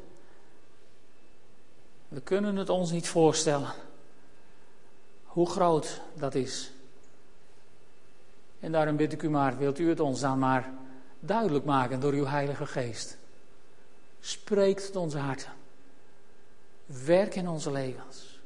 We 2.07 2.21
kunnen 2.21 2.55
het 2.55 2.69
ons 2.69 2.91
niet 2.91 3.07
voorstellen. 3.07 3.73
Hoe 5.23 5.49
groot 5.49 6.01
dat 6.13 6.35
is. 6.35 6.71
En 8.59 8.71
daarom 8.71 8.95
bid 8.95 9.13
ik 9.13 9.21
u 9.21 9.29
maar, 9.29 9.57
wilt 9.57 9.79
u 9.79 9.89
het 9.89 9.99
ons 9.99 10.19
dan 10.19 10.39
maar 10.39 10.73
duidelijk 11.19 11.65
maken 11.65 11.99
door 11.99 12.13
uw 12.13 12.25
Heilige 12.25 12.65
Geest. 12.65 13.17
Spreekt 14.19 14.85
tot 14.85 14.95
onze 14.95 15.17
harten. 15.17 15.51
Werk 16.85 17.35
in 17.35 17.47
onze 17.47 17.71
levens. 17.71 18.39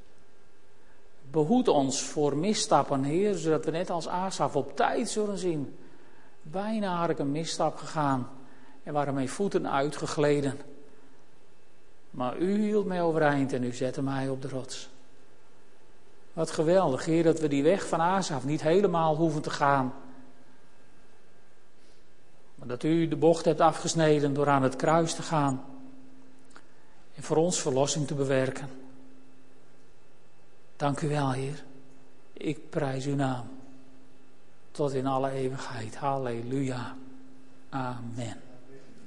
Behoed 1.31 1.67
ons 1.67 2.03
voor 2.03 2.37
misstappen, 2.37 3.03
Heer, 3.03 3.35
zodat 3.35 3.65
we 3.65 3.71
net 3.71 3.89
als 3.89 4.07
Asaf 4.07 4.55
op 4.55 4.75
tijd 4.75 5.09
zullen 5.09 5.37
zien. 5.37 5.77
Bijna 6.41 6.95
had 6.95 7.09
ik 7.09 7.19
een 7.19 7.31
misstap 7.31 7.77
gegaan 7.77 8.38
en 8.89 8.95
waren 8.95 9.13
mijn 9.13 9.29
voeten 9.29 9.71
uitgegleden. 9.71 10.59
Maar 12.11 12.37
u 12.37 12.61
hield 12.61 12.85
mij 12.85 13.01
overeind 13.01 13.53
en 13.53 13.63
u 13.63 13.73
zette 13.73 14.01
mij 14.01 14.29
op 14.29 14.41
de 14.41 14.47
rots. 14.47 14.89
Wat 16.33 16.51
geweldig, 16.51 17.05
Heer, 17.05 17.23
dat 17.23 17.39
we 17.39 17.47
die 17.47 17.63
weg 17.63 17.87
van 17.87 17.99
Asaf 17.99 18.45
niet 18.45 18.61
helemaal 18.61 19.15
hoeven 19.15 19.41
te 19.41 19.49
gaan. 19.49 19.93
Maar 22.55 22.67
dat 22.67 22.83
u 22.83 23.07
de 23.07 23.15
bocht 23.15 23.45
hebt 23.45 23.59
afgesneden 23.59 24.33
door 24.33 24.49
aan 24.49 24.63
het 24.63 24.75
kruis 24.75 25.13
te 25.13 25.21
gaan. 25.21 25.63
En 27.15 27.23
voor 27.23 27.37
ons 27.37 27.61
verlossing 27.61 28.07
te 28.07 28.15
bewerken. 28.15 28.69
Dank 30.75 31.01
u 31.01 31.07
wel, 31.07 31.31
Heer. 31.31 31.63
Ik 32.33 32.69
prijs 32.69 33.05
uw 33.05 33.15
naam. 33.15 33.47
Tot 34.71 34.93
in 34.93 35.07
alle 35.07 35.31
eeuwigheid. 35.31 35.95
Halleluja. 35.95 36.95
Amen. 37.69 38.48